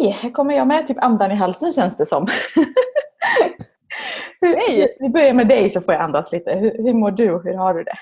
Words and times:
Hej! 0.00 0.10
Här 0.10 0.30
kommer 0.30 0.54
jag 0.54 0.66
med 0.66 0.86
typ 0.86 1.04
andan 1.04 1.32
i 1.32 1.34
halsen 1.34 1.72
känns 1.72 1.96
det 1.96 2.06
som. 2.06 2.26
Hej! 4.40 4.96
Vi 5.00 5.08
börjar 5.08 5.34
med 5.34 5.48
dig 5.48 5.70
så 5.70 5.80
får 5.80 5.94
jag 5.94 6.02
andas 6.02 6.32
lite. 6.32 6.52
Hur, 6.52 6.82
hur 6.82 6.94
mår 6.94 7.10
du 7.10 7.34
och 7.34 7.44
hur 7.44 7.54
har 7.54 7.74
du 7.74 7.84
det? 7.84 7.98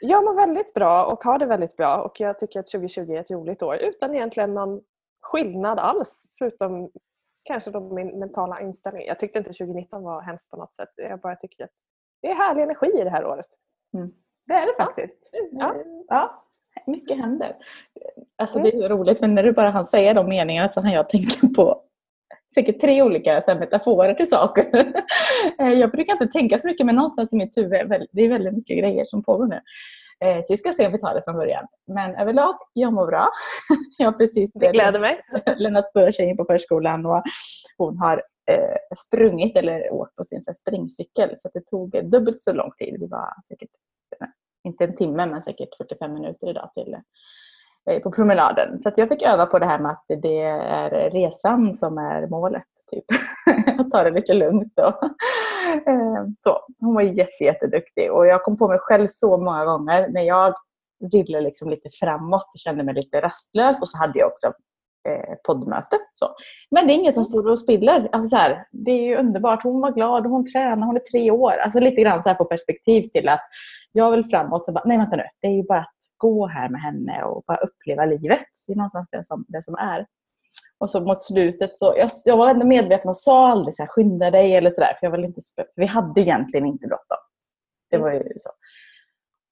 Jag 0.00 0.24
mår 0.24 0.34
väldigt 0.34 0.74
bra 0.74 1.04
och 1.04 1.24
har 1.24 1.38
det 1.38 1.46
väldigt 1.46 1.76
bra 1.76 2.02
och 2.02 2.20
jag 2.20 2.38
tycker 2.38 2.60
att 2.60 2.66
2020 2.66 3.10
är 3.10 3.20
ett 3.20 3.30
roligt 3.30 3.62
år 3.62 3.76
utan 3.76 4.14
egentligen 4.14 4.54
någon 4.54 4.80
skillnad 5.22 5.78
alls 5.78 6.32
förutom 6.38 6.90
kanske 7.44 7.70
då 7.70 7.94
min 7.94 8.18
mentala 8.18 8.60
inställning. 8.60 9.06
Jag 9.06 9.18
tyckte 9.18 9.38
inte 9.38 9.52
2019 9.52 10.02
var 10.02 10.22
hemskt 10.22 10.50
på 10.50 10.56
något 10.56 10.74
sätt. 10.74 10.90
Jag 10.96 11.20
bara 11.20 11.36
tycker 11.36 11.64
att 11.64 11.74
det 12.22 12.30
är 12.30 12.34
härlig 12.34 12.62
energi 12.62 13.00
i 13.00 13.04
det 13.04 13.10
här 13.10 13.26
året. 13.26 13.48
Mm. 13.94 14.10
Det 14.46 14.54
är 14.54 14.66
det 14.66 14.84
faktiskt. 14.84 15.18
Ja. 15.50 15.74
ja. 16.08 16.44
Mycket 16.86 17.18
händer. 17.18 17.56
Alltså 18.38 18.58
mm. 18.58 18.70
det 18.70 18.84
är 18.84 18.88
roligt 18.88 19.18
för 19.18 19.26
när 19.26 19.42
du 19.42 19.52
bara 19.52 19.70
hann 19.70 19.86
säga 19.86 20.14
de 20.14 20.28
meningarna 20.28 20.68
så 20.68 20.80
hann 20.80 20.92
jag 20.92 21.08
tänka 21.08 21.48
på 21.56 21.82
säkert 22.54 22.80
tre 22.80 23.02
olika 23.02 23.42
så 23.42 23.50
här, 23.50 23.58
metaforer 23.58 24.14
till 24.14 24.28
saker. 24.28 24.92
Eh, 25.58 25.68
jag 25.68 25.90
brukar 25.90 26.12
inte 26.12 26.26
tänka 26.26 26.58
så 26.58 26.68
mycket 26.68 26.86
men 26.86 26.94
någonstans 26.94 27.32
i 27.32 27.36
mitt 27.36 27.56
huvud 27.56 28.08
det 28.12 28.22
är 28.22 28.28
väldigt 28.28 28.54
mycket 28.54 28.78
grejer 28.78 29.04
som 29.04 29.22
pågår 29.22 29.46
nu. 29.46 29.60
Eh, 30.24 30.40
så 30.42 30.52
vi 30.52 30.56
ska 30.56 30.72
se 30.72 30.86
om 30.86 30.92
vi 30.92 30.98
tar 30.98 31.14
det 31.14 31.22
från 31.24 31.36
början. 31.36 31.66
Men 31.86 32.14
överlag, 32.14 32.54
jag 32.72 32.92
mår 32.92 33.06
bra. 33.06 33.28
Jag 33.98 34.06
har 34.06 34.12
precis 34.12 34.52
det 34.54 34.72
gläder 34.72 35.00
mig. 35.00 35.20
lämnat 35.56 35.84
tjejen 36.12 36.36
på 36.36 36.44
förskolan 36.44 37.06
och 37.06 37.22
hon 37.78 37.98
har 37.98 38.22
eh, 38.50 38.96
sprungit 38.96 39.56
eller 39.56 39.92
åkt 39.92 40.16
på 40.16 40.24
sin 40.24 40.42
springcykel 40.42 41.34
så 41.38 41.48
det 41.54 41.66
tog 41.66 42.10
dubbelt 42.10 42.40
så 42.40 42.52
lång 42.52 42.70
tid. 42.78 42.96
Det 43.00 43.06
var 43.06 43.32
säkert, 43.48 43.70
inte 44.64 44.84
en 44.84 44.96
timme 44.96 45.26
men 45.26 45.42
säkert 45.42 45.76
45 45.78 46.14
minuter 46.14 46.50
idag 46.50 46.70
till 46.74 46.96
eh, 47.90 48.02
på 48.02 48.12
promenaden. 48.12 48.80
Så 48.80 48.88
att 48.88 48.98
jag 48.98 49.08
fick 49.08 49.22
öva 49.22 49.46
på 49.46 49.58
det 49.58 49.66
här 49.66 49.78
med 49.78 49.92
att 49.92 50.04
det 50.08 50.40
är 50.40 51.10
resan 51.10 51.74
som 51.74 51.98
är 51.98 52.26
målet. 52.26 52.64
Typ. 52.90 53.04
att 53.80 53.90
ta 53.90 54.02
det 54.02 54.10
lite 54.10 54.34
lugnt. 54.34 54.78
Och, 54.78 55.04
eh, 55.88 56.24
så. 56.44 56.58
Hon 56.80 56.94
var 56.94 57.02
jätte, 57.02 57.44
jätteduktig 57.44 58.12
och 58.12 58.26
jag 58.26 58.42
kom 58.42 58.56
på 58.56 58.68
mig 58.68 58.78
själv 58.78 59.06
så 59.06 59.36
många 59.36 59.64
gånger 59.64 60.08
när 60.08 60.22
jag 60.22 60.54
ville 61.12 61.40
liksom 61.40 61.70
lite 61.70 61.90
framåt 62.00 62.44
och 62.54 62.58
kände 62.58 62.84
mig 62.84 62.94
lite 62.94 63.20
rastlös 63.20 63.82
och 63.82 63.88
så 63.88 63.98
hade 63.98 64.18
jag 64.18 64.28
också 64.28 64.52
eh, 65.08 65.34
poddmöte. 65.46 65.98
Så. 66.14 66.26
Men 66.70 66.86
det 66.86 66.92
är 66.92 66.94
inget 66.94 67.14
som 67.14 67.24
står 67.24 67.50
och 67.50 67.58
spiller. 67.58 68.08
Alltså 68.12 68.28
så 68.28 68.36
här, 68.36 68.66
det 68.70 68.90
är 68.90 69.06
ju 69.06 69.16
underbart. 69.16 69.62
Hon 69.62 69.80
var 69.80 69.92
glad 69.92 70.26
och 70.26 70.32
hon 70.32 70.52
tränar. 70.52 70.86
Hon 70.86 70.96
är 70.96 71.00
tre 71.00 71.30
år. 71.30 71.52
Alltså 71.52 71.80
lite 71.80 72.02
grann 72.02 72.22
så 72.22 72.28
här 72.28 72.36
på 72.36 72.44
perspektiv 72.44 73.02
till 73.02 73.28
att 73.28 73.40
jag 73.92 74.10
vill 74.10 74.24
framåt. 74.24 74.66
Så 74.66 74.72
bara, 74.72 74.84
nej, 74.84 74.98
vänta 74.98 75.16
nu. 75.16 75.24
Det 75.40 75.46
är 75.46 75.56
ju 75.56 75.62
bara 75.62 75.80
att 75.80 75.96
gå 76.16 76.46
här 76.46 76.68
med 76.68 76.80
henne 76.80 77.22
och 77.22 77.44
bara 77.46 77.58
uppleva 77.58 78.04
livet. 78.04 78.46
Det 78.66 78.72
är 78.72 78.76
någonstans 78.76 79.08
det 79.10 79.24
som, 79.24 79.44
det 79.48 79.62
som 79.62 79.74
är. 79.74 80.06
Och 80.78 80.90
så 80.90 81.00
mot 81.00 81.22
slutet 81.22 81.76
så, 81.76 81.94
jag, 81.96 82.10
jag 82.24 82.36
var 82.36 82.50
ändå 82.50 82.66
medveten 82.66 83.08
och 83.08 83.16
sa 83.16 83.48
aldrig 83.48 83.76
så 83.76 83.82
här, 83.82 83.88
skynda 83.88 84.30
dig 84.30 84.54
eller 84.56 84.70
sådär. 84.70 84.92
För 85.00 85.06
jag 85.06 85.10
vill 85.10 85.24
inte, 85.24 85.40
vi 85.76 85.86
hade 85.86 86.20
egentligen 86.20 86.66
inte 86.66 86.86
bråttom. 86.86 87.18
Det 87.90 87.98
var 87.98 88.12
ju 88.12 88.22
så. 88.38 88.50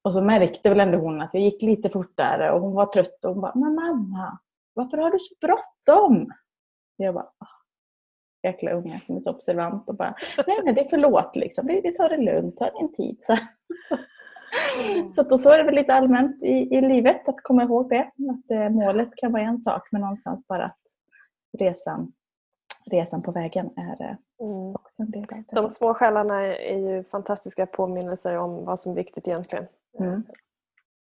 Och 0.02 0.14
så 0.14 0.20
märkte 0.20 0.68
väl 0.68 0.80
ändå 0.80 0.98
hon 0.98 1.22
att 1.22 1.30
jag 1.32 1.42
gick 1.42 1.62
lite 1.62 1.90
fortare 1.90 2.52
och 2.52 2.60
hon 2.60 2.74
var 2.74 2.86
trött 2.86 3.24
och 3.24 3.32
hon 3.32 3.40
bara, 3.40 3.54
men 3.54 3.74
mamma, 3.74 4.38
varför 4.78 4.98
har 4.98 5.10
du 5.10 5.18
så 5.18 5.34
bråttom? 5.40 6.32
Jag 6.96 7.14
bara, 7.14 7.28
jäkla 8.42 8.70
unga 8.70 8.98
som 8.98 9.16
är 9.16 9.20
så 9.20 9.30
observant 9.30 9.88
och 9.88 9.94
bara, 9.94 10.14
nej 10.46 10.60
men 10.64 10.74
det 10.74 10.80
är 10.80 10.88
förlåt 10.90 11.36
liksom, 11.36 11.66
vi, 11.66 11.92
tar 11.92 12.08
det 12.08 12.16
lugnt, 12.16 12.56
ta 12.56 12.70
din 12.70 12.92
tid. 12.94 13.18
Så, 13.22 13.36
så. 13.88 13.98
Mm. 14.84 15.12
Så, 15.12 15.38
så 15.38 15.50
är 15.50 15.58
det 15.58 15.64
väl 15.64 15.74
lite 15.74 15.94
allmänt 15.94 16.42
i, 16.42 16.74
i 16.76 16.80
livet 16.80 17.28
att 17.28 17.42
komma 17.42 17.62
ihåg 17.62 17.88
det. 17.88 18.10
Att 18.30 18.50
eh, 18.50 18.68
målet 18.68 19.16
kan 19.16 19.32
vara 19.32 19.42
en 19.42 19.62
sak 19.62 19.88
men 19.92 20.00
någonstans 20.00 20.46
bara 20.46 20.64
att 20.64 20.80
resan, 21.58 22.12
resan 22.90 23.22
på 23.22 23.32
vägen 23.32 23.70
är 23.76 24.02
eh, 24.02 24.16
mm. 24.40 24.74
också 24.74 25.02
en 25.02 25.10
del 25.10 25.22
av 25.22 25.44
det. 25.48 25.60
De 25.60 25.70
små 25.70 25.94
själarna 25.94 26.42
är 26.56 26.78
ju 26.78 27.04
fantastiska 27.04 27.66
påminnelser 27.66 28.36
om 28.36 28.64
vad 28.64 28.80
som 28.80 28.92
är 28.92 28.96
viktigt 28.96 29.28
egentligen. 29.28 29.66
Mm. 29.98 30.22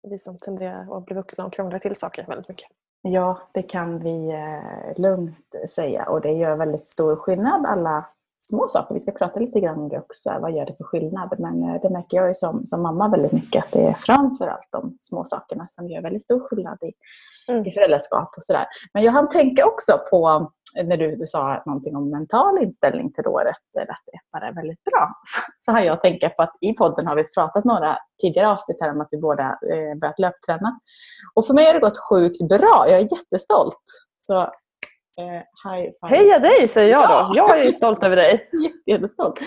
Vi 0.10 0.18
som 0.20 0.38
tenderar 0.38 0.98
att 0.98 1.06
bli 1.06 1.16
vuxna 1.16 1.46
och 1.46 1.54
krångla 1.54 1.80
till 1.80 1.96
saker 1.96 2.26
väldigt 2.28 2.50
mycket. 2.50 2.68
Ja, 3.02 3.42
det 3.52 3.62
kan 3.62 4.00
vi 4.00 4.30
eh, 4.32 5.02
lugnt 5.02 5.56
säga. 5.70 6.06
Och 6.10 6.22
det 6.22 6.32
gör 6.32 6.56
väldigt 6.56 6.88
stor 6.88 7.16
skillnad 7.16 7.66
alla 7.66 8.06
små 8.52 8.68
saker. 8.68 8.94
Vi 8.94 9.00
ska 9.00 9.12
prata 9.12 9.40
lite 9.40 9.60
grann 9.60 9.80
om 9.80 9.90
det 9.90 10.00
också. 10.00 10.38
Vad 10.42 10.52
gör 10.52 10.66
det 10.66 10.76
för 10.78 10.84
skillnad? 10.84 11.36
Men 11.40 11.64
eh, 11.64 11.82
det 11.82 11.90
märker 11.90 12.18
jag 12.18 12.38
som, 12.38 12.66
som 12.66 12.82
mamma 12.82 13.08
väldigt 13.08 13.32
mycket 13.32 13.66
att 13.66 13.72
det 13.72 13.88
är 13.88 13.94
framförallt 13.94 14.68
de 14.72 14.96
små 15.00 15.26
sakerna 15.26 15.68
som 15.68 15.90
gör 15.90 16.02
väldigt 16.02 16.24
stor 16.24 16.40
skillnad 16.40 16.78
i, 16.82 16.92
mm. 17.52 17.66
i 17.66 17.72
föräldraskap 17.72 18.34
och 18.38 18.44
sådär. 18.44 18.66
Men 18.94 19.04
jag 19.04 19.12
hann 19.12 19.30
tänka 19.30 19.66
också 19.66 20.00
på 20.12 20.52
när 20.84 20.98
du, 20.98 21.16
du 21.16 21.28
sa 21.28 21.64
någonting 21.66 21.96
om 21.96 22.10
mental 22.10 22.64
inställning 22.64 23.14
till 23.14 23.28
året, 23.28 23.56
att 23.80 24.06
det 24.06 24.20
bara 24.32 24.48
är 24.48 24.54
väldigt 24.54 24.84
bra. 24.84 25.10
Så, 25.24 25.42
så 25.60 25.72
har 25.72 25.80
jag 25.80 26.02
tänkt 26.02 26.38
på 26.38 26.44
att 26.44 26.58
i 26.62 26.74
podden 26.74 27.08
har 27.08 27.16
vi 27.16 27.24
pratat 27.24 27.64
några 27.66 27.98
tidigare 28.22 28.50
avsnitt 28.50 28.78
här 28.82 28.92
om 28.92 29.02
att 29.02 29.08
vi 29.12 29.18
båda 29.18 29.44
eh, 29.44 29.98
börjat 30.02 30.20
löpträna. 30.20 30.80
Och 31.34 31.48
för 31.48 31.54
mig 31.54 31.66
har 31.66 31.74
det 31.74 31.80
gått 31.80 32.00
sjukt 32.10 32.48
bra. 32.50 32.86
Jag 32.88 33.00
är 33.00 33.08
jättestolt. 33.18 33.84
Så 34.20 34.52
Eh, 35.20 36.10
Heja 36.10 36.40
dig 36.40 36.68
säger 36.68 36.92
jag 36.92 37.10
då. 37.10 37.14
Ja. 37.14 37.32
Jag 37.36 37.66
är 37.66 37.72
stolt 37.72 38.04
över 38.04 38.16
dig. 38.16 38.50
Jättestolt. 38.86 39.40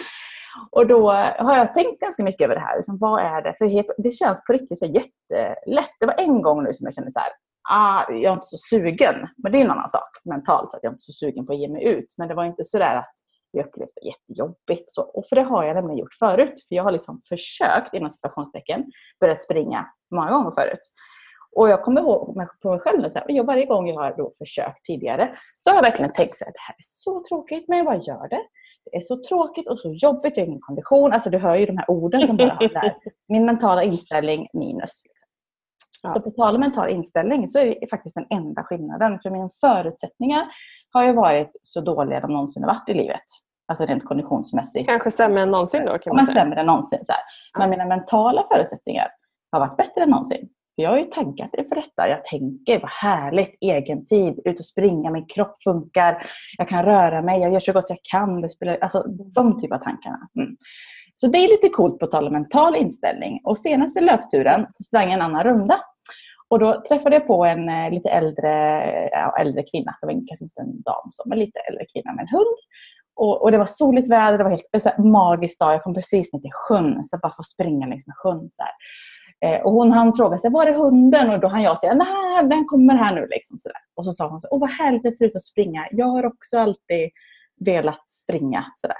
Och 0.70 0.86
då 0.86 1.10
har 1.38 1.56
jag 1.56 1.74
tänkt 1.74 2.00
ganska 2.00 2.22
mycket 2.24 2.44
över 2.44 2.54
det 2.54 2.60
här. 2.60 2.76
Liksom, 2.76 2.98
vad 2.98 3.20
är 3.20 3.42
det? 3.42 3.54
För 3.58 4.02
det 4.02 4.10
känns 4.10 4.44
på 4.44 4.52
riktigt 4.52 4.78
så 4.78 4.84
jättelätt. 4.86 5.90
Det 6.00 6.06
var 6.06 6.14
en 6.18 6.42
gång 6.42 6.64
nu 6.64 6.72
som 6.72 6.84
jag 6.84 6.94
kände 6.94 7.12
så 7.12 7.18
här, 7.20 7.32
ah, 7.70 8.04
jag 8.12 8.24
är 8.24 8.32
inte 8.32 8.46
så 8.46 8.56
sugen. 8.56 9.28
Men 9.36 9.52
det 9.52 9.58
är 9.58 9.64
en 9.64 9.70
annan 9.70 9.88
sak 9.88 10.08
mentalt, 10.24 10.74
att 10.74 10.80
jag 10.82 10.90
är 10.90 10.94
inte 10.94 11.02
så 11.02 11.12
sugen 11.12 11.46
på 11.46 11.52
att 11.52 11.58
ge 11.58 11.68
mig 11.68 11.84
ut. 11.84 12.14
Men 12.16 12.28
det 12.28 12.34
var 12.34 12.44
inte 12.44 12.64
så 12.64 12.78
där 12.78 12.94
att 12.94 13.14
jag 13.50 13.66
upplevde 13.66 13.92
det 14.02 14.06
jättejobbigt. 14.06 14.90
Så, 14.90 15.02
och 15.02 15.26
för 15.28 15.36
det 15.36 15.42
har 15.42 15.64
jag 15.64 15.74
nämligen 15.74 15.98
gjort 15.98 16.14
förut. 16.18 16.54
För 16.68 16.74
jag 16.74 16.82
har 16.82 16.92
liksom 16.92 17.20
försökt, 17.28 17.94
inom 17.94 18.10
situationstecken, 18.10 18.84
börjat 19.20 19.40
springa 19.40 19.86
många 20.14 20.30
gånger 20.30 20.50
förut. 20.50 20.80
Och 21.56 21.68
jag 21.68 21.82
kommer 21.82 22.00
ihåg 22.00 22.34
på 22.62 22.70
mig 22.70 22.80
själv, 22.80 23.08
så 23.08 23.18
här, 23.18 23.26
jag, 23.28 23.44
varje 23.44 23.66
gång 23.66 23.88
jag 23.88 23.94
har 23.94 24.14
då 24.16 24.32
försökt 24.38 24.84
tidigare 24.84 25.30
så 25.54 25.70
har 25.70 25.74
jag 25.74 25.82
verkligen 25.82 26.12
tänkt 26.12 26.32
att 26.32 26.38
det 26.38 26.64
här 26.68 26.74
är 26.74 26.82
så 26.82 27.20
tråkigt, 27.28 27.68
men 27.68 27.78
jag 27.78 27.86
bara 27.86 27.96
gör 27.96 28.28
det. 28.28 28.42
Det 28.90 28.96
är 28.96 29.00
så 29.00 29.16
tråkigt 29.28 29.68
och 29.68 29.78
så 29.78 29.92
jobbigt, 29.92 30.36
jag 30.36 30.44
har 30.44 30.48
ingen 30.48 30.60
kondition. 30.60 31.12
Alltså 31.12 31.30
du 31.30 31.38
hör 31.38 31.56
ju 31.56 31.66
de 31.66 31.76
här 31.76 31.90
orden 31.90 32.26
som 32.26 32.36
bara 32.36 32.56
har 32.60 32.68
så 32.68 32.78
här, 32.78 32.96
min 33.28 33.46
mentala 33.46 33.82
inställning 33.82 34.48
minus. 34.52 35.02
Liksom. 35.04 35.28
Ja. 36.02 36.10
Så 36.10 36.20
på 36.20 36.30
tal 36.30 36.54
om 36.54 36.60
mental 36.60 36.90
inställning 36.90 37.48
så 37.48 37.58
är 37.58 37.66
det 37.80 37.90
faktiskt 37.90 38.14
den 38.14 38.26
enda 38.30 38.62
skillnaden. 38.62 39.18
För 39.22 39.30
mina 39.30 39.50
förutsättningar 39.60 40.46
har 40.90 41.04
ju 41.04 41.12
varit 41.12 41.50
så 41.62 41.80
dåliga 41.80 42.20
de 42.20 42.32
någonsin 42.32 42.62
har 42.62 42.74
varit 42.74 42.88
i 42.88 42.94
livet. 42.94 43.24
Alltså 43.68 43.84
rent 43.84 44.04
konditionsmässigt. 44.04 44.86
Kanske 44.86 45.10
sämre 45.10 45.42
än 45.42 45.50
någonsin 45.50 45.84
då? 45.86 45.98
Kan 45.98 46.16
man 46.16 46.26
säga. 46.26 46.34
sämre 46.34 46.60
än 46.60 46.66
någonsin. 46.66 46.98
Så 47.04 47.12
här. 47.12 47.22
Men 47.58 47.70
mina 47.70 47.86
mentala 47.86 48.44
förutsättningar 48.52 49.08
har 49.52 49.60
varit 49.60 49.76
bättre 49.76 50.02
än 50.02 50.10
någonsin. 50.10 50.48
För 50.74 50.82
jag 50.82 50.90
har 50.90 50.98
ju 50.98 51.04
taggat 51.04 51.50
för 51.68 51.74
detta. 51.74 52.08
Jag 52.08 52.24
tänker, 52.24 52.80
vad 52.80 52.90
härligt, 52.90 53.56
egen 53.60 54.06
tid, 54.06 54.40
ut 54.44 54.58
och 54.58 54.64
springa, 54.64 55.10
min 55.10 55.26
kropp 55.26 55.62
funkar, 55.64 56.26
jag 56.58 56.68
kan 56.68 56.84
röra 56.84 57.22
mig, 57.22 57.40
jag 57.40 57.52
gör 57.52 57.60
så 57.60 57.72
gott 57.72 57.84
jag 57.90 57.98
kan. 58.10 58.40
Det 58.40 58.50
spelar, 58.50 58.78
alltså, 58.80 59.04
de 59.34 59.60
typer 59.60 59.76
av 59.76 59.82
tankarna. 59.82 60.28
Mm. 60.38 60.56
Så 61.14 61.26
det 61.26 61.38
är 61.38 61.48
lite 61.48 61.68
coolt 61.68 61.98
på 61.98 62.06
tal 62.06 62.26
om 62.26 62.32
mental 62.32 62.76
inställning. 62.76 63.40
Och 63.44 63.58
senaste 63.58 64.00
löpturen 64.00 64.66
så 64.70 64.84
sprang 64.84 65.04
jag 65.04 65.12
en 65.12 65.22
annan 65.22 65.44
runda. 65.44 65.80
Och 66.48 66.58
då 66.58 66.82
träffade 66.88 67.16
jag 67.16 67.26
på 67.26 67.44
en 67.44 67.68
eh, 67.68 67.90
lite 67.90 68.08
äldre, 68.08 68.50
ja, 69.12 69.36
äldre 69.40 69.62
kvinna. 69.62 69.96
Det 70.00 70.06
var 70.06 70.12
kanske 70.12 70.44
inte 70.44 70.60
en 70.60 70.82
dam, 70.82 71.06
så, 71.10 71.22
men 71.28 71.38
lite 71.38 71.58
äldre 71.58 71.84
kvinna 71.92 72.12
med 72.12 72.22
en 72.22 72.36
hund. 72.36 72.56
Och, 73.16 73.42
och, 73.42 73.50
det 73.52 73.58
var 73.58 73.66
soligt 73.66 74.10
väder, 74.10 74.38
det 74.38 74.44
var 74.44 74.50
helt 74.50 74.82
så 74.82 74.88
här, 74.88 74.98
magisk 74.98 75.60
dag. 75.60 75.74
Jag 75.74 75.82
kom 75.82 75.94
precis 75.94 76.32
ner 76.32 76.40
till 76.40 76.50
sjön, 76.52 77.06
så 77.06 77.14
jag 77.14 77.20
bara 77.20 77.36
få 77.36 77.42
springa 77.42 77.86
längs 77.86 78.06
med 78.06 78.16
sjön. 78.16 78.50
Så 78.50 78.62
här. 78.62 78.72
Eh, 79.44 79.60
och 79.60 79.72
hon 79.72 79.92
han 79.92 80.12
frågade 80.12 80.38
sig, 80.38 80.50
var 80.50 80.66
är 80.66 80.74
hunden? 80.74 81.30
Och 81.30 81.40
då 81.40 81.48
hann 81.48 81.62
jag 81.62 81.78
säga, 81.78 81.94
nej 81.94 82.44
den 82.44 82.64
kommer 82.64 82.94
här 82.94 83.14
nu. 83.14 83.26
Liksom, 83.30 83.58
sådär. 83.58 83.78
Och 83.96 84.04
så 84.04 84.12
sa 84.12 84.28
hon, 84.28 84.40
så, 84.40 84.48
åh 84.50 84.60
vad 84.60 84.70
härligt 84.70 85.02
det 85.02 85.16
ser 85.16 85.26
ut 85.26 85.36
att 85.36 85.42
springa. 85.42 85.88
Jag 85.90 86.06
har 86.06 86.26
också 86.26 86.58
alltid 86.58 87.10
velat 87.64 88.10
springa. 88.10 88.64
Sådär. 88.74 88.96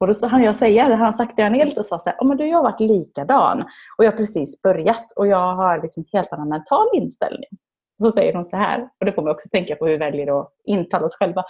Och 0.00 0.06
då 0.06 0.26
hann 0.26 0.42
jag 0.42 0.56
säga, 0.56 0.96
han 0.96 1.14
saktade 1.14 1.50
ner 1.50 1.64
lite 1.64 1.80
och 1.80 1.86
sa 1.86 1.98
så 1.98 2.10
här, 2.10 2.24
men 2.24 2.36
du, 2.36 2.46
jag 2.46 2.56
har 2.56 2.62
varit 2.62 2.80
likadan. 2.80 3.62
Och 3.98 4.04
jag 4.04 4.12
har 4.12 4.16
precis 4.16 4.62
börjat 4.62 5.12
och 5.16 5.26
jag 5.26 5.54
har 5.54 5.82
liksom 5.82 6.04
helt 6.12 6.32
annan 6.32 6.48
mental 6.48 6.86
inställning. 6.94 7.50
Och 7.98 8.06
så 8.06 8.10
säger 8.10 8.34
hon 8.34 8.44
så 8.44 8.56
här, 8.56 8.88
och 9.00 9.06
det 9.06 9.12
får 9.12 9.22
man 9.22 9.32
också 9.32 9.48
tänka 9.48 9.76
på 9.76 9.84
hur 9.86 9.92
vi 9.92 9.98
väljer 9.98 10.40
att 10.40 10.48
intala 10.64 11.06
oss 11.06 11.16
själva. 11.16 11.44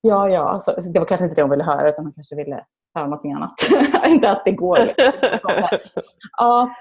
Ja, 0.00 0.28
ja, 0.28 0.48
alltså, 0.48 0.72
det 0.92 0.98
var 0.98 1.06
kanske 1.06 1.24
inte 1.24 1.34
det 1.36 1.42
hon 1.42 1.50
ville 1.50 1.64
höra 1.64 1.88
utan 1.88 2.04
hon 2.04 2.14
kanske 2.14 2.36
ville 2.36 2.64
höra 2.94 3.06
någonting 3.06 3.32
annat. 3.32 3.52
inte 4.06 4.30
att 4.30 4.44
det 4.44 4.52
går. 4.52 4.78
Liksom. 4.86 5.50
ja, 6.38 6.74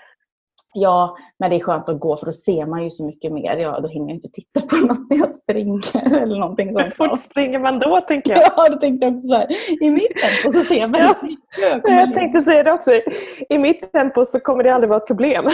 Ja, 0.73 1.17
men 1.39 1.49
det 1.49 1.55
är 1.55 1.59
skönt 1.59 1.89
att 1.89 1.99
gå 1.99 2.17
för 2.17 2.25
då 2.25 2.31
ser 2.31 2.65
man 2.65 2.83
ju 2.83 2.89
så 2.89 3.05
mycket 3.05 3.31
mer. 3.31 3.57
Ja, 3.57 3.79
då 3.79 3.87
hinner 3.87 4.07
jag 4.07 4.15
inte 4.17 4.27
titta 4.33 4.61
på 4.61 4.75
något 4.87 5.09
när 5.09 5.17
jag 5.17 5.31
springer 5.31 6.17
eller 6.23 6.39
någonting 6.39 6.73
sånt. 6.73 6.85
Hur 6.85 6.91
fort 6.91 7.19
springer 7.19 7.59
man 7.59 7.79
då 7.79 8.01
tänker 8.01 8.31
jag? 8.31 8.41
Ja, 8.57 8.69
då 8.71 8.77
tänkte 8.77 9.05
jag 9.05 9.13
också 9.13 9.27
så 9.27 9.33
här. 9.33 9.47
I 9.83 9.89
mitt 9.89 10.11
tempo 10.15 10.51
så 10.51 10.61
ser 10.63 10.87
man 10.87 11.01
Ja. 11.01 11.15
mycket. 11.21 11.81
Jag 11.85 12.13
tänkte 12.13 12.41
säga 12.41 12.63
det 12.63 12.71
också. 12.71 12.91
I 13.49 13.57
mitt 13.57 13.91
tempo 13.91 14.25
så 14.25 14.39
kommer 14.39 14.63
det 14.63 14.73
aldrig 14.73 14.89
vara 14.89 14.99
ett 15.01 15.07
problem. 15.07 15.45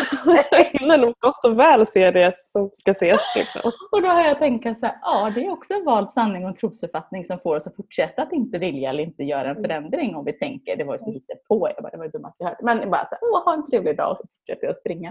Jag 0.52 0.64
hinner 0.66 0.98
nog 0.98 1.14
gott 1.20 1.46
och 1.46 1.60
väl 1.60 1.86
se 1.86 2.12
det 2.12 2.34
som 2.38 2.70
ska 2.74 2.92
ses. 2.92 3.22
Liksom. 3.36 3.72
Och 3.92 4.02
då 4.02 4.08
har 4.08 4.22
jag 4.22 4.40
tänkt 4.40 4.66
att 4.84 4.96
ja, 5.02 5.32
det 5.36 5.46
är 5.46 5.52
också 5.54 5.74
en 5.74 5.86
vald 5.86 6.12
sanning 6.12 6.44
och 6.44 6.50
en 6.50 6.56
trosuppfattning 6.56 7.24
som 7.26 7.40
får 7.40 7.56
oss 7.56 7.68
att 7.68 7.76
fortsätta 7.76 8.22
att 8.22 8.34
inte 8.34 8.58
vilja 8.58 8.90
eller 8.90 9.04
inte 9.04 9.24
göra 9.24 9.50
en 9.50 9.62
förändring 9.62 10.16
om 10.16 10.26
vi 10.26 10.34
tänker, 10.34 10.78
det 10.78 10.84
var 10.84 10.94
ju 10.94 11.00
som 11.00 11.14
på. 11.48 11.70
Jag 11.76 11.84
bara, 11.84 11.90
det 11.90 11.98
var 11.98 12.06
det 12.06 12.12
dummaste 12.12 12.44
jag 12.44 12.50
hört. 12.50 12.58
Men 12.62 12.78
bara 12.90 13.06
så 13.06 13.16
här, 13.16 13.20
åh, 13.22 13.46
ha 13.46 13.54
en 13.54 13.66
trevlig 13.66 13.98
dag 13.98 14.12
och 14.12 14.18
så 14.18 14.24
fortsätter 14.40 14.68
jag 14.68 14.76
springa. 14.76 15.03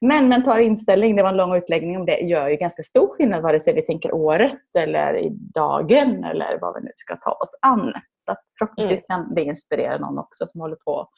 Men 0.00 0.28
mental 0.28 0.60
inställning, 0.60 1.16
det 1.16 1.22
var 1.22 1.30
en 1.30 1.36
lång 1.36 1.56
utläggning 1.56 1.96
om 1.96 2.06
det, 2.06 2.18
gör 2.20 2.48
ju 2.48 2.56
ganska 2.56 2.82
stor 2.82 3.08
skillnad 3.08 3.42
vare 3.42 3.60
sig 3.60 3.74
vi 3.74 3.82
tänker 3.82 4.14
året 4.14 4.76
eller 4.78 5.16
i 5.16 5.28
dagen 5.54 6.24
eller 6.24 6.58
vad 6.60 6.74
vi 6.74 6.80
nu 6.80 6.90
ska 6.94 7.16
ta 7.16 7.32
oss 7.32 7.58
an. 7.62 7.92
Så 8.16 8.34
förhoppningsvis 8.58 9.06
kan 9.06 9.34
det 9.34 9.42
inspirera 9.42 9.98
någon 9.98 10.18
också 10.18 10.46
som 10.46 10.60
håller 10.60 10.76
på 10.76 11.08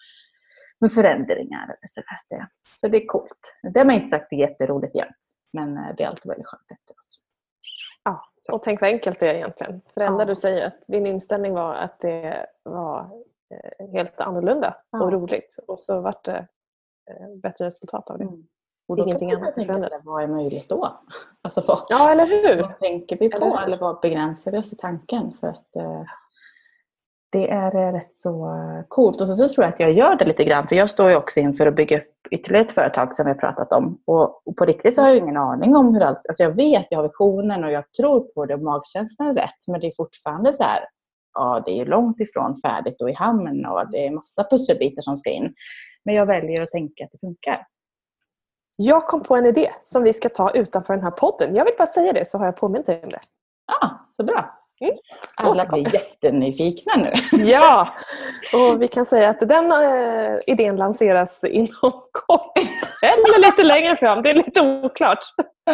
med 0.81 0.93
förändringar. 0.93 1.65
Eller 1.65 1.87
så, 1.87 2.01
där. 2.31 2.47
Så 2.77 2.89
det 2.89 2.97
är 3.03 3.07
coolt. 3.07 3.57
Det 3.73 3.81
har 3.81 3.85
man 3.87 3.95
inte 3.95 4.09
sagt 4.09 4.33
är 4.33 4.37
jätteroligt 4.37 4.95
jämt, 4.95 5.17
men 5.53 5.77
eh, 5.77 5.95
det 5.97 6.03
är 6.03 6.09
alltid 6.09 6.29
väldigt 6.29 6.47
skönt 6.47 6.71
efteråt. 6.73 7.09
Ja, 8.05 8.23
och 8.53 8.63
tänk 8.63 8.81
vad 8.81 8.91
enkelt 8.91 9.21
det 9.21 9.31
är 9.31 9.35
egentligen. 9.35 9.81
För 9.95 10.01
det 10.01 10.07
enda 10.07 10.23
Ja. 10.23 10.27
du 10.27 10.37
säger 10.37 10.67
att 10.67 10.81
din 10.89 11.07
inställning 11.07 11.53
var 11.55 11.75
att 11.75 12.01
det 12.01 12.47
var 12.63 13.01
eh, 13.55 13.89
helt 13.93 14.21
annorlunda 14.21 14.77
Ja. 14.91 15.03
och 15.05 15.13
roligt. 15.13 15.57
Och 15.69 15.81
så 15.81 16.01
vart 16.01 16.25
det 16.25 16.47
bättre 17.43 17.65
resultat 17.67 18.11
av 18.11 18.19
det. 18.19 18.29
Och 18.89 18.97
då 18.97 19.05
Ingenting 19.05 19.31
kan 19.31 19.39
man 19.39 19.45
annat 19.45 19.55
tänka 19.55 19.89
sig, 19.89 20.01
vad 20.05 20.23
är 20.23 20.27
möjligt 20.27 20.69
då? 20.69 21.01
Alltså 21.43 21.63
vad, 21.67 21.83
Ja, 21.89 22.11
eller 22.11 22.27
hur? 22.27 22.63
vad 22.63 22.79
tänker 22.79 23.17
vi 23.17 23.29
på 23.31 23.37
Eller 23.37 23.63
eller 23.63 23.79
vad 23.79 24.01
begränsar 24.01 24.53
vi 24.53 24.59
oss 24.59 24.73
i 24.73 24.77
tanken? 24.77 25.33
För 25.41 25.47
att, 25.47 25.77
eh, 25.77 26.03
det 27.33 27.51
är 27.51 27.77
eh, 27.77 27.93
rätt 27.93 28.17
så 28.17 28.47
eh, 28.47 28.85
coolt. 28.89 29.21
Och 29.21 29.27
så, 29.27 29.37
så 29.37 29.49
tror 29.49 29.65
jag 29.65 29.75
att 29.75 29.81
jag 29.81 29.93
gör 29.93 30.17
det 30.17 30.25
lite 30.25 30.45
grann. 30.45 30.69
För 30.69 30.77
jag 30.77 30.91
står 30.91 31.11
ju 31.11 31.17
också 31.17 31.41
inför 31.41 31.67
att 31.67 31.77
bygga 31.77 31.99
upp 31.99 32.13
ytterligare 32.31 32.65
ett 32.65 32.73
företag 32.73 33.15
som 33.15 33.25
vi 33.25 33.31
har 33.31 33.39
pratat 33.39 33.73
om. 33.73 33.99
Och, 34.05 34.47
och 34.47 34.57
på 34.57 34.65
riktigt 34.65 34.95
så 34.95 35.03
har 35.03 35.09
jag 35.09 35.19
ingen 35.19 35.37
aning 35.37 35.77
om 35.77 35.95
hur 35.95 36.03
allt... 36.03 36.27
Alltså 36.29 36.43
jag 36.43 36.57
vet, 36.57 36.87
jag 36.91 36.99
har 36.99 37.03
visionen 37.03 37.65
och 37.65 37.71
jag 37.71 37.93
tror 37.93 38.21
på 38.21 38.47
det 38.47 38.55
och 38.55 38.63
magkänslan 38.63 39.29
är 39.29 39.35
rätt. 39.35 39.67
Men 39.67 39.81
det 39.81 39.87
är 39.87 39.93
fortfarande 39.97 40.53
så 40.53 40.63
här, 40.63 40.81
ja 41.35 41.63
det 41.67 41.81
är 41.81 41.87
långt 41.87 42.21
ifrån 42.21 42.57
färdigt 42.57 43.03
och 43.03 43.11
i 43.11 43.13
hamn 43.13 43.67
och 43.67 43.91
det 43.91 44.07
är 44.07 44.11
massa 44.11 44.45
pusselbitar 44.51 45.03
som 45.03 45.17
ska 45.17 45.31
in. 45.31 45.55
Men 46.07 46.15
jag 46.15 46.27
väljer 46.27 46.63
att 46.63 46.71
tänka 46.71 47.05
att 47.05 47.13
det 47.13 47.19
funkar. 47.19 47.67
Jag 48.77 49.07
kom 49.07 49.23
på 49.23 49.37
en 49.37 49.47
idé 49.47 49.71
som 49.81 50.03
vi 50.03 50.13
ska 50.13 50.29
ta 50.29 50.51
utanför 50.51 50.95
den 50.95 51.03
här 51.03 51.11
podden. 51.11 51.55
Jag 51.55 51.65
vill 51.65 51.75
bara 51.79 51.87
säga 51.87 52.13
det 52.13 52.25
så 52.25 52.39
har 52.39 52.45
jag 52.47 52.57
påmint 52.57 52.87
dig 52.87 53.01
om 53.03 53.11
det. 53.11 53.21
Ja, 53.67 54.07
så 54.17 54.25
bra. 54.25 54.59
Mm. 54.81 54.97
Alla 55.37 55.67
blir 55.67 55.95
jättenyfikna 55.95 56.97
nu. 56.97 57.13
Ja! 57.45 57.95
Och 58.53 58.83
vi 58.83 58.89
kan 58.89 59.07
säga 59.07 59.29
att 59.29 59.41
den 59.41 59.73
eh, 59.73 60.39
idén 60.47 60.77
lanseras 60.77 61.45
inom 61.45 61.93
kort. 62.13 62.53
Eller 63.03 63.39
lite 63.39 63.63
längre 63.63 63.97
fram. 63.97 64.23
Det 64.23 64.31
är 64.31 64.35
lite 64.35 64.61
oklart. 64.61 65.19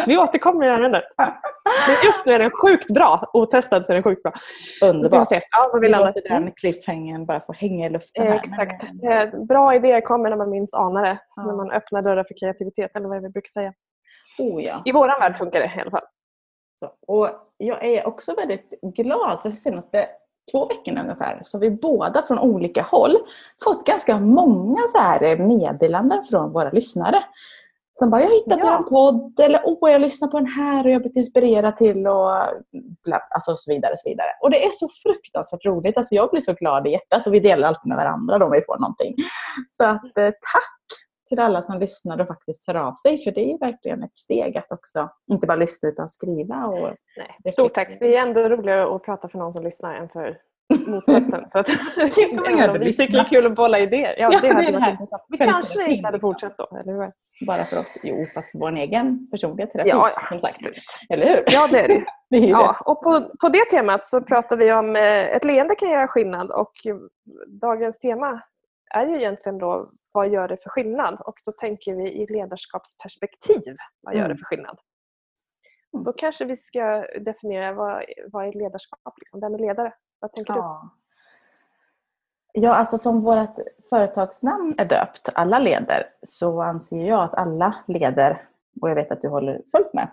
Vi 0.05 0.17
återkommer 0.17 0.65
i 0.65 0.69
ärendet. 0.69 1.03
Men 1.17 1.95
just 2.05 2.25
nu 2.25 2.33
är 2.33 2.39
den 2.39 2.51
sjukt 2.51 2.87
bra. 2.93 3.29
Otestad 3.33 3.85
så 3.85 3.91
är 3.91 3.93
den 3.93 4.03
sjukt 4.03 4.23
bra. 4.23 4.33
Vi 4.81 4.87
Underbart. 4.87 5.27
se 5.27 5.41
ja, 5.51 5.71
vi 5.73 5.79
Vi 5.79 5.89
låter 5.89 6.29
den 6.29 6.51
cliffhangern 6.51 7.25
bara 7.25 7.41
få 7.41 7.53
hänga 7.53 7.85
i 7.85 7.89
luften. 7.89 8.27
Här. 8.27 8.35
Exakt. 8.35 8.83
Men, 9.03 9.33
Eh, 9.33 9.45
Bra 9.45 9.75
idéer 9.75 10.01
kommer 10.01 10.29
när 10.29 10.37
man 10.37 10.49
minst 10.49 10.73
anar 10.73 11.03
det. 11.03 11.17
Ja. 11.35 11.43
När 11.45 11.53
man 11.53 11.71
öppnar 11.71 12.01
dörrar 12.01 12.23
för 12.23 12.39
kreativitet 12.39 12.95
eller 12.97 13.07
vad 13.09 13.21
vi 13.21 13.29
brukar 13.29 13.49
säga. 13.49 13.73
Oh 14.39 14.63
ja. 14.63 14.81
I 14.85 14.91
våran 14.91 15.19
värld 15.19 15.35
funkar 15.37 15.59
det 15.59 15.71
i 15.77 15.81
alla 15.81 15.91
fall. 15.91 16.03
Så. 16.79 16.91
Och 17.07 17.29
jag 17.57 17.83
är 17.85 18.07
också 18.07 18.35
väldigt 18.35 18.69
glad 18.95 19.41
för 19.41 19.51
senaste 19.51 20.07
två 20.51 20.65
veckorna 20.65 21.01
ungefär 21.01 21.39
så 21.43 21.57
har 21.57 21.61
vi 21.61 21.71
båda 21.71 22.21
från 22.21 22.39
olika 22.39 22.81
håll 22.81 23.17
fått 23.63 23.85
ganska 23.85 24.19
många 24.19 24.81
så 24.91 24.97
här 24.97 25.37
meddelanden 25.37 26.23
från 26.29 26.53
våra 26.53 26.69
lyssnare. 26.71 27.23
Som 27.99 28.09
bara, 28.09 28.21
jag 28.21 28.27
har 28.27 28.35
hittat 28.35 28.59
Ja. 28.59 28.79
er 28.79 28.83
podd 28.83 29.39
eller 29.39 29.61
åh, 29.65 29.91
jag 29.91 30.01
lyssnar 30.01 30.27
på 30.27 30.37
den 30.37 30.47
här 30.47 30.83
och 30.83 30.89
jag 30.89 30.95
har 30.95 30.99
blivit 30.99 31.17
inspirerad 31.17 31.77
till 31.77 32.07
och 32.07 32.31
bla, 33.03 33.19
alltså 33.35 33.55
så 33.57 33.71
vidare. 33.71 33.93
Så 33.97 34.09
vidare. 34.09 34.27
Och 34.41 34.49
det 34.51 34.65
är 34.65 34.71
så 34.73 34.89
fruktansvärt 35.03 35.65
roligt. 35.65 35.97
Alltså 35.97 36.15
jag 36.15 36.29
blir 36.29 36.41
så 36.41 36.53
glad 36.53 36.87
i 36.87 36.91
hjärtat 36.91 37.27
och 37.27 37.33
vi 37.33 37.39
delar 37.39 37.67
alltid 37.67 37.89
med 37.89 37.97
varandra 37.97 38.37
då 38.39 38.45
om 38.45 38.51
vi 38.51 38.61
får 38.61 38.77
någonting. 38.79 39.15
Så 39.69 39.83
att, 39.85 40.17
eh, 40.17 40.25
tack 40.53 40.79
till 41.33 41.43
alla 41.43 41.61
som 41.61 41.79
lyssnar 41.79 42.21
och 42.21 42.27
faktiskt 42.27 42.67
hör 42.67 42.75
av 42.75 42.95
sig. 42.95 43.17
För 43.17 43.31
det 43.31 43.51
är 43.51 43.59
verkligen 43.59 44.03
ett 44.03 44.15
steg 44.15 44.57
att 44.57 44.71
också 44.71 45.09
inte 45.31 45.47
bara 45.47 45.55
lyssna 45.55 45.89
utan 45.89 46.09
skriva. 46.09 46.65
Och, 46.65 46.95
Nej. 47.17 47.37
Det 47.43 47.51
Stort 47.51 47.73
tack. 47.73 47.97
Det 47.99 48.15
är 48.15 48.21
ändå 48.21 48.41
roligare 48.41 48.95
att 48.95 49.03
prata 49.03 49.27
för 49.27 49.37
någon 49.39 49.53
som 49.53 49.63
lyssnar 49.63 49.95
än 49.95 50.09
för 50.09 50.37
motsatsen. 50.87 51.43
Så 51.49 51.59
att, 51.59 51.69
även 52.57 52.69
om 52.69 52.79
vi 52.79 52.93
tycker 52.93 53.13
det 53.13 53.19
är 53.19 53.29
kul 53.29 53.45
att 53.45 53.55
bolla 53.55 53.79
idéer. 53.79 54.15
Ja, 54.19 54.29
Ja, 54.31 54.39
det 54.41 54.47
det 54.47 54.53
hade 54.53 54.71
det 54.71 54.79
varit 54.79 54.91
intressant. 54.91 55.23
Vi 55.29 55.37
kanske 55.37 55.91
inte 55.91 56.07
hade 56.07 56.19
fortsatt 56.19 56.57
då, 56.57 56.77
eller 56.77 56.93
hur? 56.93 57.11
bara 57.47 57.63
för 57.63 57.79
oss. 57.79 57.97
Jo, 58.03 58.15
fast 58.33 58.51
för 58.51 58.59
vår 58.59 58.75
egen 58.75 59.27
personliga 59.31 59.67
terapi. 59.67 59.89
Ja, 59.89 60.11
som 60.29 60.39
sagt. 60.39 60.55
absolut. 60.55 60.83
Eller 61.09 61.25
hur? 61.27 61.43
Ja, 61.45 61.67
det 61.71 61.79
är 61.79 61.87
det. 61.87 62.05
Det 62.29 62.37
är 62.37 62.41
ju 62.41 62.49
Ja, 62.49 62.75
och 62.85 63.03
på, 63.03 63.19
på 63.41 63.49
det 63.49 63.65
temat 63.71 64.05
så 64.05 64.21
pratar 64.21 64.57
vi 64.57 64.73
om 64.73 64.95
eh, 64.95 65.35
ett 65.35 65.43
leende 65.43 65.75
kan 65.75 65.89
göra 65.89 66.07
skillnad 66.07 66.51
och 66.51 66.71
eh, 66.85 66.95
dagens 67.61 67.99
tema 67.99 68.41
är 68.93 69.05
ju 69.07 69.17
egentligen 69.17 69.57
då 69.57 69.85
vad 70.11 70.29
gör 70.29 70.47
det 70.47 70.57
för 70.63 70.69
skillnad? 70.69 71.21
Och 71.25 71.33
då 71.45 71.51
tänker 71.51 71.93
vi 71.95 72.11
i 72.11 72.27
ledarskapsperspektiv. 72.27 73.75
Vad 74.01 74.13
gör 74.13 74.19
Mm. 74.25 74.31
det 74.31 74.37
för 74.37 74.45
skillnad? 74.45 74.79
Mm. 75.93 76.03
Då 76.03 76.13
kanske 76.13 76.45
vi 76.45 76.57
ska 76.57 77.05
definiera 77.19 77.73
vad, 77.73 78.03
vad 78.31 78.47
är 78.47 78.51
ledarskap? 78.53 79.13
Liksom? 79.17 79.39
Vem 79.39 79.53
är 79.53 79.59
ledare? 79.59 79.93
Vad 80.19 80.33
tänker 80.33 80.53
du? 80.53 80.59
Ja. 80.59 80.89
ja, 82.53 82.75
alltså 82.75 82.97
som 82.97 83.21
vårt 83.21 83.55
företagsnamn 83.89 84.75
är 84.77 84.85
döpt, 84.85 85.29
Alla 85.35 85.59
leder, 85.59 86.09
så 86.23 86.61
anser 86.61 87.05
jag 87.07 87.23
att 87.23 87.33
alla 87.33 87.75
leder, 87.87 88.41
och 88.81 88.89
jag 88.89 88.95
vet 88.95 89.11
att 89.11 89.21
du 89.21 89.27
håller 89.27 89.61
fullt 89.71 89.93
med, 89.93 90.07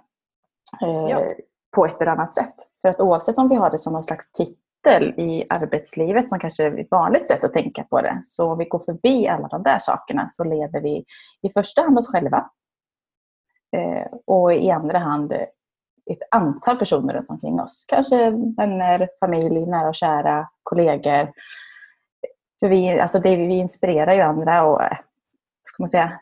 eh, 0.82 0.88
Ja. 1.10 1.34
på 1.70 1.86
ett 1.86 2.00
eller 2.00 2.12
annat 2.12 2.34
sätt. 2.34 2.54
För 2.82 2.88
att 2.88 3.00
oavsett 3.00 3.38
om 3.38 3.48
vi 3.48 3.54
har 3.54 3.70
det 3.70 3.78
som 3.78 3.92
någon 3.92 4.04
slags 4.04 4.32
titel 4.32 4.54
i 5.16 5.46
arbetslivet, 5.48 6.30
som 6.30 6.38
kanske 6.38 6.64
är 6.64 6.78
ett 6.78 6.90
vanligt 6.90 7.28
sätt 7.28 7.44
att 7.44 7.52
tänka 7.52 7.84
på 7.84 8.00
det, 8.02 8.20
så 8.24 8.52
om 8.52 8.58
vi 8.58 8.64
går 8.64 8.78
förbi 8.78 9.28
alla 9.28 9.48
de 9.48 9.62
där 9.62 9.78
sakerna 9.78 10.28
så 10.28 10.44
leder 10.44 10.80
vi 10.80 11.04
i 11.42 11.50
första 11.54 11.82
hand 11.82 11.98
oss 11.98 12.08
själva 12.12 12.50
eh, 13.76 14.06
och 14.26 14.54
i 14.54 14.70
andra 14.70 14.98
hand 14.98 15.32
ett 16.10 16.22
antal 16.30 16.76
personer 16.76 17.14
runt 17.14 17.30
omkring 17.30 17.60
oss. 17.60 17.84
Kanske 17.88 18.30
vänner, 18.56 19.08
familj, 19.20 19.66
nära 19.66 19.88
och 19.88 19.94
kära, 19.94 20.48
kollegor. 20.62 21.32
För 22.60 22.68
vi, 22.68 23.00
alltså 23.00 23.18
det, 23.18 23.36
vi 23.36 23.54
inspirerar 23.54 24.14
ju 24.14 24.20
andra 24.20 24.64
och 24.64 24.82
eh, 24.82 24.98
ska 25.64 25.82
man 25.82 25.88
säga, 25.88 26.20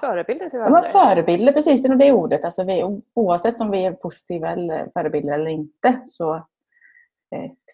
Förebilder 0.00 0.50
till 0.50 0.58
Ja, 0.58 0.68
varandra? 0.68 0.88
förebilder, 0.88 1.52
precis. 1.52 1.82
Det 1.82 1.86
är 1.86 1.90
nog 1.90 1.98
det 1.98 2.12
ordet. 2.12 2.44
Alltså 2.44 2.64
vi, 2.64 3.00
oavsett 3.14 3.60
om 3.60 3.70
vi 3.70 3.84
är 3.84 3.92
positiva 3.92 4.50
eller 4.50 4.90
förebilder 4.92 5.32
eller 5.32 5.50
inte 5.50 6.00
så 6.04 6.46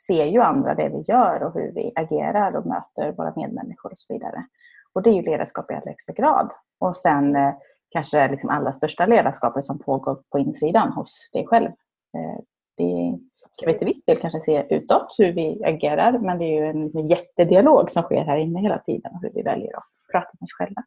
ser 0.06 0.24
ju 0.24 0.40
andra 0.40 0.74
det 0.74 0.88
vi 0.88 1.04
gör 1.08 1.42
och 1.42 1.54
hur 1.54 1.72
vi 1.74 1.92
agerar 1.94 2.56
och 2.56 2.66
möter 2.66 3.12
våra 3.12 3.32
medmänniskor 3.36 3.90
och 3.90 3.98
så 3.98 4.12
vidare. 4.12 4.44
Och 4.92 5.02
det 5.02 5.10
är 5.10 5.14
ju 5.14 5.22
ledarskap 5.22 5.70
i 5.70 5.74
allra 5.74 5.90
högsta 5.90 6.12
grad. 6.12 6.52
Och 6.80 6.96
sen 6.96 7.36
eh, 7.36 7.54
kanske 7.90 8.16
det 8.16 8.22
är 8.22 8.28
liksom 8.28 8.50
allra 8.50 8.72
största 8.72 9.06
ledarskapet 9.06 9.64
som 9.64 9.78
pågår 9.78 10.22
på 10.30 10.38
insidan 10.38 10.92
hos 10.92 11.30
dig 11.32 11.46
själv. 11.46 11.68
Eh, 12.16 12.40
det 12.76 13.18
kan 13.60 13.72
vi 13.72 13.78
till 13.78 13.86
viss 13.86 14.04
del 14.04 14.16
kanske 14.16 14.40
se 14.40 14.66
utåt 14.70 15.14
hur 15.18 15.32
vi 15.32 15.64
agerar 15.64 16.18
men 16.18 16.38
det 16.38 16.44
är 16.44 16.60
ju 16.60 16.66
en 16.66 16.82
liksom 16.82 17.06
jättedialog 17.06 17.90
som 17.90 18.02
sker 18.02 18.24
här 18.24 18.36
inne 18.36 18.60
hela 18.60 18.78
tiden 18.78 19.12
och 19.14 19.22
hur 19.22 19.30
vi 19.34 19.42
väljer 19.42 19.76
att 19.76 19.84
prata 20.12 20.30
med 20.32 20.46
oss 20.46 20.52
själva. 20.58 20.82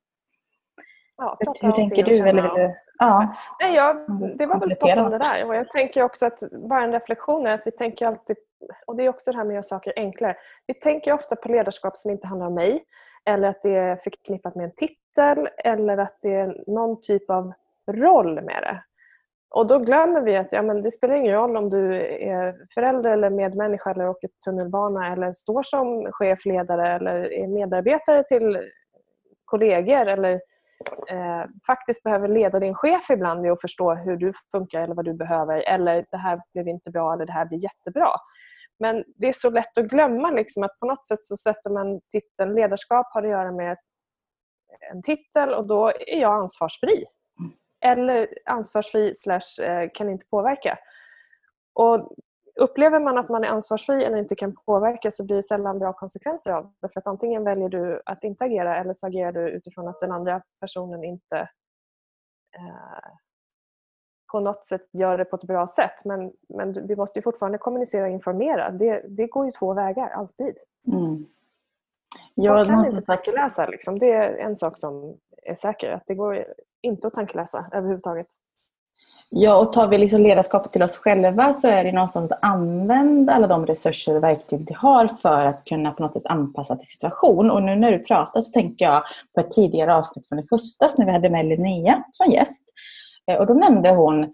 Ja, 1.22 1.38
Hur, 1.40 1.46
prata 1.46 1.72
tänker 1.72 2.04
du? 2.04 2.18
Eller 2.18 2.42
vill 2.42 2.52
du? 2.56 2.76
Ja. 2.98 3.36
Nej, 3.60 3.76
jag, 3.76 4.10
Mm, 4.10 4.38
det 4.38 4.46
var 4.46 4.60
väl 4.60 4.70
spot 4.70 4.98
on 4.98 5.10
det 5.10 5.18
där. 5.18 5.46
Och 5.48 5.56
jag 5.56 5.70
tänker 5.70 6.04
också 6.04 6.26
att 6.26 6.40
bara 6.52 6.84
en 6.84 6.92
reflektion 6.92 7.48
är 7.48 7.54
att 7.54 7.68
vi 7.68 7.72
tänker 7.72 8.08
alltid, 8.08 8.38
och 8.86 8.96
det 8.96 9.04
är 9.04 9.10
också 9.10 9.32
det 9.32 9.38
här 9.38 9.44
med 9.44 9.52
att 9.52 9.56
göra 9.56 9.64
saker 9.64 9.94
enklare. 9.96 10.36
Vi 10.68 10.74
tänker 10.74 11.14
ofta 11.14 11.36
på 11.36 11.50
ledarskap 11.50 11.98
som 11.98 12.12
inte 12.12 12.28
handlar 12.28 12.48
om 12.48 12.54
mig 12.54 12.84
eller 13.26 13.48
att 13.48 13.62
det 13.62 13.76
är 13.76 13.96
förknippat 13.96 14.56
med 14.56 14.66
en 14.66 14.76
titel 14.76 15.50
eller 15.58 15.98
att 15.98 16.18
det 16.22 16.34
är 16.34 16.64
någon 16.68 17.02
typ 17.02 17.30
av 17.30 17.54
roll 17.92 18.42
med 18.42 18.64
det. 18.64 18.84
Och 19.56 19.68
då 19.68 19.80
glömmer 19.80 20.22
vi 20.22 20.38
att 20.38 20.54
ja, 20.54 20.62
men 20.62 20.82
det 20.82 20.92
spelar 20.92 21.16
ingen 21.16 21.34
roll 21.34 21.58
om 21.58 21.70
du 21.70 21.96
är 22.06 22.56
förälder 22.74 23.10
eller 23.10 23.30
medmänniska 23.30 23.92
eller 23.92 24.10
åker 24.10 24.30
tunnelbana 24.46 25.14
eller 25.14 25.32
står 25.32 25.64
som 25.64 26.12
chef, 26.12 26.46
ledare 26.46 26.94
eller 26.94 27.34
är 27.34 27.48
medarbetare 27.48 28.24
till 28.24 28.60
kollegor 29.46 30.08
eller 30.08 30.42
eh, 31.10 31.44
faktiskt 31.68 32.04
behöver 32.04 32.28
leda 32.28 32.60
din 32.60 32.76
chef 32.76 33.10
ibland 33.10 33.42
med 33.42 33.52
att 33.52 33.62
förstå 33.62 33.94
hur 33.94 34.18
du 34.18 34.34
funkar 34.52 34.82
eller 34.82 34.96
vad 34.96 35.06
du 35.06 35.14
behöver 35.14 35.64
eller 35.68 36.06
det 36.12 36.18
här 36.18 36.42
blev 36.54 36.68
inte 36.68 36.92
bra 36.92 37.14
eller 37.14 37.26
det 37.26 37.32
här 37.32 37.46
blir 37.46 37.64
jättebra. 37.64 38.10
Men 38.80 39.04
det 39.16 39.28
är 39.28 39.34
så 39.34 39.50
lätt 39.50 39.78
att 39.78 39.86
glömma 39.86 40.32
liksom, 40.32 40.64
att 40.64 40.80
på 40.80 40.86
något 40.86 41.06
sätt 41.06 41.26
så 41.26 41.38
sätter 41.38 41.70
man 41.70 42.02
titeln 42.12 42.56
ledarskap 42.56 43.08
har 43.14 43.24
att 43.24 43.30
göra 43.30 43.52
med 43.52 43.78
en 44.92 45.02
titel 45.02 45.54
och 45.54 45.68
då 45.68 45.88
är 45.88 46.22
jag 46.22 46.34
ansvarsfri. 46.34 47.06
Eller 47.86 48.28
ansvarsfri 48.46 49.16
slash 49.16 49.64
eh, 49.64 49.90
kan 49.94 50.10
inte 50.10 50.26
påverka. 50.32 50.80
Och 51.74 52.16
upplever 52.56 53.00
man 53.00 53.18
att 53.18 53.30
man 53.30 53.44
är 53.44 53.48
ansvarsfri 53.48 54.04
eller 54.04 54.18
inte 54.18 54.36
kan 54.36 54.56
påverka 54.56 55.12
så 55.12 55.26
blir 55.26 55.36
det 55.36 55.44
sällan 55.44 55.80
bra 55.80 55.94
konsekvenser 55.94 56.52
av 56.52 56.74
det. 56.82 56.90
För 56.90 57.00
att 57.00 57.08
antingen 57.08 57.44
väljer 57.44 57.70
du 57.70 58.02
att 58.06 58.24
inte 58.24 58.44
agera 58.44 58.78
eller 58.78 58.94
så 58.94 59.08
agerar 59.08 59.32
du 59.32 59.50
utifrån 59.50 59.88
att 59.88 60.00
den 60.00 60.12
andra 60.12 60.42
personen 60.60 61.04
inte 61.04 61.38
eh, 62.58 63.12
på 64.32 64.40
något 64.40 64.66
sätt 64.66 64.88
gör 64.92 65.18
det 65.18 65.26
på 65.26 65.36
ett 65.36 65.44
bra 65.44 65.68
sätt. 65.68 66.06
Men, 66.06 66.32
men 66.50 66.88
vi 66.88 66.96
måste 66.96 67.20
ju 67.20 67.24
fortfarande 67.24 67.58
kommunicera 67.58 68.06
och 68.06 68.12
informera. 68.12 68.72
Det, 68.72 69.06
det 69.08 69.28
går 69.28 69.46
ju 69.46 69.52
två 69.52 69.74
vägar, 69.74 70.10
alltid. 70.10 70.58
Mm. 70.88 71.26
Ja, 72.36 72.54
man 72.54 72.84
kan 72.84 72.86
inte 72.86 73.02
tankeläsa. 73.02 73.68
Liksom. 73.68 74.00
Det 74.00 74.12
är 74.12 74.38
en 74.38 74.58
sak 74.58 74.78
som 74.78 75.18
är 75.44 75.56
säker. 75.56 75.92
Att 75.92 76.04
det 76.08 76.16
går 76.16 76.46
inte 76.82 77.08
att 77.08 77.14
tankeläsa 77.14 77.66
överhuvudtaget. 77.72 78.28
Ja, 79.34 79.56
och 79.58 79.74
tar 79.74 79.88
vi 79.88 79.98
liksom 79.98 80.22
ledarskapet 80.22 80.72
till 80.72 80.84
oss 80.84 80.98
själva 80.98 81.54
så 81.54 81.68
är 81.68 81.84
det 81.84 81.92
någonstans 81.92 82.32
att 82.32 82.40
använda 82.42 83.34
alla 83.34 83.48
de 83.48 83.66
resurser 83.66 84.16
och 84.16 84.24
verktyg 84.24 84.66
vi 84.68 84.74
har 84.74 85.08
för 85.08 85.46
att 85.46 85.66
kunna 85.66 85.92
på 85.92 86.04
något 86.04 86.14
sätt 86.14 86.26
anpassa 86.26 86.76
till 86.76 86.88
situation. 86.88 87.52
Och 87.52 87.64
nu 87.64 87.76
när 87.76 87.92
du 87.92 88.00
pratar 88.00 88.42
så 88.42 88.52
tänker 88.52 88.86
jag 88.86 89.04
på 89.36 89.42
ett 89.42 89.52
tidigare 89.52 89.96
avsnitt 89.96 90.28
från 90.28 90.40
i 90.40 90.48
höstas 90.52 90.98
när 90.98 91.06
vi 91.06 91.12
hade 91.12 91.30
med 91.30 91.46
Linnea 91.46 92.04
som 92.12 92.32
gäst. 92.32 92.64
Eh, 93.28 93.38
och 93.38 93.48
då 93.48 93.54
nämnde 93.54 93.90
hon 93.90 94.34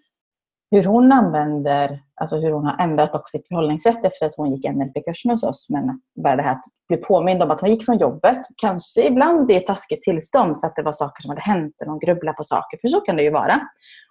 hur 0.71 0.83
hon 0.83 1.11
använder, 1.11 1.99
alltså 2.15 2.37
hur 2.37 2.51
hon 2.51 2.65
har 2.65 2.83
ändrat 2.83 3.15
också 3.15 3.37
sitt 3.37 3.47
förhållningssätt 3.47 4.05
efter 4.05 4.25
att 4.25 4.35
hon 4.37 4.55
gick 4.55 4.71
NLP-kursen 4.71 5.31
hos 5.31 5.43
oss. 5.43 5.69
Men 5.69 6.01
bara 6.23 6.35
det 6.35 6.43
här 6.43 6.51
att 6.51 6.65
bli 6.87 6.97
påmind 6.97 7.43
om 7.43 7.51
att 7.51 7.61
hon 7.61 7.69
gick 7.69 7.85
från 7.85 7.97
jobbet, 7.97 8.41
kanske 8.57 9.07
ibland 9.07 9.51
i 9.51 9.55
ett 9.55 9.67
taskigt 9.67 10.03
tillstånd 10.03 10.59
för 10.59 10.67
att 10.67 10.75
det 10.75 10.83
var 10.83 10.91
saker 10.91 11.21
som 11.21 11.29
hade 11.29 11.41
hänt 11.41 11.75
eller 11.81 11.91
hon 11.91 11.99
grubblade 11.99 12.37
på 12.37 12.43
saker, 12.43 12.77
för 12.81 12.87
så 12.87 13.01
kan 13.01 13.15
det 13.15 13.23
ju 13.23 13.31
vara. 13.31 13.61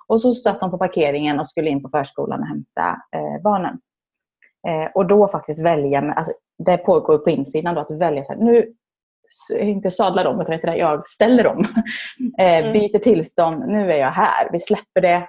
Och 0.09 0.21
så 0.21 0.33
satt 0.33 0.61
hon 0.61 0.71
på 0.71 0.79
parkeringen 0.79 1.41
och 1.41 1.47
skulle 1.47 1.71
in 1.71 1.83
på 1.83 1.89
förskolan 1.89 2.41
och 2.41 2.47
hämta 2.47 3.03
eh, 3.17 3.43
barnen. 3.43 3.79
Eh, 4.69 4.91
och 4.95 5.07
då 5.07 5.29
faktiskt 5.29 5.65
välja, 5.65 6.13
alltså, 6.13 6.33
det 6.65 6.77
pågår 6.77 7.19
på 7.19 7.31
insidan, 7.31 7.75
då, 7.75 7.81
att 7.81 7.91
välja 7.91 8.25
här, 8.29 8.37
nu 8.37 8.73
inte 9.61 9.91
sadlar 9.91 10.25
om, 10.27 10.41
utan 10.41 10.59
det, 10.63 10.77
jag 10.77 11.09
ställer 11.09 11.47
om. 11.47 11.67
Eh, 12.39 12.59
mm. 12.59 12.73
Byter 12.73 12.99
tillstånd, 12.99 13.69
nu 13.69 13.93
är 13.93 13.97
jag 13.97 14.11
här, 14.11 14.49
vi 14.53 14.61
släpper 14.61 15.01
det, 15.01 15.29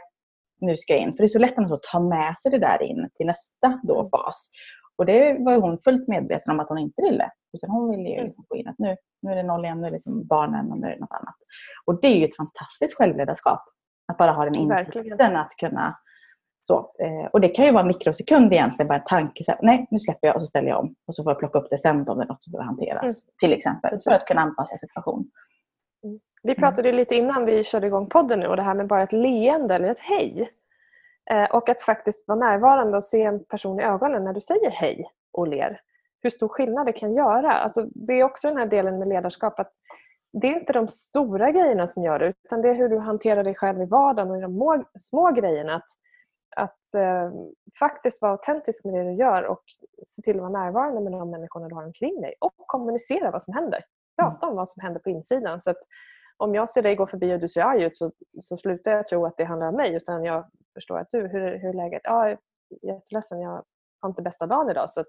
nu 0.61 0.75
ska 0.75 0.93
jag 0.93 1.01
in. 1.01 1.11
För 1.11 1.17
det 1.17 1.25
är 1.25 1.27
så 1.27 1.39
lätt 1.39 1.57
att 1.57 1.83
ta 1.83 1.99
med 1.99 2.37
sig 2.37 2.51
det 2.51 2.59
där 2.59 2.83
in 2.83 3.09
till 3.15 3.25
nästa 3.25 3.79
då 3.83 3.99
mm. 3.99 4.09
fas. 4.09 4.49
Och 4.97 5.05
det 5.05 5.37
var 5.39 5.61
hon 5.61 5.77
fullt 5.77 6.07
medveten 6.07 6.53
om 6.53 6.59
att 6.59 6.69
hon 6.69 6.77
inte 6.77 7.01
ville. 7.01 7.31
Utan 7.53 7.69
hon 7.69 7.89
ville 7.89 8.09
ju 8.09 8.15
mm. 8.15 8.25
liksom 8.25 8.45
få 8.47 8.55
in 8.55 8.67
att 8.67 8.79
nu, 8.79 8.95
nu 9.21 9.31
är 9.31 9.35
det 9.35 9.43
noll 9.43 9.65
igen, 9.65 9.81
nu 9.81 9.87
är 9.87 9.91
det 9.91 9.95
liksom 9.95 10.27
barnen 10.27 10.71
och 10.71 10.79
nu 10.79 10.87
är 10.87 10.91
det 10.91 10.99
något 10.99 11.11
annat. 11.11 11.35
Och 11.85 12.01
det 12.01 12.07
är 12.07 12.17
ju 12.17 12.25
ett 12.25 12.35
fantastiskt 12.35 12.97
självledarskap. 12.97 13.63
Att 14.07 14.17
bara 14.17 14.31
ha 14.31 14.45
den 14.45 14.57
insikten 14.57 15.35
att 15.35 15.57
kunna 15.59 15.97
så, 16.67 16.91
eh, 16.99 17.25
och 17.31 17.41
det 17.41 17.49
kan 17.49 17.65
ju 17.65 17.71
vara 17.71 17.81
en 17.81 17.87
mikrosekund 17.87 18.53
egentligen, 18.53 18.87
bara 18.87 18.97
en 18.97 19.05
tanke. 19.05 19.43
Så 19.43 19.51
här, 19.51 19.59
nej, 19.63 19.87
nu 19.91 19.99
släpper 19.99 20.27
jag 20.27 20.35
och 20.35 20.41
så 20.41 20.47
ställer 20.47 20.69
jag 20.69 20.79
om. 20.79 20.95
Och 21.07 21.15
så 21.15 21.23
får 21.23 21.31
jag 21.31 21.39
plocka 21.39 21.59
upp 21.59 21.67
det 21.69 21.77
sen 21.77 22.09
om 22.09 22.17
det 22.17 22.23
är 22.23 22.27
något 22.27 22.43
som 22.43 22.51
behöver 22.51 22.65
hanteras. 22.65 23.03
Mm. 23.03 23.35
Till 23.39 23.53
exempel, 23.53 23.97
för 23.97 24.11
att 24.11 24.25
kunna 24.25 24.41
anpassa 24.41 24.77
situationen. 24.77 25.29
Mm. 26.03 26.19
Vi 26.43 26.55
pratade 26.55 26.91
lite 26.91 27.15
innan 27.15 27.45
vi 27.45 27.63
körde 27.63 27.87
igång 27.87 28.09
podden 28.09 28.39
nu 28.39 28.47
och 28.47 28.55
det 28.55 28.61
här 28.61 28.73
med 28.73 28.87
bara 28.87 29.03
ett 29.03 29.11
leende 29.11 29.75
eller 29.75 29.89
ett 29.89 29.99
hej. 29.99 30.51
Eh, 31.31 31.43
och 31.43 31.69
att 31.69 31.81
faktiskt 31.81 32.27
vara 32.27 32.39
närvarande 32.39 32.97
och 32.97 33.03
se 33.03 33.23
en 33.23 33.45
person 33.45 33.79
i 33.79 33.83
ögonen 33.83 34.23
när 34.23 34.33
du 34.33 34.41
säger 34.41 34.71
hej 34.71 35.05
och 35.33 35.47
ler. 35.47 35.81
Hur 36.21 36.29
stor 36.29 36.47
skillnad 36.47 36.85
det 36.85 36.93
kan 36.93 37.13
göra. 37.13 37.53
Alltså, 37.53 37.85
det 37.95 38.13
är 38.13 38.23
också 38.23 38.47
den 38.47 38.57
här 38.57 38.65
delen 38.65 38.99
med 38.99 39.07
ledarskap. 39.07 39.59
att 39.59 39.71
det 40.41 40.47
är 40.47 40.59
inte 40.59 40.73
de 40.73 40.87
stora 40.87 41.51
grejerna 41.51 41.87
som 41.87 42.03
gör 42.03 42.19
det 42.19 42.33
utan 42.45 42.61
det 42.61 42.69
är 42.69 42.73
hur 42.73 42.89
du 42.89 42.97
hanterar 42.97 43.43
dig 43.43 43.55
själv 43.55 43.81
i 43.81 43.85
vardagen 43.85 44.31
och 44.31 44.41
de 44.41 44.85
små 44.99 45.31
grejerna. 45.31 45.75
Att, 45.75 45.85
att 46.55 46.93
eh, 46.93 47.31
faktiskt 47.79 48.21
vara 48.21 48.31
autentisk 48.31 48.85
med 48.85 48.93
det 48.93 49.03
du 49.03 49.13
gör 49.13 49.43
och 49.43 49.61
se 50.05 50.21
till 50.21 50.35
att 50.35 50.41
vara 50.41 50.63
närvarande 50.63 51.01
med 51.01 51.11
de 51.11 51.31
människorna 51.31 51.67
du 51.67 51.75
har 51.75 51.85
omkring 51.85 52.21
dig 52.21 52.33
och 52.39 52.53
kommunicera 52.57 53.31
vad 53.31 53.43
som 53.43 53.53
händer. 53.53 53.83
Prata 54.21 54.47
om 54.47 54.55
vad 54.55 54.69
som 54.69 54.81
händer 54.81 54.99
på 54.99 55.09
insidan. 55.09 55.61
Så 55.61 55.71
att 55.71 55.77
om 56.37 56.55
jag 56.55 56.69
ser 56.69 56.81
dig 56.81 56.95
gå 56.95 57.07
förbi 57.07 57.35
och 57.35 57.39
du 57.39 57.49
ser 57.49 57.61
arg 57.61 57.83
ut 57.83 57.97
så, 57.97 58.11
så 58.41 58.57
slutar 58.57 58.91
jag 58.91 59.07
tro 59.07 59.25
att 59.25 59.37
det 59.37 59.43
handlar 59.43 59.67
om 59.67 59.75
mig 59.75 59.95
utan 59.95 60.23
jag 60.23 60.49
förstår 60.73 60.99
att 60.99 61.09
du, 61.09 61.27
hur, 61.27 61.57
hur 61.57 61.69
är 61.69 61.73
läget? 61.73 62.01
Ja, 62.03 62.29
jag 62.29 62.31
är 62.31 62.93
jätteledsen, 62.93 63.41
jag 63.41 63.63
har 63.99 64.09
inte 64.09 64.21
bästa 64.21 64.45
dagen 64.45 64.69
idag. 64.69 64.89
Så 64.89 65.01
att, 65.01 65.07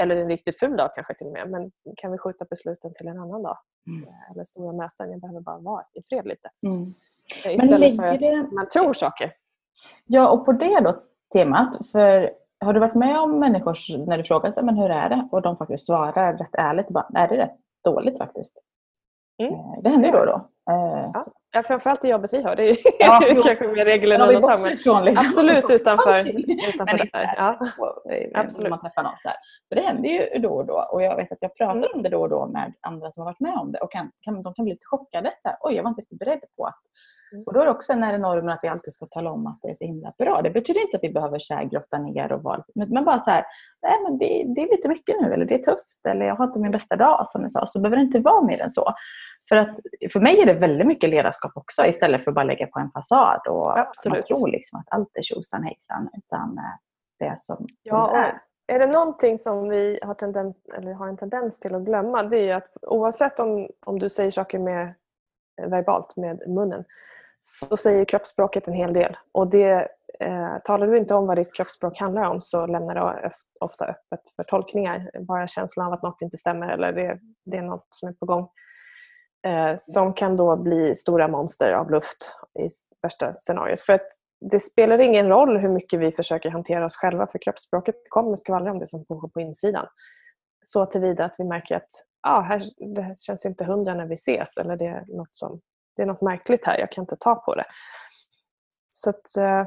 eller 0.00 0.16
en 0.16 0.28
riktigt 0.28 0.58
ful 0.58 0.76
dag 0.76 0.94
kanske 0.94 1.14
till 1.14 1.26
och 1.26 1.32
med. 1.32 1.50
Men 1.50 1.70
kan 1.96 2.12
vi 2.12 2.18
skjuta 2.18 2.44
besluten 2.44 2.94
till 2.94 3.08
en 3.08 3.18
annan 3.18 3.42
dag? 3.42 3.58
Mm. 3.86 4.08
Eller 4.30 4.44
stora 4.44 4.72
möten. 4.72 5.10
Jag 5.10 5.20
behöver 5.20 5.40
bara 5.40 5.58
vara 5.58 5.82
i 5.92 6.02
fred 6.08 6.26
lite. 6.26 6.50
Mm. 6.66 6.94
Istället 7.44 7.96
för 7.96 8.06
att 8.06 8.20
det... 8.20 8.48
man 8.52 8.68
tror 8.68 8.92
saker. 8.92 9.32
Ja, 10.06 10.30
och 10.30 10.44
på 10.44 10.52
det 10.52 10.80
då 10.80 10.94
temat. 11.32 11.88
För 11.92 12.30
har 12.60 12.72
du 12.72 12.80
varit 12.80 12.94
med 12.94 13.20
om 13.20 13.38
människor 13.38 14.06
när 14.06 14.18
du 14.18 14.24
frågar 14.24 14.50
sig, 14.50 14.64
men 14.64 14.76
hur 14.76 14.90
är 14.90 15.08
det? 15.08 15.28
Och 15.32 15.42
de 15.42 15.56
faktiskt 15.56 15.86
svarar 15.86 16.36
rätt 16.36 16.54
ärligt. 16.54 16.88
Bara, 16.88 17.06
är 17.14 17.28
det 17.28 17.36
rätt 17.36 17.56
dåligt 17.84 18.18
faktiskt? 18.18 18.58
Mm. 19.42 19.54
Eh, 19.54 19.82
det 19.82 19.90
händer 19.90 20.08
ju 20.08 20.12
då 20.12 20.20
och 20.20 20.26
då. 20.26 20.48
Eh, 20.72 21.22
ja, 21.52 21.62
framförallt 21.62 22.04
i 22.04 22.08
jobbet 22.08 22.32
vi 22.32 22.42
har. 22.42 22.56
Det 22.56 22.70
är 22.70 22.76
ja, 22.98 23.20
kanske 23.44 23.68
mer 23.68 23.84
regel 23.84 24.12
än 24.12 24.20
undantag. 24.20 24.58
Men 24.62 25.04
liksom. 25.04 25.26
Absolut 25.26 25.70
utanför, 25.70 26.18
utanför 26.68 26.98
det 26.98 27.10
här. 27.12 27.34
Ja. 27.36 27.58
Absolut. 28.34 28.70
Man 28.70 28.80
träffar 28.80 29.02
någon 29.02 29.18
så 29.18 29.28
här. 29.28 29.36
Så 29.68 29.74
det 29.74 29.80
händer 29.80 30.08
ju 30.08 30.38
då 30.38 30.50
och 30.50 30.66
då. 30.66 30.88
Och 30.92 31.02
jag 31.02 31.16
vet 31.16 31.32
att 31.32 31.38
jag 31.40 31.56
pratar 31.56 31.78
mm. 31.78 31.90
om 31.94 32.02
det 32.02 32.08
då 32.08 32.20
och 32.20 32.28
då 32.28 32.46
med 32.46 32.72
andra 32.80 33.12
som 33.12 33.20
har 33.20 33.30
varit 33.30 33.40
med 33.40 33.54
om 33.54 33.72
det. 33.72 33.78
Och 33.78 33.92
kan, 33.92 34.10
kan, 34.20 34.42
de 34.42 34.54
kan 34.54 34.64
bli 34.64 34.74
lite 34.74 34.86
chockade. 34.86 35.32
Så 35.36 35.48
här, 35.48 35.58
Oj, 35.60 35.74
jag 35.74 35.82
var 35.82 35.90
inte 35.90 36.00
riktigt 36.00 36.18
beredd 36.18 36.40
på 36.56 36.64
att. 36.66 36.80
Och 37.46 37.54
då 37.54 37.60
är 37.60 37.64
det 37.64 37.70
också 37.70 37.92
den 37.92 38.02
här 38.02 38.18
normen 38.18 38.48
att 38.48 38.60
vi 38.62 38.68
alltid 38.68 38.92
ska 38.92 39.06
tala 39.06 39.30
om 39.30 39.46
att 39.46 39.58
det 39.62 39.68
är 39.68 39.74
så 39.74 39.84
himla 39.84 40.12
bra. 40.18 40.42
Det 40.42 40.50
betyder 40.50 40.80
inte 40.80 40.96
att 40.96 41.02
vi 41.02 41.12
behöver 41.12 41.38
så 41.38 41.54
här, 41.54 41.64
grotta 41.64 41.98
ner 41.98 42.32
och 42.32 42.42
vara 42.42 42.64
men 42.74 43.04
bara 43.04 43.18
så 43.18 43.30
här, 43.30 43.44
nej 43.82 44.02
men 44.02 44.18
det, 44.18 44.44
det, 44.54 44.60
är 44.60 44.76
lite 44.76 44.88
mycket 44.88 45.16
nu 45.20 45.32
eller 45.32 45.44
det 45.44 45.54
är 45.54 45.62
tufft 45.62 46.06
eller 46.08 46.26
jag 46.26 46.36
har 46.36 46.44
inte 46.44 46.60
min 46.60 46.72
bästa 46.72 46.96
dag 46.96 47.28
som 47.28 47.42
du 47.42 47.50
sa. 47.50 47.66
Så 47.66 47.80
behöver 47.80 47.96
det 47.96 48.02
inte 48.02 48.18
vara 48.18 48.42
mer 48.42 48.60
än 48.60 48.70
så. 48.70 48.94
För, 49.48 49.56
att, 49.56 49.78
för 50.12 50.20
mig 50.20 50.40
är 50.40 50.46
det 50.46 50.54
väldigt 50.54 50.86
mycket 50.86 51.10
ledarskap 51.10 51.52
också 51.54 51.86
istället 51.86 52.24
för 52.24 52.30
att 52.30 52.34
bara 52.34 52.44
lägga 52.44 52.66
på 52.66 52.78
en 52.78 52.90
fasad 52.90 53.46
och 53.48 53.78
Absolut. 53.78 54.16
man 54.16 54.22
tror 54.22 54.48
liksom 54.48 54.80
att 54.80 54.86
allt 54.90 55.10
är 55.14 55.22
tjosan 55.22 55.62
hejsan. 55.62 56.08
Utan 56.16 56.58
eh, 56.58 56.64
det 57.18 57.24
är 57.24 57.36
som, 57.36 57.56
som 57.56 57.66
ja, 57.82 58.10
det 58.12 58.18
är. 58.18 58.40
Är 58.70 58.78
det 58.78 58.86
någonting 58.86 59.38
som 59.38 59.68
vi 59.68 59.98
har, 60.02 60.14
tendens, 60.14 60.56
eller 60.74 60.92
har 60.92 61.08
en 61.08 61.16
tendens 61.16 61.60
till 61.60 61.74
att 61.74 61.82
glömma 61.82 62.22
det 62.22 62.50
är 62.50 62.54
att 62.54 62.76
oavsett 62.82 63.40
om, 63.40 63.68
om 63.86 63.98
du 63.98 64.08
säger 64.08 64.30
saker 64.30 64.58
med, 64.58 64.94
verbalt 65.68 66.16
med 66.16 66.48
munnen 66.48 66.84
så 67.40 67.76
säger 67.76 68.04
kroppsspråket 68.04 68.68
en 68.68 68.74
hel 68.74 68.92
del. 68.92 69.16
Och 69.32 69.50
det, 69.50 69.88
eh, 70.20 70.58
talar 70.64 70.86
du 70.86 70.98
inte 70.98 71.14
om 71.14 71.26
vad 71.26 71.36
ditt 71.36 71.54
kroppsspråk 71.54 71.98
handlar 71.98 72.22
om 72.24 72.40
så 72.40 72.66
lämnar 72.66 72.94
det 72.94 73.32
ofta 73.60 73.84
öppet 73.84 74.20
för 74.36 74.42
tolkningar. 74.42 75.10
Bara 75.20 75.46
känslan 75.46 75.86
av 75.86 75.92
att 75.92 76.02
något 76.02 76.22
inte 76.22 76.36
stämmer 76.36 76.68
eller 76.68 76.92
det, 76.92 77.18
det 77.44 77.56
är 77.56 77.62
något 77.62 77.86
som 77.90 78.08
är 78.08 78.12
på 78.12 78.26
gång 78.26 78.48
eh, 79.46 79.74
som 79.78 80.14
kan 80.14 80.36
då 80.36 80.56
bli 80.56 80.94
stora 80.96 81.28
monster 81.28 81.72
av 81.72 81.90
luft 81.90 82.34
i 82.58 82.68
värsta 83.02 83.34
scenariot. 83.34 83.80
För 83.80 83.92
att 83.92 84.08
det 84.50 84.60
spelar 84.60 84.98
ingen 84.98 85.28
roll 85.28 85.56
hur 85.56 85.68
mycket 85.68 86.00
vi 86.00 86.12
försöker 86.12 86.50
hantera 86.50 86.84
oss 86.84 86.96
själva 86.96 87.26
för 87.26 87.38
kroppsspråket 87.38 87.96
kommer 88.08 88.36
skvallra 88.36 88.70
om 88.70 88.78
det 88.78 88.86
som 88.86 89.04
pågår 89.04 89.28
på 89.28 89.40
insidan. 89.40 89.86
Så 90.64 90.86
tillvida 90.86 91.24
att 91.24 91.34
vi 91.38 91.44
märker 91.44 91.76
att 91.76 91.90
ah, 92.20 92.40
här, 92.40 92.62
det 92.94 93.18
känns 93.18 93.46
inte 93.46 93.64
hundra 93.64 93.94
när 93.94 94.06
vi 94.06 94.14
ses 94.14 94.56
eller 94.56 94.76
det 94.76 94.86
är, 94.86 95.04
något 95.08 95.34
som, 95.34 95.60
det 95.96 96.02
är 96.02 96.06
något 96.06 96.20
märkligt 96.20 96.64
här, 96.64 96.78
jag 96.78 96.92
kan 96.92 97.02
inte 97.02 97.16
ta 97.16 97.34
på 97.34 97.54
det. 97.54 97.64
Så 98.88 99.10
att, 99.10 99.36
eh, 99.36 99.66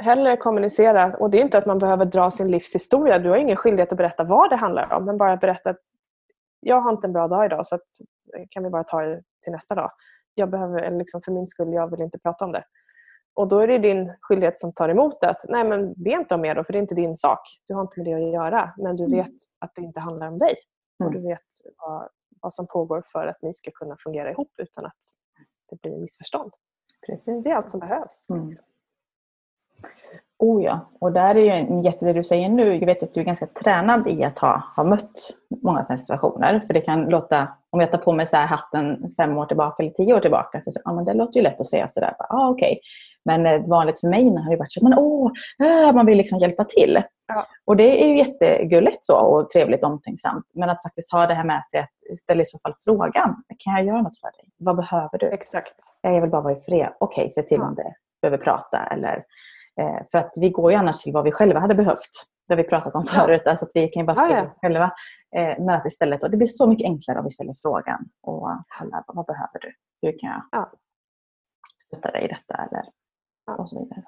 hellre 0.00 0.36
kommunicera. 0.36 1.16
Och 1.16 1.30
det 1.30 1.38
är 1.38 1.42
inte 1.42 1.58
att 1.58 1.66
man 1.66 1.78
behöver 1.78 2.04
dra 2.04 2.30
sin 2.30 2.50
livshistoria. 2.50 3.18
Du 3.18 3.30
har 3.30 3.36
ingen 3.36 3.56
skyldighet 3.56 3.92
att 3.92 3.98
berätta 3.98 4.24
vad 4.24 4.50
det 4.50 4.56
handlar 4.56 4.92
om. 4.92 5.04
Men 5.04 5.18
bara 5.18 5.36
berätta 5.36 5.70
att 5.70 5.80
jag 6.60 6.80
har 6.80 6.90
inte 6.90 7.06
en 7.06 7.12
bra 7.12 7.28
dag 7.28 7.46
idag 7.46 7.66
så 7.66 7.74
att, 7.74 7.86
kan 8.50 8.64
vi 8.64 8.70
bara 8.70 8.84
ta 8.84 9.02
det 9.02 9.22
till 9.42 9.52
nästa 9.52 9.74
dag. 9.74 9.90
Jag 10.34 10.50
behöver, 10.50 10.90
liksom 10.90 11.22
för 11.22 11.32
min 11.32 11.46
skull, 11.46 11.72
jag 11.72 11.90
vill 11.90 12.00
inte 12.00 12.18
prata 12.18 12.44
om 12.44 12.52
det. 12.52 12.64
Och 13.34 13.48
då 13.48 13.58
är 13.58 13.66
det 13.66 13.78
din 13.78 14.12
skyldighet 14.20 14.58
som 14.58 14.72
tar 14.72 14.88
emot 14.88 15.20
det 15.20 15.30
att 15.30 15.44
nej 15.48 15.64
men 15.64 15.94
be 15.96 16.10
inte 16.10 16.34
om 16.34 16.40
mer 16.40 16.54
då 16.54 16.64
för 16.64 16.72
det 16.72 16.78
är 16.78 16.80
inte 16.80 16.94
din 16.94 17.16
sak. 17.16 17.40
Du 17.66 17.74
har 17.74 17.82
inte 17.82 18.00
med 18.00 18.06
det 18.06 18.14
att 18.14 18.32
göra 18.32 18.72
men 18.76 18.96
du 18.96 19.04
mm. 19.04 19.18
vet 19.18 19.34
att 19.58 19.74
det 19.74 19.82
inte 19.82 20.00
handlar 20.00 20.28
om 20.28 20.38
dig. 20.38 20.54
Och 21.04 21.10
du 21.10 21.18
mm. 21.18 21.28
vet 21.28 21.40
vad, 21.76 22.08
vad 22.40 22.52
som 22.52 22.66
pågår 22.66 23.04
för 23.12 23.26
att 23.26 23.42
ni 23.42 23.54
ska 23.54 23.70
kunna 23.70 23.96
fungera 23.98 24.30
ihop 24.30 24.52
utan 24.56 24.86
att 24.86 24.92
det 25.70 25.80
blir 25.80 25.98
missförstånd. 25.98 26.52
Precis. 27.06 27.44
Det 27.44 27.50
är 27.50 27.56
allt 27.56 27.70
som 27.70 27.80
behövs. 27.80 28.26
Mm. 28.30 28.52
Oh 30.38 30.64
ja, 30.64 30.90
och 31.00 31.12
där 31.12 31.34
är 31.34 31.40
ju 31.40 31.50
en 31.50 31.80
jätte, 31.80 32.04
det 32.04 32.12
du 32.12 32.24
säger 32.24 32.48
nu, 32.48 32.74
jag 32.74 32.86
vet 32.86 33.02
att 33.02 33.14
du 33.14 33.20
är 33.20 33.24
ganska 33.24 33.46
tränad 33.46 34.08
i 34.08 34.24
att 34.24 34.38
ha, 34.38 34.62
ha 34.76 34.84
mött 34.84 35.36
många 35.62 35.84
sådana 35.84 35.96
situationer. 35.96 36.60
För 36.60 36.74
det 36.74 36.80
kan 36.80 37.04
låta, 37.04 37.48
om 37.70 37.80
jag 37.80 37.92
tar 37.92 37.98
på 37.98 38.12
mig 38.12 38.26
så 38.26 38.36
hatten 38.36 39.14
fem 39.16 39.38
år 39.38 39.46
tillbaka 39.46 39.82
eller 39.82 39.92
tio 39.92 40.14
år 40.14 40.20
tillbaka, 40.20 40.62
så 40.62 40.80
ja, 40.84 40.92
men 40.92 41.04
det 41.04 41.14
låter 41.14 41.36
ju 41.36 41.42
lätt 41.42 41.60
att 41.60 41.66
säga 41.66 41.88
sådär, 41.88 42.16
ah, 42.18 42.48
okej. 42.48 42.72
Okay. 42.72 42.80
Men 43.26 43.46
eh, 43.46 43.66
vanligt 43.68 44.00
för 44.00 44.08
mig 44.08 44.24
har 44.36 44.50
det 44.50 44.56
varit 44.56 44.72
så 44.72 44.78
att 44.80 44.82
man, 44.82 44.98
åh, 44.98 45.30
äh, 45.62 45.92
man 45.92 46.06
vill 46.06 46.18
liksom 46.18 46.38
hjälpa 46.38 46.64
till. 46.64 47.02
Ja. 47.28 47.46
Och 47.64 47.76
det 47.76 48.04
är 48.04 48.08
ju 48.08 48.16
jättegulligt 48.18 49.04
så 49.04 49.16
och 49.20 49.50
trevligt 49.50 49.84
omtänksamt. 49.84 50.44
Men 50.54 50.70
att 50.70 50.82
faktiskt 50.82 51.12
ha 51.12 51.26
det 51.26 51.34
här 51.34 51.44
med 51.44 51.64
sig 51.64 51.80
att 52.12 52.18
ställa 52.18 52.42
i 52.42 52.44
så 52.44 52.58
fall 52.58 52.74
frågan. 52.84 53.42
Kan 53.58 53.72
jag 53.74 53.84
göra 53.84 54.02
något 54.02 54.20
för 54.20 54.26
dig? 54.26 54.50
Vad 54.58 54.76
behöver 54.76 55.18
du? 55.18 55.26
Exakt. 55.26 55.74
Jag 56.00 56.20
vill 56.20 56.30
bara 56.30 56.42
vara 56.42 56.52
i 56.52 56.60
fred. 56.60 56.92
Okej, 57.00 57.30
se 57.30 57.42
till 57.42 57.58
Ja. 57.60 57.66
om 57.68 57.74
det 57.74 57.94
behöver 58.22 58.38
prata. 58.44 58.78
Eller, 58.86 59.16
eh, 59.80 59.98
för 60.10 60.18
att 60.18 60.32
vi 60.40 60.50
går 60.50 60.70
ju 60.72 60.76
annars 60.78 61.02
till 61.02 61.12
vad 61.12 61.24
vi 61.24 61.32
själva 61.32 61.60
hade 61.60 61.74
behövt. 61.74 62.10
Det 62.48 62.54
har 62.54 62.56
vi 62.62 62.68
pratat 62.68 62.94
om 62.94 63.02
Ja. 63.06 63.12
förut. 63.20 63.46
Alltså 63.46 63.64
att 63.64 63.70
vi 63.74 63.88
kan 63.88 64.00
ju 64.00 64.06
bara 64.06 64.16
Ja, 64.16 64.22
skriva 64.22 64.38
ja. 64.40 64.46
oss 64.46 64.56
själva. 64.60 64.84
Eh, 65.36 65.64
men 65.64 65.70
att 65.70 65.86
istället, 65.86 66.22
och 66.24 66.30
det 66.30 66.36
blir 66.36 66.46
så 66.46 66.66
mycket 66.66 66.84
enklare 66.84 67.18
om 67.18 67.24
vi 67.24 67.30
ställer 67.30 67.54
frågan. 67.62 68.08
Och 68.22 68.40
vad 69.06 69.26
behöver 69.26 69.58
du? 69.60 69.72
Hur 70.02 70.18
kan 70.18 70.30
jag 70.30 70.42
Ja. 70.52 70.70
stötta 71.86 72.10
dig 72.10 72.24
i 72.24 72.28
detta? 72.28 72.54
Eller, 72.54 72.84
Ja. 72.84 72.90
Och 73.46 73.68
så 73.68 73.78
vidare. 73.78 74.04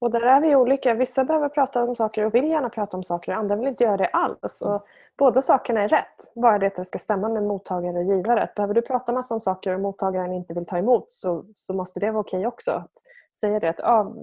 Och 0.00 0.10
där 0.10 0.20
är 0.20 0.40
vi 0.40 0.56
olika. 0.56 0.94
Vissa 0.94 1.24
behöver 1.24 1.48
prata 1.48 1.84
om 1.84 1.96
saker 1.96 2.24
och 2.24 2.34
vill 2.34 2.48
gärna 2.48 2.68
prata 2.68 2.96
om 2.96 3.02
saker. 3.02 3.32
Andra 3.32 3.56
vill 3.56 3.68
inte 3.68 3.84
göra 3.84 3.96
det 3.96 4.06
alls. 4.06 4.62
Och 4.62 4.86
båda 5.18 5.42
sakerna 5.42 5.82
är 5.82 5.88
rätt. 5.88 6.32
Bara 6.34 6.58
det 6.58 6.66
att 6.66 6.74
det 6.74 6.84
ska 6.84 6.98
stämma 6.98 7.28
med 7.28 7.42
mottagare 7.42 7.98
och 7.98 8.04
givare. 8.04 8.50
Behöver 8.56 8.74
du 8.74 8.82
prata 8.82 9.12
massa 9.12 9.34
om 9.34 9.40
saker 9.40 9.74
och 9.74 9.80
mottagaren 9.80 10.32
inte 10.32 10.54
vill 10.54 10.66
ta 10.66 10.78
emot 10.78 11.12
så, 11.12 11.44
så 11.54 11.74
måste 11.74 12.00
det 12.00 12.10
vara 12.10 12.20
okej 12.20 12.46
också. 12.46 12.70
Att 12.70 12.92
säga 13.40 13.60
det 13.60 13.68
att 13.68 13.80
ah, 13.80 14.14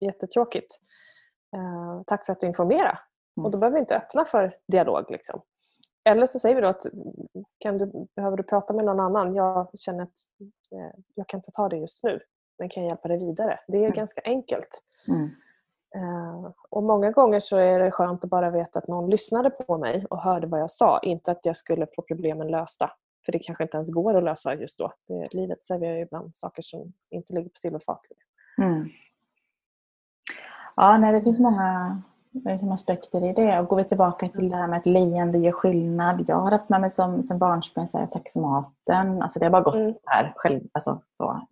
jättetråkigt. 0.00 0.80
Eh, 1.56 2.02
tack 2.06 2.26
för 2.26 2.32
att 2.32 2.40
du 2.40 2.46
informerade. 2.46 2.98
Mm. 3.36 3.44
Och 3.44 3.50
då 3.50 3.58
behöver 3.58 3.74
vi 3.74 3.80
inte 3.80 3.96
öppna 3.96 4.24
för 4.24 4.56
dialog. 4.68 5.10
Liksom. 5.10 5.40
Eller 6.04 6.26
så 6.26 6.38
säger 6.38 6.54
vi 6.54 6.60
då 6.60 6.68
att 6.68 6.86
kan 7.58 7.78
du, 7.78 8.06
behöver 8.16 8.36
du 8.36 8.42
prata 8.42 8.74
med 8.74 8.84
någon 8.84 9.00
annan? 9.00 9.34
Jag 9.34 9.68
känner 9.78 10.02
att 10.02 10.18
eh, 10.72 11.00
jag 11.14 11.26
kan 11.26 11.38
inte 11.38 11.50
ta 11.50 11.68
det 11.68 11.76
just 11.76 12.02
nu. 12.02 12.20
Men 12.58 12.68
kan 12.68 12.82
jag 12.82 12.90
hjälpa 12.90 13.08
dig 13.08 13.18
vidare? 13.18 13.58
Det 13.68 13.76
är 13.76 13.82
Mm. 13.82 13.92
ganska 13.92 14.20
enkelt. 14.24 14.82
Mm. 15.08 15.30
Eh, 15.96 16.50
och 16.70 16.82
många 16.82 17.10
gånger 17.10 17.40
så 17.40 17.56
är 17.56 17.78
det 17.78 17.90
skönt 17.90 18.24
att 18.24 18.30
bara 18.30 18.50
veta 18.50 18.78
att 18.78 18.88
någon 18.88 19.10
lyssnade 19.10 19.50
på 19.50 19.78
mig 19.78 20.06
och 20.10 20.18
hörde 20.22 20.46
vad 20.46 20.60
jag 20.60 20.70
sa. 20.70 20.98
Inte 20.98 21.30
att 21.30 21.46
jag 21.46 21.56
skulle 21.56 21.86
få 21.96 22.02
problemen 22.02 22.48
lösta. 22.48 22.90
För 23.24 23.32
det 23.32 23.38
kanske 23.38 23.64
inte 23.64 23.76
ens 23.76 23.90
går 23.94 24.14
att 24.16 24.24
lösa 24.24 24.54
just 24.54 24.78
då. 24.78 24.92
Det, 25.08 25.34
livet 25.34 25.64
serverar 25.64 25.94
ju 25.96 26.02
ibland 26.02 26.36
saker 26.36 26.62
som 26.62 26.92
inte 27.10 27.32
ligger 27.32 27.48
på 27.48 27.56
silverfat. 27.58 28.00
Liksom. 28.10 28.30
Mm. 28.66 28.88
Ja, 30.76 30.98
nej, 30.98 31.12
det 31.12 31.22
finns 31.22 31.38
många 31.40 32.02
liksom, 32.30 32.72
aspekter 32.72 33.24
i 33.24 33.32
det. 33.32 33.60
Och 33.60 33.66
går 33.68 33.76
vi 33.76 33.84
tillbaka 33.84 34.28
till 34.28 34.50
det 34.50 34.56
här 34.56 34.66
med 34.66 34.78
att 34.78 34.86
leende 34.86 35.38
gör 35.38 35.52
skillnad. 35.52 36.24
Jag 36.28 36.36
har 36.36 36.50
haft 36.50 36.68
med 36.68 36.80
mig 36.80 36.90
som, 36.90 37.22
som 37.22 37.38
barnsben 37.38 37.88
säga 37.88 38.06
tack 38.06 38.30
för 38.32 38.40
maten. 38.40 39.22
Alltså 39.22 39.38
det 39.38 39.44
har 39.46 39.50
bara 39.50 39.62
gått 39.62 39.74
Mm. 39.76 39.94
så 39.98 40.10
här 40.10 40.32
själv. 40.36 40.60
Alltså, 40.72 41.00
så. 41.16 41.46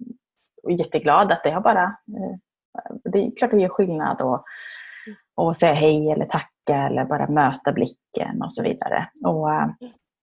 Och 0.67 0.73
jätteglad 0.73 1.33
att 1.33 1.43
det 1.45 1.51
har 1.51 1.61
bara... 1.61 1.83
Eh, 1.85 2.37
det 3.05 3.19
är 3.19 3.37
klart 3.37 3.51
det 3.51 3.61
gör 3.61 3.69
skillnad 3.69 4.21
att 4.21 4.45
och 5.35 5.57
säga 5.57 5.75
hej 5.75 6.11
eller 6.11 6.25
tacka 6.27 6.77
eller 6.87 7.05
bara 7.05 7.29
möta 7.29 7.73
blicken 7.73 8.43
och 8.43 8.53
så 8.53 8.63
vidare. 8.63 9.09
Och 9.25 9.53
eh, 9.53 9.69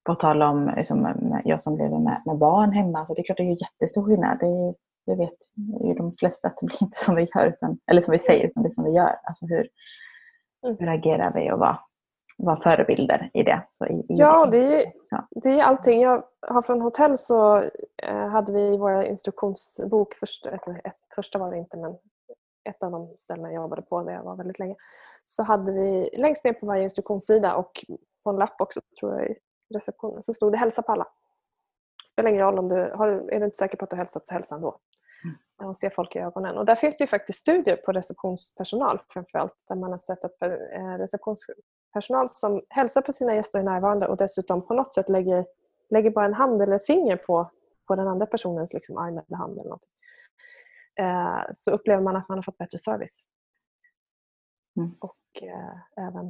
på 0.05 0.15
tal 0.15 0.41
om 0.41 0.73
liksom, 0.77 1.15
jag 1.45 1.61
som 1.61 1.77
lever 1.77 1.99
med, 1.99 2.21
med 2.25 2.37
barn 2.37 2.71
hemma, 2.71 3.05
så 3.05 3.13
det 3.13 3.21
är 3.21 3.23
klart 3.23 3.37
det 3.37 3.43
gör 3.43 3.57
jättestor 3.61 4.05
skillnad. 4.05 4.39
Det, 4.39 4.73
det 5.05 5.15
vet 5.15 5.37
ju 5.83 5.93
de 5.93 6.15
flesta 6.19 6.47
att 6.47 6.57
det 6.61 6.65
blir 6.65 6.83
inte 6.83 6.97
som 6.97 7.15
vi 7.15 7.27
gör, 7.35 7.47
utan, 7.47 7.77
eller 7.91 8.01
som 8.01 8.11
vi 8.11 8.19
säger, 8.19 8.45
utan 8.45 8.63
det 8.63 8.71
som 8.71 8.83
vi 8.83 8.91
gör. 8.91 9.15
Alltså 9.23 9.45
hur, 9.45 9.67
Mm. 10.65 10.75
hur 10.79 10.87
agerar 10.87 11.33
vi 11.33 11.51
och 11.51 11.59
vad, 11.59 11.77
vad 12.37 12.63
förebilder 12.63 13.29
i 13.33 13.43
det? 13.43 13.67
Så 13.69 13.85
i, 13.85 14.05
Ja, 14.07 14.45
det 14.45 14.57
är 14.57 14.93
det 15.29 15.49
är 15.49 15.63
allting. 15.63 16.01
Jag 16.01 16.23
har 16.47 16.61
från 16.61 16.81
hotell 16.81 17.17
så 17.17 17.57
eh, 18.03 18.27
hade 18.27 18.53
vi 18.53 18.61
i 18.61 18.77
vår 18.77 19.03
instruktionsbok, 19.03 20.13
först, 20.13 20.45
eller, 20.45 20.81
ett, 20.87 20.97
första 21.15 21.39
var 21.39 21.51
det 21.51 21.57
inte 21.57 21.77
men 21.77 21.97
ett 22.69 22.83
av 22.83 22.91
de 22.91 23.13
ställena 23.17 23.51
jag 23.51 23.61
jobbade 23.61 23.81
på 23.81 24.03
där 24.03 24.13
jag 24.13 24.23
var 24.23 24.35
väldigt 24.35 24.59
länge, 24.59 24.75
så 25.25 25.43
hade 25.43 25.73
vi 25.73 26.09
längst 26.17 26.43
ner 26.43 26.53
på 26.53 26.65
varje 26.65 26.83
instruktionssida 26.83 27.55
och 27.55 27.85
på 28.23 28.29
en 28.29 28.35
lapp 28.35 28.61
också 28.61 28.81
tror 28.99 29.19
jag 29.19 29.29
i 29.29 29.35
receptionen 29.73 30.23
så 30.23 30.33
stod 30.33 30.51
det 30.51 30.57
hälsa 30.57 30.81
på 30.81 30.91
alla. 30.91 31.07
spelar 32.11 32.29
ingen 32.29 32.41
roll 32.41 32.59
om 32.59 32.69
du 32.69 32.75
har, 32.75 33.07
är 33.07 33.39
du 33.39 33.45
inte 33.45 33.57
säker 33.57 33.77
på 33.77 33.83
att 33.83 33.89
du 33.89 33.95
har 33.95 34.01
hälsat 34.01 34.27
så 34.27 34.33
hälsa 34.33 34.55
ändå. 34.55 34.79
Mm. 35.23 35.69
Och 35.69 35.77
se 35.77 35.89
folk 35.89 36.15
i 36.15 36.19
ögonen. 36.19 36.57
Och 36.57 36.65
där 36.65 36.75
finns 36.75 36.97
det 36.97 37.03
ju 37.03 37.07
faktiskt 37.07 37.39
studier 37.39 37.75
på 37.75 37.91
receptionspersonal 37.91 39.01
framförallt 39.09 39.65
där 39.67 39.75
man 39.75 39.91
har 39.91 39.97
sett 39.97 40.25
att 40.25 40.41
eh, 40.41 40.97
receptionspersonal 41.93 42.29
som 42.29 42.61
hälsar 42.69 43.01
på 43.01 43.11
sina 43.11 43.35
gäster 43.35 43.59
är 43.59 43.63
närvarande 43.63 44.07
och 44.07 44.17
dessutom 44.17 44.67
på 44.67 44.73
något 44.73 44.93
sätt 44.93 45.09
lägger, 45.09 45.45
lägger 45.89 46.09
bara 46.11 46.25
en 46.25 46.33
hand 46.33 46.61
eller 46.61 46.75
ett 46.75 46.85
finger 46.85 47.17
på, 47.17 47.51
på 47.87 47.95
den 47.95 48.07
andra 48.07 48.25
personens 48.25 48.73
liksom 48.73 48.97
arm 48.97 49.17
eller 49.17 49.37
hand 49.37 49.59
eller 49.59 49.69
någonting. 49.69 49.89
Eh, 50.99 51.43
så 51.53 51.71
upplever 51.71 52.03
man 52.03 52.15
att 52.15 52.29
man 52.29 52.37
har 52.37 52.43
fått 52.43 52.57
bättre 52.57 52.77
service. 52.77 53.25
Mm. 54.77 54.95
Och 54.99 55.43
eh, 55.43 56.05
även 56.07 56.27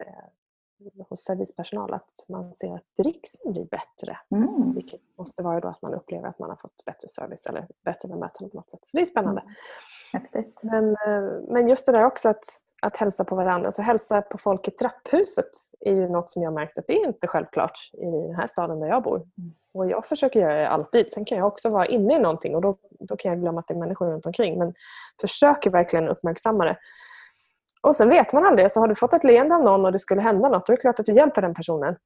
eh, 0.00 1.04
hos 1.08 1.24
servicepersonal 1.24 1.94
att 1.94 2.26
man 2.28 2.54
ser 2.54 2.74
att 2.74 2.84
dricksen 2.96 3.52
blir 3.52 3.64
bättre. 3.64 4.18
Mm. 4.30 4.74
Vilket 4.74 5.00
måste 5.18 5.42
vara 5.42 5.60
då 5.60 5.68
att 5.68 5.82
man 5.82 5.94
upplever 5.94 6.28
att 6.28 6.38
man 6.38 6.50
har 6.50 6.56
fått 6.56 6.84
bättre 6.86 7.08
service 7.08 7.46
eller 7.46 7.68
bättre 7.84 8.08
bemötande 8.08 8.50
på 8.50 8.56
något 8.56 8.70
sätt. 8.70 8.80
Så 8.82 8.96
det 8.96 9.00
är 9.00 9.04
spännande. 9.04 9.42
Häftigt. 10.12 10.60
Men, 10.62 10.90
eh, 10.90 11.40
men 11.48 11.68
just 11.68 11.86
det 11.86 11.92
där 11.92 12.04
också 12.04 12.28
att, 12.28 12.44
att 12.82 12.96
hälsa 12.96 13.24
på 13.24 13.34
varandra. 13.34 13.66
Alltså 13.66 13.82
hälsa 13.82 14.22
på 14.22 14.38
folk 14.38 14.68
i 14.68 14.70
trapphuset 14.70 15.50
är 15.80 15.94
ju 15.94 16.08
något 16.08 16.30
som 16.30 16.42
jag 16.42 16.52
märkt 16.52 16.78
att 16.78 16.86
det 16.86 16.92
är 16.92 17.06
inte 17.06 17.26
självklart 17.26 17.78
i 17.92 18.04
den 18.04 18.34
här 18.34 18.46
staden 18.46 18.80
där 18.80 18.88
jag 18.88 19.02
bor. 19.02 19.22
Och 19.74 19.90
jag 19.90 20.06
försöker 20.06 20.40
göra 20.40 20.54
det 20.54 20.68
alltid. 20.68 21.12
Sen 21.12 21.24
kan 21.24 21.38
jag 21.38 21.46
också 21.46 21.68
vara 21.68 21.86
inne 21.86 22.16
i 22.16 22.18
någonting 22.18 22.54
och 22.54 22.62
då, 22.62 22.76
då 23.00 23.16
kan 23.16 23.30
jag 23.32 23.40
glömma 23.40 23.60
att 23.60 23.68
det 23.68 23.74
är 23.74 23.78
människor 23.78 24.06
runt 24.06 24.26
omkring. 24.26 24.58
Men 24.58 24.74
försöker 25.20 25.70
verkligen 25.70 26.08
uppmärksamma 26.08 26.64
det. 26.64 26.76
Och 27.82 27.96
sen 27.96 28.08
vet 28.08 28.32
man 28.32 28.46
aldrig. 28.46 28.70
Så 28.70 28.80
har 28.80 28.88
du 28.88 28.94
fått 28.94 29.12
ett 29.12 29.24
leende 29.24 29.54
av 29.54 29.62
någon 29.62 29.84
och 29.84 29.92
det 29.92 29.98
skulle 29.98 30.20
hända 30.20 30.48
något, 30.48 30.66
då 30.66 30.72
är 30.72 30.76
det 30.76 30.80
klart 30.80 31.00
att 31.00 31.06
du 31.06 31.14
hjälper 31.14 31.42
den 31.42 31.54
personen. 31.54 31.96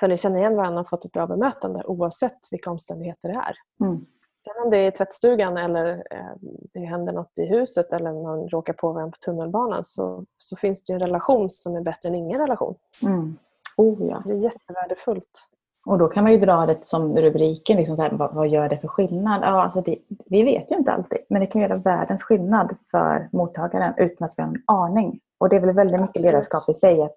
För 0.00 0.08
ni 0.08 0.16
känner 0.16 0.38
igen 0.38 0.56
varandra 0.56 0.80
och 0.80 0.88
fått 0.88 1.04
ett 1.04 1.12
bra 1.12 1.26
bemötande 1.26 1.84
oavsett 1.84 2.38
vilka 2.50 2.70
omständigheter 2.70 3.28
det 3.28 3.34
är. 3.34 3.54
Mm. 3.86 4.06
Sen 4.44 4.62
om 4.64 4.70
det 4.70 4.76
är 4.76 4.88
i 4.88 4.92
tvättstugan 4.92 5.56
eller 5.56 6.02
eh, 6.10 6.34
det 6.72 6.80
händer 6.80 7.12
något 7.12 7.38
i 7.38 7.46
huset 7.46 7.92
eller 7.92 8.12
man 8.12 8.48
råkar 8.48 8.72
på 8.72 8.92
varandra 8.92 9.12
på 9.12 9.24
tunnelbanan 9.24 9.84
så, 9.84 10.24
så 10.36 10.56
finns 10.56 10.84
det 10.84 10.92
en 10.92 11.00
relation 11.00 11.50
som 11.50 11.76
är 11.76 11.80
bättre 11.80 12.08
än 12.08 12.14
ingen 12.14 12.40
relation. 12.40 12.74
Mm. 13.02 13.36
Oh, 13.76 14.08
ja. 14.08 14.16
Så 14.16 14.28
det 14.28 14.34
är 14.34 14.38
jättevärdefullt. 14.38 15.48
Och 15.86 15.98
då 15.98 16.08
kan 16.08 16.24
man 16.24 16.32
ju 16.32 16.38
dra 16.38 16.66
det 16.66 16.84
som 16.84 17.16
rubriken, 17.16 17.76
liksom 17.76 17.96
så 17.96 18.02
här, 18.02 18.10
vad, 18.10 18.34
vad 18.34 18.48
gör 18.48 18.68
det 18.68 18.78
för 18.78 18.88
skillnad? 18.88 19.42
Ja, 19.42 19.62
alltså 19.62 19.80
det, 19.80 19.98
vi 20.26 20.42
vet 20.42 20.70
ju 20.70 20.76
inte 20.76 20.92
alltid, 20.92 21.18
men 21.28 21.40
det 21.40 21.46
kan 21.46 21.62
göra 21.62 21.74
världens 21.74 22.22
skillnad 22.22 22.76
för 22.90 23.28
mottagaren 23.32 23.94
utan 23.96 24.26
att 24.26 24.34
vi 24.36 24.42
har 24.42 24.48
en 24.48 24.62
aning. 24.66 25.20
Och 25.38 25.48
det 25.48 25.56
är 25.56 25.60
väl 25.60 25.74
väldigt 25.74 26.00
mycket 26.00 26.16
Absolut. 26.16 26.32
ledarskap 26.32 26.68
i 26.68 26.72
sig, 26.72 27.02
att, 27.02 27.16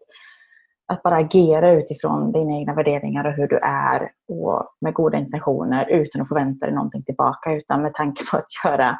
att 0.93 1.03
bara 1.03 1.15
agera 1.15 1.71
utifrån 1.71 2.31
dina 2.31 2.53
egna 2.53 2.73
värderingar 2.73 3.25
och 3.25 3.33
hur 3.33 3.47
du 3.47 3.57
är 3.63 4.11
och 4.27 4.67
med 4.81 4.93
goda 4.93 5.17
intentioner 5.17 5.89
utan 5.89 6.21
att 6.21 6.27
förvänta 6.27 6.65
dig 6.65 6.75
någonting 6.75 7.03
tillbaka, 7.03 7.53
utan 7.53 7.81
med 7.81 7.93
tanke 7.93 8.23
på 8.31 8.37
att 8.37 8.45
göra 8.65 8.97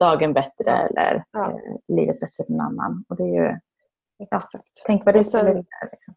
dagen 0.00 0.32
bättre 0.32 0.70
eller 0.70 1.24
Ja. 1.32 1.50
eh, 1.50 1.56
livet 1.96 2.20
bättre 2.20 2.44
för 2.46 2.52
någon 2.52 2.60
annan. 2.60 3.04
Och 3.08 3.16
det 3.16 3.22
är 3.22 3.50
ju, 3.50 3.58
Exakt. 4.18 4.64
tänk 4.86 5.04
vad 5.04 5.14
det 5.14 5.32
där, 5.32 5.88
liksom. 5.92 6.14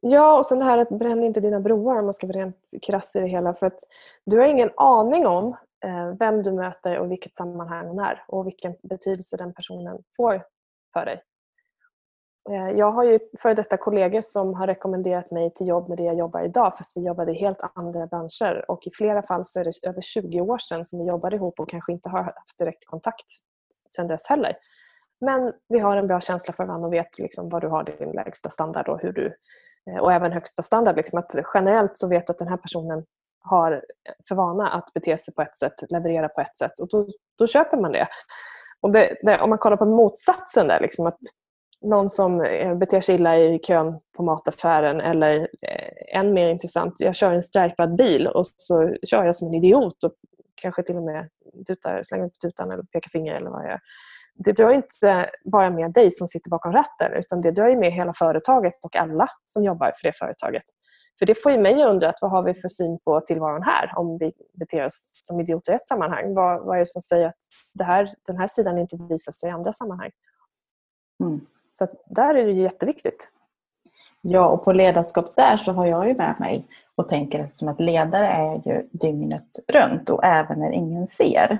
Ja, 0.00 0.38
och 0.38 0.46
sen 0.46 0.58
det 0.58 0.64
här 0.64 0.78
att 0.78 0.88
bränn 0.88 1.22
inte 1.22 1.40
dina 1.40 1.60
broar 1.60 1.98
om 1.98 2.04
man 2.04 2.14
ska 2.14 2.26
vara 2.26 2.38
rent 2.38 2.70
krass 2.86 3.16
i 3.16 3.20
det 3.20 3.26
hela. 3.28 3.54
För 3.54 3.66
att 3.66 3.78
du 4.26 4.38
har 4.38 4.46
ingen 4.46 4.70
aning 4.76 5.26
om 5.26 5.56
eh, 5.84 6.08
vem 6.18 6.42
du 6.42 6.52
möter 6.52 6.98
och 6.98 7.10
vilket 7.10 7.34
sammanhang 7.34 7.86
hon 7.86 7.98
är 7.98 8.24
och 8.28 8.46
vilken 8.46 8.74
betydelse 8.82 9.36
den 9.36 9.54
personen 9.54 9.98
får 10.16 10.42
för 10.92 11.04
dig. 11.04 11.22
Eh, 12.50 12.70
jag 12.70 12.92
har 12.92 13.04
ju 13.04 13.18
före 13.38 13.54
detta 13.54 13.76
kollegor 13.76 14.20
som 14.20 14.54
har 14.54 14.66
rekommenderat 14.66 15.30
mig 15.30 15.54
till 15.54 15.66
jobb 15.66 15.88
med 15.88 15.98
det 15.98 16.04
jag 16.04 16.18
jobbar 16.18 16.44
idag 16.44 16.78
fast 16.78 16.96
vi 16.96 17.06
jobbade 17.06 17.32
i 17.32 17.34
helt 17.34 17.58
andra 17.74 18.06
branscher 18.06 18.64
och 18.70 18.86
i 18.86 18.90
flera 18.90 19.22
fall 19.22 19.44
så 19.44 19.60
är 19.60 19.64
det 19.64 19.72
över 19.82 20.00
20 20.00 20.40
år 20.40 20.58
sedan 20.58 20.84
som 20.84 20.98
vi 20.98 21.04
jobbade 21.04 21.36
ihop 21.36 21.60
och 21.60 21.68
kanske 21.68 21.92
inte 21.92 22.08
har 22.08 22.22
haft 22.22 22.58
direkt 22.58 22.86
kontakt 22.86 23.26
sedan 23.88 24.08
dess 24.08 24.26
heller. 24.26 24.56
Men 25.20 25.52
vi 25.68 25.78
har 25.78 25.96
en 25.96 26.06
bra 26.06 26.20
känsla 26.20 26.52
för 26.52 26.64
varandra 26.64 26.86
och 26.86 26.94
vet 26.94 27.18
liksom 27.18 27.48
var 27.48 27.60
du 27.60 27.68
har 27.68 27.84
din 27.84 28.10
lägsta 28.10 28.50
standard 28.50 28.88
och 28.88 29.00
hur 29.00 29.12
du 29.12 29.36
eh, 29.90 29.98
och 29.98 30.12
även 30.12 30.32
högsta 30.32 30.62
standard. 30.62 30.96
Liksom 30.96 31.18
att 31.18 31.34
generellt 31.54 31.96
så 31.96 32.08
vet 32.08 32.26
du 32.26 32.30
att 32.30 32.38
den 32.38 32.48
här 32.48 32.56
personen 32.56 33.04
har 33.40 33.84
för 34.28 34.34
vana 34.34 34.68
att 34.68 34.92
bete 34.94 35.18
sig 35.18 35.34
på 35.34 35.42
ett 35.42 35.56
sätt, 35.56 35.74
leverera 35.90 36.28
på 36.28 36.40
ett 36.40 36.56
sätt 36.56 36.80
och 36.80 36.88
då, 36.88 37.08
då 37.38 37.46
köper 37.46 37.76
man 37.76 37.92
det. 37.92 38.08
Och 38.80 38.92
det, 38.92 39.16
det. 39.22 39.40
Om 39.40 39.50
man 39.50 39.58
kollar 39.58 39.76
på 39.76 39.84
motsatsen 39.84 40.68
där, 40.68 40.80
liksom 40.80 41.06
att 41.06 41.18
någon 41.86 42.10
som 42.10 42.40
eh, 42.40 42.74
beter 42.74 43.00
sig 43.00 43.14
illa 43.14 43.38
i 43.38 43.58
kön 43.58 44.00
på 44.16 44.22
mataffären 44.22 45.00
eller 45.00 45.40
eh, 45.62 46.18
än 46.18 46.34
mer 46.34 46.48
intressant, 46.48 46.94
jag 46.98 47.14
kör 47.14 47.32
en 47.32 47.42
strajpad 47.42 47.96
bil 47.96 48.26
och 48.26 48.46
så 48.56 48.94
kör 49.06 49.24
jag 49.24 49.34
som 49.36 49.48
en 49.48 49.54
idiot 49.54 50.04
och 50.04 50.12
kanske 50.54 50.82
till 50.82 50.96
och 50.96 51.02
med 51.02 51.28
tutar, 51.66 52.00
slänger 52.04 52.28
på 52.28 52.36
tutan 52.42 52.70
eller 52.70 52.82
pekar 52.82 53.10
finger 53.10 53.34
eller 53.34 53.50
vad 53.50 53.62
jag 53.62 53.70
gör 53.70 53.80
det 54.38 54.52
drar 54.52 54.70
inte 54.70 55.30
bara 55.44 55.70
med 55.70 55.92
dig 55.92 56.10
som 56.10 56.28
sitter 56.28 56.50
bakom 56.50 56.72
ratten 56.72 57.12
utan 57.12 57.40
det 57.40 57.50
drar 57.50 57.76
med 57.76 57.92
hela 57.92 58.12
företaget 58.12 58.74
och 58.84 58.96
alla 58.96 59.28
som 59.44 59.64
jobbar 59.64 59.92
för 60.00 60.08
det 60.08 60.12
företaget. 60.18 60.62
För 61.18 61.26
det 61.26 61.42
får 61.42 61.52
ju 61.52 61.58
mig 61.58 61.82
att 61.82 61.88
undra 61.88 62.08
att 62.08 62.18
vad 62.20 62.30
har 62.30 62.42
vi 62.42 62.54
för 62.54 62.68
syn 62.68 62.98
på 63.04 63.20
tillvaron 63.20 63.62
här 63.62 63.92
om 63.96 64.18
vi 64.18 64.32
beter 64.52 64.84
oss 64.84 65.14
som 65.18 65.40
idioter 65.40 65.72
i 65.72 65.74
ett 65.74 65.88
sammanhang. 65.88 66.34
Vad, 66.34 66.64
vad 66.64 66.76
är 66.76 66.80
det 66.80 66.86
som 66.86 67.02
säger 67.02 67.28
att 67.28 67.38
det 67.74 67.84
här, 67.84 68.10
den 68.26 68.36
här 68.36 68.46
sidan 68.46 68.78
inte 68.78 68.96
visar 69.10 69.32
sig 69.32 69.48
i 69.48 69.52
andra 69.52 69.72
sammanhang? 69.72 70.10
Mm. 71.24 71.40
Så 71.68 71.88
där 72.06 72.34
är 72.34 72.46
det 72.46 72.52
jätteviktigt. 72.52 73.30
Ja, 74.20 74.46
och 74.46 74.64
på 74.64 74.72
ledarskap 74.72 75.36
där 75.36 75.56
så 75.56 75.72
har 75.72 75.86
jag 75.86 76.08
ju 76.08 76.14
med 76.14 76.34
mig 76.40 76.66
och 76.94 77.08
tänker 77.08 77.38
eftersom 77.38 77.68
att 77.68 77.80
ledare 77.80 78.26
är 78.26 78.54
ju 78.54 78.88
dygnet 78.92 79.48
runt 79.72 80.10
och 80.10 80.24
även 80.24 80.58
när 80.58 80.70
ingen 80.70 81.06
ser. 81.06 81.58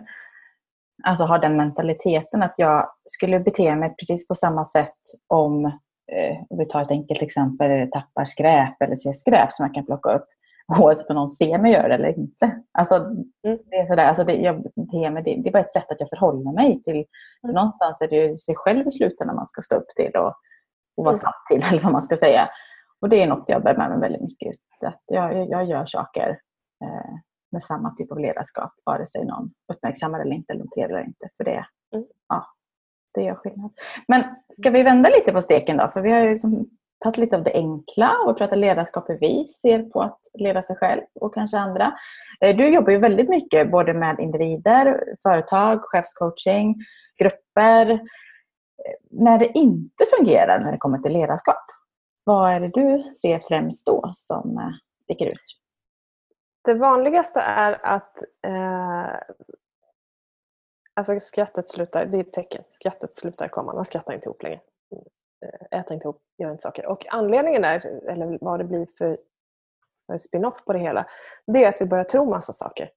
Alltså 1.05 1.25
har 1.25 1.39
den 1.39 1.57
mentaliteten 1.57 2.43
att 2.43 2.55
jag 2.57 2.89
skulle 3.05 3.41
bete 3.41 3.77
mig 3.77 3.95
precis 3.99 4.29
på 4.29 4.35
samma 4.35 4.65
sätt 4.65 4.99
om, 5.27 5.65
eh, 6.13 6.37
vi 6.59 6.67
tar 6.67 6.83
ett 6.83 6.91
enkelt 6.91 7.23
exempel, 7.23 7.91
tappar 7.91 8.25
skräp 8.25 8.83
eller 8.83 8.97
ser 8.97 9.13
skräp 9.13 9.53
som 9.53 9.67
jag 9.67 9.75
kan 9.75 9.87
plocka 9.87 10.13
upp. 10.13 10.29
Oavsett 10.81 11.11
om 11.11 11.17
någon 11.17 11.29
ser 11.29 11.59
mig 11.59 11.73
göra 11.73 11.89
det 11.89 11.95
eller 11.95 12.19
inte. 12.19 12.63
Alltså, 12.79 12.95
mm. 12.97 13.25
det, 13.71 13.77
är 13.77 13.87
sådär, 13.87 14.05
alltså 14.05 14.25
det, 14.25 14.35
jag, 14.35 14.63
det, 14.63 15.09
det, 15.09 15.21
det 15.43 15.49
är 15.49 15.53
bara 15.53 15.63
ett 15.63 15.73
sätt 15.73 15.91
att 15.91 16.01
jag 16.01 16.09
förhåller 16.09 16.53
mig 16.53 16.83
till. 16.83 17.05
Mm. 17.45 17.55
Någonstans 17.55 18.01
är 18.01 18.09
det 18.09 18.17
ju 18.17 18.39
sig 18.39 18.55
själv 18.57 18.87
i 18.87 18.91
slutändan 18.91 19.37
man 19.37 19.47
ska 19.47 19.63
stå 19.63 19.77
upp 19.77 19.89
till 19.97 20.13
och, 20.17 20.35
och 20.97 21.05
vara 21.05 21.15
mm. 21.15 21.21
satt 21.21 21.47
till, 21.51 21.65
eller 21.71 21.83
vad 21.83 21.93
man 21.93 22.03
ska 22.03 22.17
säga. 22.17 22.49
Och 23.01 23.09
det 23.09 23.23
är 23.23 23.27
något 23.27 23.49
jag 23.49 23.63
bär 23.63 23.77
med 23.77 23.91
mig 23.91 24.01
väldigt 24.01 24.23
mycket. 24.23 24.57
Att 24.85 25.03
jag, 25.07 25.49
jag 25.51 25.65
gör 25.65 25.87
saker 25.87 26.39
eh, 26.85 27.15
med 27.53 27.63
samma 27.63 27.95
typ 27.95 28.13
av 28.13 28.19
ledarskap, 28.19 28.73
vare 28.85 29.07
sig 29.07 29.25
någon 29.25 29.51
uppmärksammar 29.73 30.21
eller 30.21 30.35
inte, 30.35 30.53
eller 30.53 30.65
noterar 30.65 30.89
eller 30.89 31.05
inte. 31.07 31.29
För 31.37 31.45
det, 31.45 31.67
mm. 31.95 32.07
ja, 32.29 32.47
det 33.15 33.23
gör 33.23 33.35
skillnad. 33.35 33.71
Men 34.09 34.25
ska 34.53 34.71
vi 34.71 34.83
vända 34.83 35.09
lite 35.09 35.33
på 35.33 35.43
steken 35.43 35.77
då? 35.77 35.89
För 35.89 36.01
vi 36.01 36.11
har 36.11 36.19
ju 36.19 36.31
liksom 36.33 36.71
tagit 36.99 37.19
lite 37.19 37.37
av 37.37 37.43
det 37.43 37.53
enkla 37.55 38.17
och 38.27 38.39
pratat 38.39 38.59
ledarskap 38.59 39.09
hur 39.09 39.19
vi 39.19 39.49
ser 39.49 39.83
på 39.83 40.03
att 40.03 40.21
leda 40.35 40.63
sig 40.63 40.77
själv 40.77 41.03
och 41.21 41.35
kanske 41.35 41.59
andra. 41.59 41.93
Eh, 42.41 42.57
du 42.57 42.75
jobbar 42.75 42.93
ju 42.93 42.99
väldigt 42.99 43.29
mycket 43.29 43.71
både 43.71 43.95
med 43.95 44.21
individer, 44.21 45.05
företag, 45.23 45.81
chefscoaching, 45.83 46.75
grupper. 47.19 47.91
Eh, 47.91 47.99
när 49.11 49.39
det 49.39 49.59
inte 49.59 50.05
fungerar 50.19 50.61
när 50.61 50.73
det 50.73 50.79
kommer 50.79 50.99
till 50.99 51.13
ledarskap, 51.13 51.65
vad 52.25 52.53
är 52.53 52.61
det 52.61 52.69
du 52.69 53.13
ser 53.13 53.39
främst 53.39 53.87
då 53.87 54.11
som 54.15 54.59
eh, 54.59 54.71
sticker 55.05 55.27
ut? 55.27 55.61
Det 56.65 56.75
vanligaste 56.75 57.41
är 57.41 57.87
att 57.87 58.23
eh, 58.47 59.21
alltså 60.95 61.21
skrattet 61.21 61.69
slutar, 61.69 62.07
det 62.07 62.17
är 62.17 62.21
ett 62.21 62.33
tecken, 62.33 62.63
skrattet 62.69 63.17
slutar 63.17 63.49
komma, 63.49 63.75
man 63.75 63.85
skrattar 63.85 64.15
inte 64.15 64.27
ihop 64.27 64.43
längre. 64.43 64.61
Eh, 65.45 65.49
äta 65.49 65.77
äter 65.77 65.95
inte 65.95 66.05
ihop, 66.05 66.23
gör 66.39 66.51
inte 66.51 66.63
saker. 66.63 66.87
Och 66.87 67.07
anledningen 67.09 67.65
är, 67.65 67.87
eller 68.09 68.39
vad 68.41 68.61
det 68.61 68.65
blir 68.65 68.87
för, 68.99 69.19
för 70.07 70.19
spin-off 70.19 70.65
på 70.65 70.73
det 70.73 70.79
hela, 70.79 71.07
det 71.47 71.65
är 71.65 71.69
att 71.69 71.81
vi 71.81 71.87
börjar 71.87 72.05
tro 72.05 72.31
massa 72.31 72.53
saker. 72.53 72.91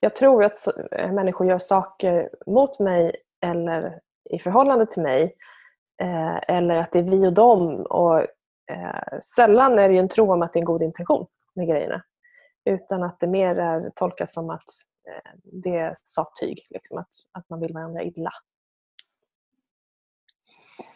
Jag 0.00 0.16
tror 0.16 0.44
att 0.44 0.56
eh, 0.92 1.12
människor 1.12 1.46
gör 1.46 1.58
saker 1.58 2.30
mot 2.46 2.78
mig 2.78 3.16
eller 3.40 4.00
i 4.30 4.38
förhållande 4.38 4.86
till 4.86 5.02
mig 5.02 5.36
eh, 6.02 6.36
eller 6.48 6.74
att 6.74 6.92
det 6.92 6.98
är 6.98 7.02
vi 7.02 7.26
och 7.26 7.32
dem. 7.32 7.82
Och, 7.82 8.20
eh, 8.70 9.18
sällan 9.36 9.78
är 9.78 9.88
det 9.88 9.98
en 9.98 10.08
tro 10.08 10.32
om 10.32 10.42
att 10.42 10.52
det 10.52 10.58
är 10.58 10.60
en 10.60 10.64
god 10.64 10.82
intention 10.82 11.26
med 11.54 11.68
grejerna. 11.68 12.02
Utan 12.64 13.02
att 13.02 13.20
det 13.20 13.26
mer 13.26 13.58
är, 13.58 13.90
tolkas 13.94 14.32
som 14.32 14.50
att 14.50 14.68
eh, 15.08 15.30
det 15.42 15.76
är 15.76 15.92
sattyg, 16.04 16.66
liksom, 16.70 16.98
att, 16.98 17.08
att 17.32 17.50
man 17.50 17.60
vill 17.60 17.72
varandra 17.72 18.02
illa. 18.02 18.32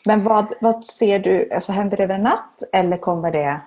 Men 0.07 0.25
vad, 0.25 0.55
vad 0.61 0.85
ser 0.85 1.19
du, 1.19 1.51
alltså 1.53 1.73
händer 1.73 1.97
det 1.97 2.03
över 2.03 2.15
en 2.15 2.23
natt 2.23 2.63
eller 2.73 2.97
kommer 2.97 3.33
det 3.33 3.61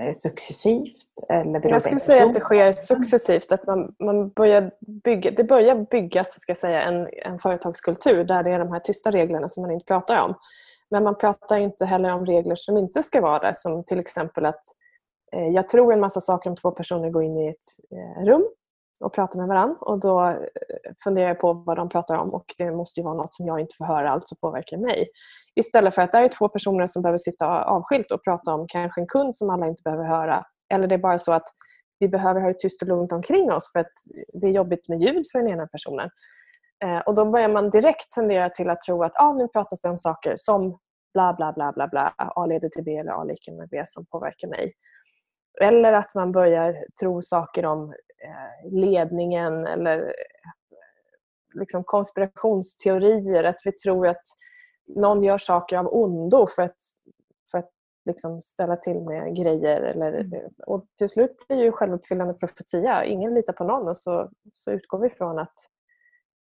eh, 0.00 0.12
successivt? 0.14 0.96
Eller 1.28 1.70
jag 1.70 1.82
skulle 1.82 2.00
säga 2.00 2.24
att 2.24 2.34
det 2.34 2.40
sker 2.40 2.72
successivt. 2.72 3.52
Att 3.52 3.66
man, 3.66 3.94
man 3.98 4.28
börjar 4.28 4.70
bygga, 5.04 5.30
det 5.30 5.44
börjar 5.44 5.86
byggas 5.90 6.40
ska 6.40 6.54
säga, 6.54 6.82
en, 6.82 7.08
en 7.24 7.38
företagskultur 7.38 8.24
där 8.24 8.42
det 8.42 8.50
är 8.50 8.58
de 8.58 8.72
här 8.72 8.80
tysta 8.80 9.10
reglerna 9.10 9.48
som 9.48 9.62
man 9.62 9.70
inte 9.70 9.86
pratar 9.86 10.22
om. 10.22 10.34
Men 10.90 11.02
man 11.02 11.18
pratar 11.18 11.58
inte 11.58 11.84
heller 11.84 12.14
om 12.14 12.26
regler 12.26 12.54
som 12.54 12.76
inte 12.76 13.02
ska 13.02 13.20
vara 13.20 13.38
där. 13.38 13.52
Som 13.52 13.84
till 13.84 13.98
exempel 13.98 14.46
att 14.46 14.62
eh, 15.32 15.48
jag 15.48 15.68
tror 15.68 15.92
en 15.92 16.00
massa 16.00 16.20
saker 16.20 16.50
om 16.50 16.56
två 16.56 16.70
personer 16.70 17.10
går 17.10 17.24
in 17.24 17.38
i 17.38 17.48
ett 17.48 17.66
eh, 17.90 18.24
rum 18.24 18.48
och 19.00 19.14
pratar 19.14 19.38
med 19.38 19.48
varandra. 19.48 19.76
Och 19.80 20.00
då 20.00 20.26
eh, 20.26 20.36
funderar 21.04 21.28
jag 21.28 21.40
på 21.40 21.52
vad 21.52 21.76
de 21.76 21.88
pratar 21.88 22.16
om 22.16 22.34
och 22.34 22.54
det 22.58 22.70
måste 22.70 23.00
ju 23.00 23.04
vara 23.04 23.14
något 23.14 23.34
som 23.34 23.46
jag 23.46 23.60
inte 23.60 23.74
får 23.78 23.84
höra, 23.84 24.10
alltså 24.10 24.34
påverkar 24.40 24.76
mig. 24.76 25.08
Istället 25.54 25.94
för 25.94 26.02
att 26.02 26.12
det 26.12 26.18
är 26.18 26.28
två 26.28 26.48
personer 26.48 26.86
som 26.86 27.02
behöver 27.02 27.18
sitta 27.18 27.64
avskilt 27.64 28.10
och 28.10 28.24
prata 28.24 28.54
om 28.54 28.66
kanske 28.68 29.00
en 29.00 29.06
kund 29.06 29.34
som 29.34 29.50
alla 29.50 29.66
inte 29.66 29.82
behöver 29.82 30.04
höra. 30.04 30.44
Eller 30.74 30.86
det 30.86 30.94
är 30.94 30.98
bara 30.98 31.18
så 31.18 31.32
att 31.32 31.48
vi 31.98 32.08
behöver 32.08 32.40
ha 32.40 32.48
det 32.48 32.58
tyst 32.58 32.82
och 32.82 32.88
lugnt 32.88 33.12
omkring 33.12 33.52
oss 33.52 33.72
för 33.72 33.80
att 33.80 33.92
det 34.32 34.46
är 34.46 34.50
jobbigt 34.50 34.88
med 34.88 35.00
ljud 35.00 35.26
för 35.32 35.38
den 35.38 35.48
ena 35.48 35.66
personen. 35.66 36.10
Eh, 36.84 36.98
och 36.98 37.14
då 37.14 37.24
börjar 37.24 37.48
man 37.48 37.70
direkt 37.70 38.12
tendera 38.12 38.50
till 38.50 38.70
att 38.70 38.80
tro 38.80 39.02
att 39.02 39.20
ah, 39.20 39.32
nu 39.32 39.48
pratas 39.48 39.80
det 39.80 39.88
om 39.88 39.98
saker 39.98 40.34
som 40.36 40.78
bla 41.14 41.34
bla 41.34 41.52
bla 41.52 41.72
bla 41.72 41.88
bla, 41.88 42.14
A 42.16 42.46
leder 42.46 42.68
till 42.68 42.84
B 42.84 42.96
eller 42.96 43.12
A 43.12 43.24
lika 43.24 43.52
med 43.52 43.68
B 43.68 43.82
som 43.86 44.06
påverkar 44.06 44.48
mig. 44.48 44.72
Eller 45.60 45.92
att 45.92 46.14
man 46.14 46.32
börjar 46.32 46.84
tro 47.00 47.22
saker 47.22 47.66
om 47.66 47.94
ledningen 48.70 49.66
eller 49.66 49.98
eh, 49.98 50.12
liksom 51.54 51.84
konspirationsteorier. 51.84 53.44
Att 53.44 53.60
vi 53.64 53.72
tror 53.72 54.08
att 54.08 54.22
någon 54.86 55.24
gör 55.24 55.38
saker 55.38 55.76
av 55.76 55.94
ondo 55.94 56.46
för 56.46 56.62
att, 56.62 56.76
för 57.50 57.58
att 57.58 57.70
liksom 58.04 58.42
ställa 58.42 58.76
till 58.76 59.00
med 59.00 59.36
grejer. 59.36 59.80
Eller, 59.80 60.12
mm. 60.12 60.42
och 60.66 60.86
till 60.98 61.08
slut 61.08 61.36
blir 61.48 61.62
ju 61.62 61.72
självuppfyllande 61.72 62.34
profetia. 62.34 63.04
Ingen 63.04 63.34
litar 63.34 63.52
på 63.52 63.64
någon 63.64 63.88
och 63.88 63.96
så, 63.96 64.30
så 64.52 64.72
utgår 64.72 64.98
vi 64.98 65.10
från 65.10 65.38
att 65.38 65.54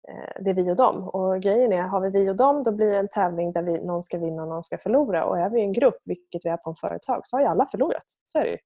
eh, 0.09 0.43
det 0.43 0.51
är 0.51 0.55
vi 0.55 0.71
och 0.71 0.77
dem. 0.77 1.09
Och 1.09 1.43
grejen 1.43 1.73
är, 1.73 1.83
har 1.83 2.01
vi 2.01 2.11
vi 2.11 2.31
och 2.31 2.37
dem 2.37 2.63
då 2.63 2.73
blir 2.73 2.91
det 2.91 2.99
en 2.99 3.09
tävling 3.09 3.53
där 3.53 3.63
vi, 3.63 3.85
någon 3.85 4.03
ska 4.03 4.19
vinna 4.19 4.43
och 4.43 4.49
någon 4.49 4.63
ska 4.63 4.79
förlora. 4.79 5.25
Och 5.25 5.39
är 5.39 5.51
vi 5.51 5.61
en 5.61 5.73
grupp, 5.73 5.99
vilket 6.05 6.45
vi 6.45 6.49
är 6.49 6.57
på 6.57 6.71
en 6.71 6.77
företag, 6.77 7.21
så 7.25 7.37
har 7.37 7.41
ju 7.41 7.47
alla 7.47 7.67
förlorat. 7.67 8.05
Så 8.25 8.39
är 8.39 8.43
det 8.43 8.51
ju. 8.51 8.59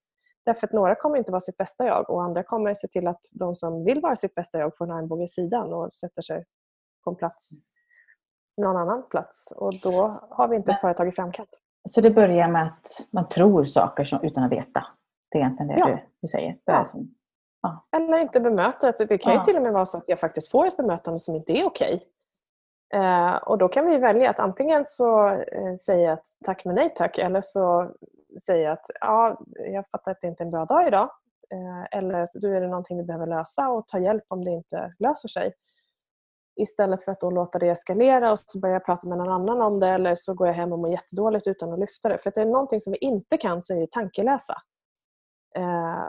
Därför 0.45 0.67
att 0.67 0.73
några 0.73 0.95
kommer 0.95 1.17
inte 1.17 1.33
vara 1.33 1.41
sitt 1.41 1.57
bästa 1.57 1.87
jag 1.87 2.11
och 2.11 2.23
andra 2.23 2.43
kommer 2.43 2.75
se 2.75 2.89
till 2.89 3.07
att 3.07 3.21
de 3.35 3.55
som 3.55 3.85
vill 3.85 4.01
vara 4.01 4.17
sitt 4.17 4.35
bästa 4.35 4.59
jag 4.59 4.77
får 4.77 4.85
en 4.85 4.91
armbåge 4.91 5.25
i 5.25 5.29
sidan 5.29 5.73
och 5.73 5.93
sätter 5.93 6.23
sig 6.23 6.45
på 7.05 7.11
en 7.11 7.17
plats, 7.17 7.51
någon 8.59 8.77
annan 8.77 9.09
plats. 9.09 9.53
Och 9.57 9.81
då 9.83 10.27
har 10.31 10.49
vi 10.49 10.57
inte 10.57 10.73
ett 10.73 10.81
företag 10.81 11.09
i 11.09 11.13
framkant. 11.13 11.49
Så 11.89 12.01
det 12.01 12.11
börjar 12.11 12.49
med 12.49 12.67
att 12.67 12.87
man 13.11 13.29
tror 13.29 13.65
saker 13.65 14.05
som, 14.05 14.23
utan 14.23 14.45
att 14.45 14.53
veta? 14.53 14.87
Det 15.31 15.39
är 15.39 15.43
egentligen 15.43 15.69
det 15.69 15.79
ja. 15.79 15.87
du, 15.87 15.99
du 16.21 16.29
säger? 16.29 16.59
Ja. 16.65 16.85
Som, 16.85 17.15
ja. 17.63 17.87
Eller 17.97 18.19
inte 18.19 18.41
bemöta. 18.41 18.93
Det 18.93 19.19
kan 19.19 19.35
ju 19.35 19.41
till 19.41 19.57
och 19.57 19.63
med 19.63 19.73
vara 19.73 19.87
så 19.87 19.99
att 19.99 20.09
jag 20.09 20.21
faktiskt 20.21 20.51
får 20.51 20.67
ett 20.67 20.77
bemötande 20.77 21.21
som 21.21 21.35
inte 21.35 21.53
är 21.53 21.65
okej. 21.65 22.03
Eh, 22.95 23.35
och 23.35 23.59
då 23.59 23.69
kan 23.69 23.87
vi 23.87 23.97
välja 23.97 24.31
att 24.31 24.41
antingen 24.41 24.85
så 24.85 25.29
eh, 25.29 25.75
säga 25.75 26.13
att 26.13 26.27
tack 26.45 26.65
men 26.65 26.75
nej 26.75 26.95
tack 26.97 27.19
eller 27.19 27.41
så 27.41 27.91
säga 28.42 28.73
att 28.73 28.87
ja, 29.01 29.40
jag 29.55 29.88
fattar 29.90 30.11
att 30.11 30.20
det 30.20 30.29
inte 30.29 30.42
är 30.42 30.44
en 30.44 30.51
bra 30.51 30.64
dag 30.64 30.88
idag. 30.88 31.11
Eh, 31.53 31.99
eller 31.99 32.20
att 32.20 32.31
du 32.35 32.57
är 32.57 32.61
det 32.61 32.68
någonting 32.68 32.97
vi 32.97 33.05
behöver 33.05 33.27
lösa 33.27 33.68
och 33.68 33.87
ta 33.87 33.99
hjälp 33.99 34.25
om 34.29 34.44
det 34.44 34.51
inte 34.51 34.92
löser 34.99 35.29
sig. 35.29 35.53
Istället 36.57 37.03
för 37.03 37.12
att 37.12 37.20
då 37.20 37.31
låta 37.31 37.59
det 37.59 37.68
eskalera 37.68 38.33
och 38.33 38.38
så 38.38 38.61
börja 38.61 38.81
prata 38.81 39.09
med 39.09 39.18
någon 39.18 39.33
annan 39.33 39.62
om 39.62 39.81
det 39.81 39.88
eller 39.88 40.14
så 40.14 40.35
går 40.35 40.47
jag 40.47 40.55
hem 40.55 40.73
och 40.73 40.79
mår 40.79 40.90
jättedåligt 40.90 41.47
utan 41.47 41.73
att 41.73 41.79
lyfta 41.79 42.09
det. 42.09 42.18
För 42.18 42.29
att 42.29 42.35
det 42.35 42.40
är 42.40 42.47
någonting 42.47 42.81
som 42.81 42.92
vi 42.92 42.99
inte 42.99 43.37
kan 43.37 43.62
så 43.62 43.75
är 43.75 43.81
det 43.81 43.90
tankeläsa. 43.90 44.55
Eh, 45.57 46.09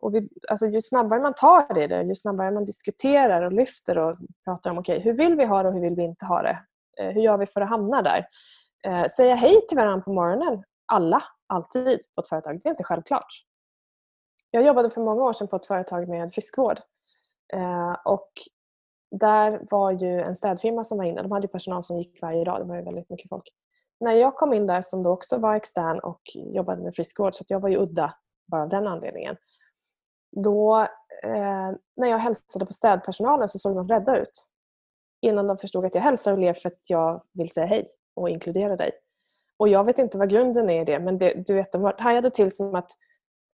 och 0.00 0.14
vi, 0.14 0.28
alltså 0.48 0.66
ju 0.66 0.80
snabbare 0.82 1.20
man 1.20 1.34
tar 1.34 1.74
det, 1.74 1.86
det, 1.86 2.02
ju 2.02 2.14
snabbare 2.14 2.50
man 2.50 2.64
diskuterar 2.64 3.42
och 3.42 3.52
lyfter 3.52 3.98
och 3.98 4.18
pratar 4.44 4.70
om 4.70 4.78
okay, 4.78 4.98
hur 4.98 5.12
vill 5.12 5.36
vi 5.36 5.44
ha 5.44 5.62
det 5.62 5.68
och 5.68 5.74
hur 5.74 5.80
vill 5.80 5.94
vi 5.94 6.02
inte 6.02 6.24
ha 6.24 6.42
det. 6.42 6.58
Eh, 7.00 7.08
hur 7.08 7.22
gör 7.22 7.38
vi 7.38 7.46
för 7.46 7.60
att 7.60 7.68
hamna 7.68 8.02
där? 8.02 8.26
Eh, 8.86 9.06
säga 9.06 9.34
hej 9.34 9.60
till 9.68 9.78
varandra 9.78 10.04
på 10.04 10.12
morgonen 10.12 10.62
alla, 10.92 11.22
alltid, 11.46 12.00
på 12.14 12.20
ett 12.20 12.28
företag. 12.28 12.60
Det 12.62 12.68
är 12.68 12.70
inte 12.70 12.84
självklart. 12.84 13.44
Jag 14.50 14.64
jobbade 14.64 14.90
för 14.90 15.00
många 15.00 15.22
år 15.22 15.32
sedan 15.32 15.48
på 15.48 15.56
ett 15.56 15.66
företag 15.66 16.08
med 16.08 16.32
friskvård. 16.32 16.80
Eh, 17.52 17.96
och 18.04 18.30
där 19.10 19.66
var 19.70 19.90
ju 19.90 20.20
en 20.20 20.36
städfirma 20.36 20.84
som 20.84 20.98
var 20.98 21.04
inne. 21.04 21.22
De 21.22 21.32
hade 21.32 21.48
personal 21.48 21.82
som 21.82 21.98
gick 21.98 22.22
varje 22.22 22.44
dag. 22.44 22.60
Det 22.60 22.64
var 22.64 22.76
ju 22.76 22.82
väldigt 22.82 23.10
mycket 23.10 23.28
folk. 23.28 23.48
När 24.00 24.12
jag 24.12 24.34
kom 24.34 24.52
in 24.52 24.66
där 24.66 24.82
som 24.82 25.02
då 25.02 25.10
också 25.10 25.38
var 25.38 25.54
extern 25.54 25.98
och 25.98 26.20
jobbade 26.34 26.82
med 26.82 26.94
friskvård, 26.94 27.34
så 27.34 27.44
jag 27.48 27.60
var 27.60 27.68
ju 27.68 27.78
udda 27.78 28.14
bara 28.46 28.62
av 28.62 28.68
den 28.68 28.86
anledningen. 28.86 29.36
Då, 30.36 30.80
eh, 31.22 31.70
när 31.96 32.08
jag 32.08 32.18
hälsade 32.18 32.66
på 32.66 32.72
städpersonalen 32.72 33.48
så 33.48 33.58
såg 33.58 33.76
de 33.76 33.88
rädda 33.88 34.16
ut. 34.16 34.48
Innan 35.20 35.46
de 35.46 35.58
förstod 35.58 35.84
att 35.84 35.94
jag 35.94 36.02
hälsar 36.02 36.32
och 36.32 36.38
ler 36.38 36.52
för 36.52 36.68
att 36.68 36.90
jag 36.90 37.22
vill 37.32 37.50
säga 37.50 37.66
hej 37.66 37.88
och 38.14 38.30
inkludera 38.30 38.76
dig. 38.76 38.90
Och 39.62 39.68
jag 39.68 39.84
vet 39.84 39.98
inte 39.98 40.18
vad 40.18 40.30
grunden 40.30 40.70
är 40.70 40.82
i 40.82 40.84
det 40.84 40.98
men 40.98 41.18
det, 41.18 41.46
du 41.46 41.54
vet, 41.54 41.72
de 41.72 41.92
hajade 41.98 42.30
till 42.30 42.50
som 42.50 42.74
att 42.74 42.90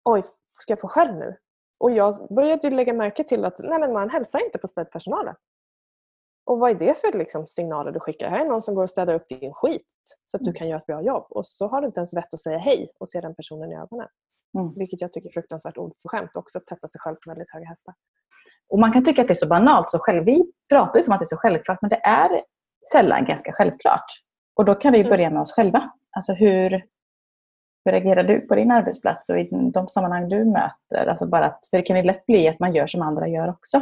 oj, 0.05 0.23
ska 0.59 0.73
jag 0.73 0.81
få 0.81 0.89
skäll 0.89 1.15
nu? 1.15 1.37
Och 1.79 1.91
jag 1.91 2.15
började 2.31 2.71
lägga 2.71 2.93
märke 2.93 3.25
till 3.25 3.45
att 3.45 3.59
nej, 3.59 3.81
men 3.81 3.93
man 3.93 4.11
hälsar 4.11 4.45
inte 4.45 4.59
på 4.59 4.69
städpersonalen. 4.69 5.35
Och 6.47 6.59
vad 6.59 6.71
är 6.71 6.75
det 6.75 7.01
för 7.01 7.19
liksom, 7.19 7.47
signaler 7.47 7.93
du 7.93 8.01
skickar? 8.01 8.31
Här 8.31 8.41
är 8.41 8.49
någon 8.49 8.63
som 8.63 8.75
går 8.75 8.83
och 8.83 8.91
städar 8.91 9.15
upp 9.15 9.29
din 9.29 9.53
skit 9.53 9.87
så 10.27 10.37
att 10.37 10.45
du 10.45 10.51
mm. 10.51 10.59
kan 10.59 10.69
göra 10.69 10.79
ett 10.79 10.87
bra 10.87 11.03
jobb. 11.03 11.27
Och 11.31 11.47
så 11.47 11.69
har 11.69 11.81
du 11.81 11.87
inte 11.87 11.99
ens 11.99 12.17
vett 12.17 12.35
att 12.35 12.41
säga 12.41 12.59
hej 12.59 12.93
och 13.01 13.09
se 13.09 13.21
den 13.21 13.35
personen 13.35 13.73
i 13.73 13.77
ögonen. 13.77 14.09
Mm. 14.59 14.75
Vilket 14.75 15.01
jag 15.01 15.13
tycker 15.13 15.29
är 15.29 15.33
fruktansvärt 15.33 15.77
oförskämt 15.77 16.37
också, 16.37 16.59
att 16.59 16.69
sätta 16.69 16.89
sig 16.89 17.01
själv 17.01 17.15
på 17.15 17.31
väldigt 17.31 17.51
höga 17.51 17.67
hästar. 17.67 17.95
Och 18.69 18.79
man 18.79 18.93
kan 18.93 19.05
tycka 19.05 19.23
att 19.23 19.29
det 19.29 19.33
är 19.33 19.45
så 19.45 19.49
banalt. 19.49 19.91
Så 19.91 19.99
själv, 19.99 20.25
vi 20.25 20.53
pratar 20.69 20.97
ju 20.97 21.03
som 21.03 21.13
att 21.13 21.21
det 21.21 21.25
är 21.25 21.37
så 21.37 21.37
självklart, 21.37 21.79
men 21.83 21.89
det 21.89 22.01
är 22.05 22.43
sällan 22.93 23.25
ganska 23.25 23.53
självklart. 23.53 24.07
Och 24.59 24.65
då 24.65 24.75
kan 24.75 24.93
vi 24.93 25.01
mm. 25.01 25.11
börja 25.11 25.31
med 25.31 25.43
oss 25.43 25.53
själva. 25.53 25.91
Alltså 26.19 26.33
hur, 26.33 26.71
hur 27.85 27.93
reagerar 27.93 28.25
du 28.25 28.41
på 28.41 28.55
din 28.55 28.71
arbetsplats 28.71 29.29
och 29.29 29.39
i 29.39 29.49
de 29.73 29.89
sammanhang 29.89 30.29
du 30.29 30.45
möter? 30.45 31.07
Alltså 31.07 31.27
bara 31.27 31.47
att, 31.47 31.67
för 31.71 31.77
det 31.77 31.83
kan 31.83 31.97
ju 31.97 32.03
lätt 32.03 32.27
bli 32.27 32.49
att 32.49 32.59
man 32.59 32.75
gör 32.75 32.87
som 32.87 33.03
andra 33.03 33.29
gör 33.29 33.49
också. 33.49 33.77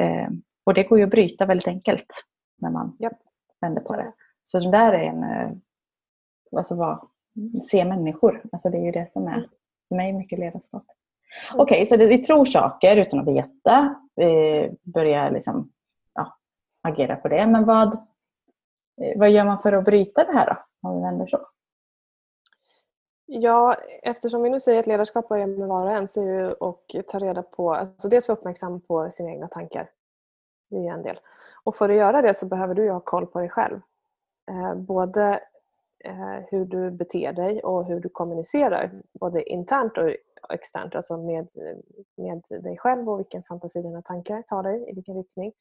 Eh, 0.00 0.28
och 0.64 0.74
det 0.74 0.82
går 0.82 0.98
ju 0.98 1.04
att 1.04 1.10
bryta 1.10 1.46
väldigt 1.46 1.68
enkelt 1.68 2.24
när 2.58 2.70
man 2.70 2.96
yep. 3.00 3.12
vänder 3.60 3.82
på 3.82 3.96
det. 3.96 4.12
Så 4.42 4.60
det 4.60 4.70
där 4.70 4.92
är 4.92 5.04
en... 5.04 5.22
Eh, 5.22 5.50
alltså 6.56 6.76
vad, 6.76 7.08
se 7.70 7.84
människor. 7.84 8.42
Alltså 8.52 8.70
det 8.70 8.78
är 8.78 8.84
ju 8.84 8.92
det 8.92 9.12
som 9.12 9.26
är 9.26 9.48
för 9.88 9.96
mig 9.96 10.12
mycket 10.12 10.38
ledarskap. 10.38 10.84
Mm. 11.50 11.60
Okej, 11.60 11.76
okay, 11.76 11.86
så 11.86 11.96
det, 11.96 12.06
vi 12.06 12.18
tror 12.18 12.44
saker 12.44 12.96
utan 12.96 13.20
att 13.20 13.26
veta. 13.26 13.94
Vi 14.16 14.70
börjar 14.82 15.30
liksom, 15.30 15.70
ja, 16.14 16.38
agera 16.82 17.16
på 17.16 17.28
det. 17.28 17.46
Men 17.46 17.64
vad, 17.64 17.94
eh, 19.02 19.18
vad 19.18 19.30
gör 19.30 19.44
man 19.44 19.58
för 19.58 19.72
att 19.72 19.84
bryta 19.84 20.24
det 20.24 20.32
här 20.32 20.46
då? 20.46 20.56
Om 20.82 20.96
vi 20.96 21.02
vänder 21.02 21.26
så. 21.26 21.46
Ja, 23.26 23.76
eftersom 24.02 24.42
vi 24.42 24.50
nu 24.50 24.60
säger 24.60 24.80
att 24.80 24.86
ledarskap 24.86 25.28
börjar 25.28 25.46
med 25.46 25.68
var 25.68 25.86
och 25.86 25.92
en 25.92 26.08
så 26.08 26.22
är 26.22 26.26
ju 26.26 26.50
att 26.50 27.08
ta 27.08 27.18
reda 27.18 27.42
på, 27.42 27.74
alltså 27.74 28.08
dels 28.08 28.28
vara 28.28 28.38
uppmärksam 28.38 28.80
på 28.80 29.10
sina 29.10 29.30
egna 29.30 29.48
tankar. 29.48 29.90
Det 30.70 30.76
är 30.76 30.92
en 30.92 31.02
del. 31.02 31.20
Och 31.64 31.76
för 31.76 31.88
att 31.88 31.96
göra 31.96 32.22
det 32.22 32.34
så 32.34 32.46
behöver 32.46 32.74
du 32.74 32.90
ha 32.90 33.00
koll 33.00 33.26
på 33.26 33.38
dig 33.38 33.48
själv. 33.48 33.80
Eh, 34.50 34.74
både 34.74 35.40
eh, 36.04 36.38
hur 36.50 36.64
du 36.64 36.90
beter 36.90 37.32
dig 37.32 37.62
och 37.62 37.84
hur 37.84 38.00
du 38.00 38.08
kommunicerar, 38.08 38.90
både 39.12 39.50
internt 39.50 39.98
och 39.98 40.10
externt, 40.54 40.94
alltså 40.94 41.16
med, 41.16 41.48
med 42.16 42.42
dig 42.62 42.78
själv 42.78 43.10
och 43.10 43.18
vilken 43.18 43.42
fantasi 43.42 43.82
dina 43.82 44.02
tankar 44.02 44.42
tar 44.42 44.62
dig, 44.62 44.90
i 44.90 44.94
vilken 44.94 45.16
riktning. 45.16 45.52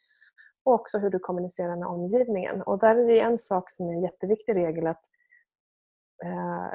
Och 0.63 0.73
också 0.73 0.97
hur 0.97 1.09
du 1.09 1.19
kommunicerar 1.19 1.75
med 1.75 1.87
omgivningen. 1.87 2.61
Och 2.61 2.79
där 2.79 2.95
är 2.95 3.07
det 3.07 3.19
en 3.19 3.37
sak 3.37 3.71
som 3.71 3.89
är 3.89 3.93
en 3.93 4.01
jätteviktig 4.01 4.55
regel 4.55 4.87
att 4.87 5.01
eh, 6.23 6.73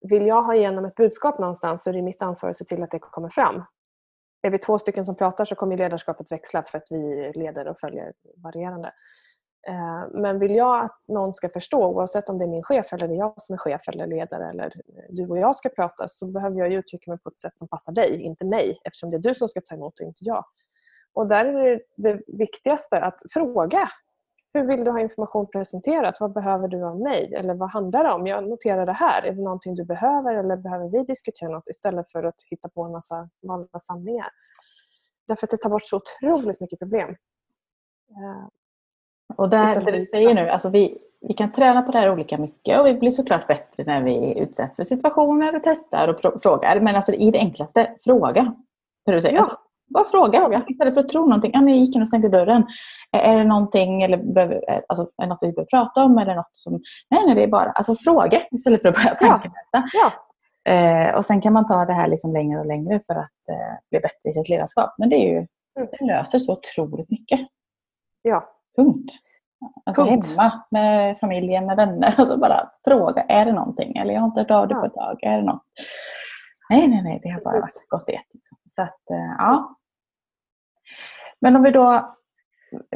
vill 0.00 0.26
jag 0.26 0.42
ha 0.42 0.54
igenom 0.54 0.84
ett 0.84 0.94
budskap 0.94 1.38
någonstans 1.38 1.82
så 1.82 1.90
är 1.90 1.94
det 1.94 2.02
mitt 2.02 2.22
ansvar 2.22 2.50
att 2.50 2.56
se 2.56 2.64
till 2.64 2.82
att 2.82 2.90
det 2.90 2.98
kommer 2.98 3.28
fram. 3.28 3.62
Är 4.42 4.50
vi 4.50 4.58
två 4.58 4.78
stycken 4.78 5.04
som 5.04 5.16
pratar 5.16 5.44
så 5.44 5.54
kommer 5.54 5.76
ledarskapet 5.76 6.32
växla 6.32 6.62
för 6.62 6.78
att 6.78 6.86
vi 6.90 7.32
leder 7.34 7.68
och 7.68 7.78
följer 7.78 8.12
varierande. 8.36 8.92
Eh, 9.68 10.08
men 10.12 10.38
vill 10.38 10.54
jag 10.54 10.84
att 10.84 11.04
någon 11.08 11.32
ska 11.32 11.48
förstå, 11.48 11.86
oavsett 11.86 12.28
om 12.28 12.38
det 12.38 12.44
är 12.44 12.48
min 12.48 12.62
chef 12.62 12.92
eller 12.92 13.08
det 13.08 13.14
är 13.14 13.18
jag 13.18 13.42
som 13.42 13.52
är 13.52 13.58
chef 13.58 13.88
eller 13.88 14.06
ledare 14.06 14.50
eller 14.50 14.72
du 15.08 15.28
och 15.28 15.38
jag 15.38 15.56
ska 15.56 15.68
prata, 15.68 16.08
så 16.08 16.26
behöver 16.26 16.58
jag 16.58 16.72
uttrycka 16.72 17.10
mig 17.10 17.18
på 17.18 17.28
ett 17.28 17.38
sätt 17.38 17.58
som 17.58 17.68
passar 17.68 17.92
dig, 17.92 18.20
inte 18.20 18.44
mig, 18.44 18.80
eftersom 18.84 19.10
det 19.10 19.16
är 19.16 19.20
du 19.20 19.34
som 19.34 19.48
ska 19.48 19.60
ta 19.60 19.74
emot 19.74 20.00
och 20.00 20.06
inte 20.06 20.24
jag. 20.24 20.44
Och 21.16 21.26
där 21.26 21.44
är 21.44 21.52
det, 21.52 21.80
det 21.96 22.20
viktigaste 22.26 23.00
att 23.00 23.20
fråga. 23.32 23.88
Hur 24.54 24.66
vill 24.66 24.84
du 24.84 24.90
ha 24.90 25.00
information 25.00 25.46
presenterat? 25.46 26.20
Vad 26.20 26.32
behöver 26.32 26.68
du 26.68 26.84
av 26.84 27.00
mig? 27.00 27.34
Eller 27.34 27.54
vad 27.54 27.70
handlar 27.70 28.04
det 28.04 28.12
om? 28.12 28.26
Jag 28.26 28.48
noterar 28.48 28.86
det 28.86 28.92
här. 28.92 29.22
Är 29.22 29.32
det 29.32 29.42
någonting 29.42 29.74
du 29.74 29.84
behöver 29.84 30.34
eller 30.34 30.56
behöver 30.56 30.88
vi 30.88 31.04
diskutera 31.04 31.50
något 31.50 31.68
istället 31.68 32.12
för 32.12 32.22
att 32.22 32.34
hitta 32.50 32.68
på 32.68 32.82
en 32.82 32.92
massa 32.92 33.28
valda 33.42 33.78
sanningar? 33.78 34.28
Därför 35.28 35.46
att 35.46 35.50
det 35.50 35.56
tar 35.56 35.70
bort 35.70 35.82
så 35.84 35.96
otroligt 35.96 36.60
mycket 36.60 36.78
problem. 36.78 37.08
Eh, 38.10 38.48
och 39.36 39.48
där, 39.48 39.84
det 39.84 39.92
du 39.92 40.02
säger 40.02 40.34
nu, 40.34 40.48
alltså 40.48 40.70
vi, 40.70 40.98
vi 41.20 41.34
kan 41.34 41.52
träna 41.52 41.82
på 41.82 41.92
det 41.92 41.98
här 41.98 42.12
olika 42.12 42.38
mycket 42.38 42.80
och 42.80 42.86
vi 42.86 42.94
blir 42.94 43.10
såklart 43.10 43.46
bättre 43.46 43.84
när 43.84 44.02
vi 44.02 44.38
utsätts 44.38 44.76
för 44.76 44.84
situationer 44.84 45.56
och 45.56 45.62
testar 45.64 46.08
och 46.08 46.42
frågar. 46.42 46.80
Men 46.80 46.96
alltså 46.96 47.12
i 47.12 47.30
det 47.30 47.38
enklaste, 47.38 47.96
fråga. 48.00 48.54
Du 49.06 49.20
säger. 49.20 49.34
Ja. 49.34 49.40
Alltså, 49.40 49.58
bara 49.88 50.04
fråga. 50.04 50.40
fråga. 50.40 50.64
Istället 50.68 50.94
för 50.94 51.00
att 51.00 51.08
tro 51.08 51.20
någonting. 51.20 51.52
Ah, 51.54 51.60
jag 51.60 51.76
gick 51.76 51.96
in 51.96 52.02
och 52.02 52.08
stängde 52.08 52.28
dörren. 52.28 52.66
Är 53.12 53.36
det 53.36 53.44
någonting 53.44 54.02
eller 54.02 54.16
behöver, 54.16 54.84
alltså, 54.88 55.02
är 55.02 55.22
det 55.22 55.26
något 55.26 55.42
vi 55.42 55.52
behöver 55.52 55.68
prata 55.70 56.04
om? 56.04 56.18
Eller 56.18 56.34
något 56.34 56.50
som... 56.52 56.72
Nej, 57.10 57.26
nej, 57.26 57.34
det 57.34 57.42
är 57.42 57.48
bara 57.48 57.70
alltså, 57.70 57.94
fråga 57.94 58.42
istället 58.50 58.82
för 58.82 58.88
att 58.88 58.94
börja 58.94 59.14
tankemäta. 59.20 59.58
Ja. 59.72 59.82
ja. 59.92 60.12
Eh, 60.72 61.14
och 61.14 61.24
sen 61.24 61.40
kan 61.40 61.52
man 61.52 61.66
ta 61.66 61.84
det 61.84 61.92
här 61.92 62.08
liksom 62.08 62.32
längre 62.32 62.60
och 62.60 62.66
längre 62.66 63.00
för 63.06 63.14
att 63.14 63.48
eh, 63.50 63.78
bli 63.90 64.00
bättre 64.00 64.30
i 64.30 64.32
sitt 64.32 64.48
ledarskap. 64.48 64.94
Men 64.98 65.08
det, 65.08 65.16
är 65.16 65.28
ju, 65.28 65.36
mm. 65.36 65.88
det 65.98 66.04
löser 66.06 66.38
så 66.38 66.52
otroligt 66.52 67.10
mycket. 67.10 67.40
Ja, 68.22 68.44
Punkt. 68.76 69.12
Alltså 69.84 70.04
Punkt. 70.04 70.26
hemma 70.26 70.64
med 70.70 71.18
familjen, 71.18 71.66
med 71.66 71.76
vänner. 71.76 72.14
Alltså 72.18 72.36
bara 72.36 72.70
fråga, 72.84 73.22
är 73.22 73.44
det 73.44 73.52
någonting? 73.52 73.96
Eller 73.96 74.14
jag 74.14 74.20
har 74.20 74.28
inte 74.28 74.40
hört 74.40 74.50
av 74.50 74.68
dig 74.68 74.76
ja. 74.76 74.80
på 74.80 74.86
ett 74.86 74.94
tag. 74.94 75.18
Är 75.22 75.36
det 75.36 75.42
något? 75.42 75.62
Nej, 76.70 76.88
nej, 76.88 77.02
nej, 77.02 77.20
det 77.22 77.28
har 77.28 77.40
bara 77.40 77.54
varit 77.54 77.88
gott 77.88 78.06
det. 78.06 78.20
Liksom. 78.34 78.58
Så 78.64 78.82
att, 78.82 79.00
ja. 79.38 79.75
Men 81.40 81.56
om 81.56 81.62
vi 81.62 81.70
då 81.70 82.16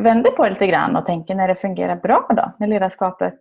vänder 0.01 0.31
på 0.31 0.45
det 0.45 0.51
lite 0.51 0.67
grann 0.67 0.97
och 0.97 1.07
tänker 1.07 1.35
när 1.35 1.49
det 1.49 1.57
fungerar 1.57 1.97
bra 1.97 2.27
då? 2.37 2.53
När 2.59 2.67
ledarskapet 2.67 3.41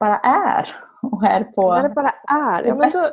bara 0.00 0.18
är 0.18 0.76
och 1.02 1.24
är 1.24 1.44
på 1.44 1.74
när 1.74 1.82
det 1.82 1.94
bara 1.94 2.14
är. 2.28 2.64
Ja, 2.64 2.74
bästa, 2.74 3.12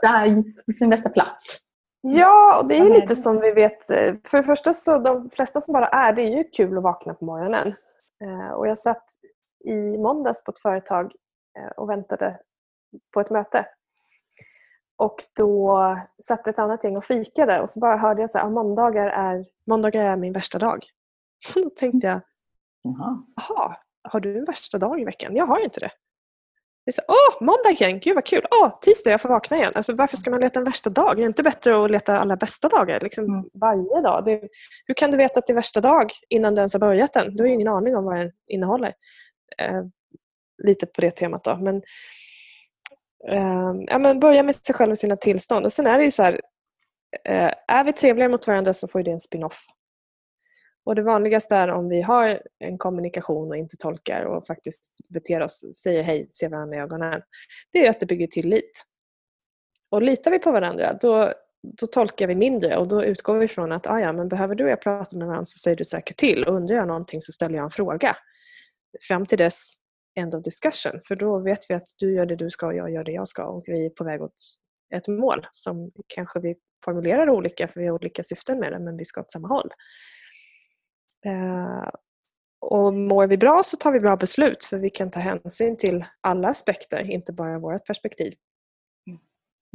då... 0.66 0.74
sin 0.74 0.90
bästa 0.90 1.10
plats. 1.10 1.60
Ja, 2.02 2.60
och 2.60 2.68
det 2.68 2.78
är 2.78 2.90
lite 2.90 3.16
som 3.16 3.40
vi 3.40 3.52
vet. 3.52 3.88
För 4.28 4.38
det 4.38 4.44
första 4.44 4.74
så 4.74 4.98
de 4.98 5.30
flesta 5.30 5.62
som 5.62 5.74
bara 5.74 5.88
är, 5.88 6.14
det 6.14 6.22
är 6.22 6.38
ju 6.38 6.44
kul 6.44 6.78
att 6.78 6.84
vakna 6.84 7.14
på 7.14 7.26
morgonen. 7.26 7.68
Eh, 8.24 8.54
och 8.54 8.68
jag 8.68 8.78
satt 8.78 9.04
i 9.66 9.98
måndags 9.98 10.44
på 10.44 10.52
ett 10.52 10.60
företag 10.60 11.12
eh, 11.60 11.72
och 11.78 11.90
väntade 11.90 12.40
på 13.14 13.20
ett 13.20 13.30
möte. 13.30 13.66
Och 14.98 15.16
då 15.36 15.80
satt 16.24 16.48
ett 16.48 16.60
annat 16.60 16.84
gäng 16.84 16.98
och 16.98 17.06
fikade 17.06 17.62
och 17.62 17.70
så 17.70 17.80
bara 17.80 17.98
hörde 17.98 18.22
jag 18.22 18.30
att 18.42 18.52
måndagar 18.52 19.10
är, 19.10 19.46
måndagar 19.68 20.06
är 20.06 20.16
min 20.16 20.34
värsta 20.34 20.60
dag. 20.60 20.86
Då 21.56 21.70
tänkte 21.70 22.08
jag, 22.08 22.22
jaha, 22.82 23.78
har 24.04 24.20
du 24.20 24.38
en 24.38 24.46
värsta 24.46 24.78
dag 24.78 25.02
i 25.02 25.06
veckan? 25.06 25.36
Jag 25.36 25.46
har 25.46 25.60
inte 25.60 25.80
det. 25.80 25.92
Det 26.86 26.90
är 26.90 26.94
så, 26.94 27.02
Åh, 27.08 27.46
måndag 27.46 27.70
igen, 27.70 28.00
gud 28.00 28.16
vad 28.16 28.26
kul! 28.26 28.46
Åh, 28.52 28.80
tisdag, 28.82 29.12
jag 29.12 29.22
får 29.22 29.30
vakna 29.30 29.58
igen. 29.58 29.72
Alltså, 29.76 29.94
varför 29.94 30.18
ska 30.18 30.32
man 30.32 30.42
leta 30.42 30.60
en 30.60 30.66
värsta 30.66 30.90
dag? 30.90 31.12
Är 31.12 31.16
det 31.16 31.24
inte 31.24 31.44
bättre 31.44 31.84
att 31.86 31.92
leta 31.92 32.20
alla 32.20 32.36
bästa 32.36 32.70
dagar 32.70 33.00
liksom, 33.00 33.26
mm. 33.26 33.46
varje 33.54 34.02
dag? 34.02 34.26
Det, 34.26 34.50
hur 34.88 34.94
kan 34.94 35.12
du 35.12 35.18
veta 35.18 35.40
att 35.40 35.48
det 35.48 35.54
är 35.54 35.56
värsta 35.56 35.82
dag 35.82 36.12
innan 36.30 36.56
du 36.56 36.60
ens 36.60 36.74
har 36.74 36.80
börjat 36.80 37.14
den? 37.14 37.36
Du 37.36 37.44
har 37.44 37.48
ju 37.48 37.54
ingen 37.54 37.68
aning 37.68 37.96
om 37.96 38.06
vad 38.06 38.18
den 38.18 38.32
innehåller. 38.48 38.94
Eh, 39.58 39.84
lite 40.64 40.86
på 40.86 41.02
det 41.02 41.12
temat 41.12 41.44
då. 41.44 41.58
Men, 41.58 41.76
eh, 43.28 43.74
ja, 43.88 43.98
men 43.98 44.20
börja 44.20 44.44
med 44.44 44.56
sig 44.56 44.76
själv 44.76 44.92
och 44.92 44.98
sina 44.98 45.18
tillstånd. 45.18 45.66
Och 45.66 45.74
sen 45.74 45.88
är 45.88 45.98
det 45.98 46.04
ju 46.04 46.12
så 46.12 46.24
här, 46.24 46.42
eh, 47.26 47.52
är 47.68 47.84
vi 47.84 47.94
trevligare 47.94 48.30
mot 48.32 48.48
varandra 48.48 48.74
så 48.74 48.88
får 48.88 49.04
det 49.04 49.12
en 49.12 49.20
spin-off. 49.20 49.66
Och 50.86 50.96
Det 50.96 51.02
vanligaste 51.02 51.56
är 51.56 51.68
om 51.68 51.90
vi 51.90 52.02
har 52.02 52.42
en 52.60 52.78
kommunikation 52.78 53.50
och 53.50 53.58
inte 53.58 53.78
tolkar 53.78 54.26
och 54.26 54.48
faktiskt 54.48 54.98
beter 55.10 55.42
oss, 55.42 55.82
säger 55.84 56.04
hej, 56.04 56.28
ser 56.30 56.50
varandra 56.50 56.78
i 56.78 56.80
ögonen. 56.80 57.22
Det 57.72 57.86
är 57.86 57.90
att 57.90 58.00
det 58.00 58.06
bygger 58.06 58.28
tillit. 58.28 58.84
Och 59.92 60.02
litar 60.02 60.32
vi 60.32 60.40
på 60.40 60.52
varandra 60.52 60.98
då, 61.02 61.34
då 61.82 61.88
tolkar 61.88 62.28
vi 62.28 62.36
mindre 62.36 62.78
och 62.78 62.88
då 62.88 63.04
utgår 63.04 63.38
vi 63.38 63.48
från 63.48 63.72
att 63.72 63.88
ah 63.88 64.00
ja, 64.00 64.14
men 64.14 64.30
behöver 64.30 64.56
du 64.56 64.64
och 64.64 64.70
jag 64.70 64.82
prata 64.82 65.18
med 65.18 65.28
varandra 65.28 65.46
så 65.46 65.60
säger 65.60 65.78
du 65.78 65.86
säkert 65.86 66.18
till 66.18 66.44
och 66.44 66.56
undrar 66.56 66.76
jag 66.76 66.88
någonting 66.88 67.22
så 67.22 67.32
ställer 67.32 67.56
jag 67.56 67.64
en 67.64 67.72
fråga. 67.72 68.18
Fram 69.08 69.26
till 69.26 69.38
dess 69.38 69.74
end 70.16 70.36
of 70.36 70.44
discussion 70.44 71.02
för 71.08 71.16
då 71.16 71.40
vet 71.40 71.60
vi 71.70 71.74
att 71.74 71.88
du 71.98 72.14
gör 72.14 72.26
det 72.26 72.36
du 72.36 72.50
ska 72.50 72.68
och 72.68 72.76
jag 72.76 72.92
gör 72.92 73.04
det 73.04 73.12
jag 73.12 73.28
ska 73.28 73.46
och 73.46 73.64
vi 73.68 73.86
är 73.86 73.90
på 73.90 74.04
väg 74.04 74.22
åt 74.22 74.36
ett 74.96 75.08
mål 75.08 75.48
som 75.52 75.92
kanske 76.08 76.40
vi 76.40 76.56
formulerar 76.86 77.30
olika 77.30 77.68
för 77.68 77.80
vi 77.80 77.88
har 77.88 77.94
olika 77.94 78.24
syften 78.24 78.60
med 78.60 78.72
det 78.72 78.80
men 78.80 78.98
vi 78.98 79.06
ska 79.06 79.22
åt 79.22 79.32
samma 79.32 79.48
håll. 79.48 79.70
Eh, 81.26 81.90
och 82.62 82.94
mår 82.94 83.28
vi 83.28 83.38
bra 83.38 83.62
så 83.66 83.78
tar 83.78 83.92
vi 83.92 84.00
bra 84.00 84.16
beslut 84.16 84.66
för 84.66 84.78
vi 84.78 84.90
kan 84.90 85.12
ta 85.12 85.20
hänsyn 85.20 85.78
till 85.78 86.06
alla 86.22 86.48
aspekter, 86.50 87.12
inte 87.12 87.34
bara 87.34 87.60
vårt 87.60 87.86
perspektiv. 87.86 88.34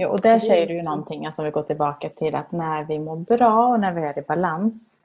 Ja, 0.00 0.08
och 0.08 0.20
där 0.20 0.38
säger 0.38 0.66
du 0.66 0.74
ju 0.74 0.82
någonting, 0.82 1.26
alltså 1.26 1.44
vi 1.44 1.50
går 1.50 1.62
tillbaka 1.62 2.08
till 2.08 2.34
att 2.34 2.52
när 2.52 2.84
vi 2.84 2.98
mår 2.98 3.16
bra 3.16 3.66
och 3.66 3.80
när 3.80 3.92
vi 3.92 4.00
är 4.00 4.18
i 4.18 4.22
balans, 4.22 4.98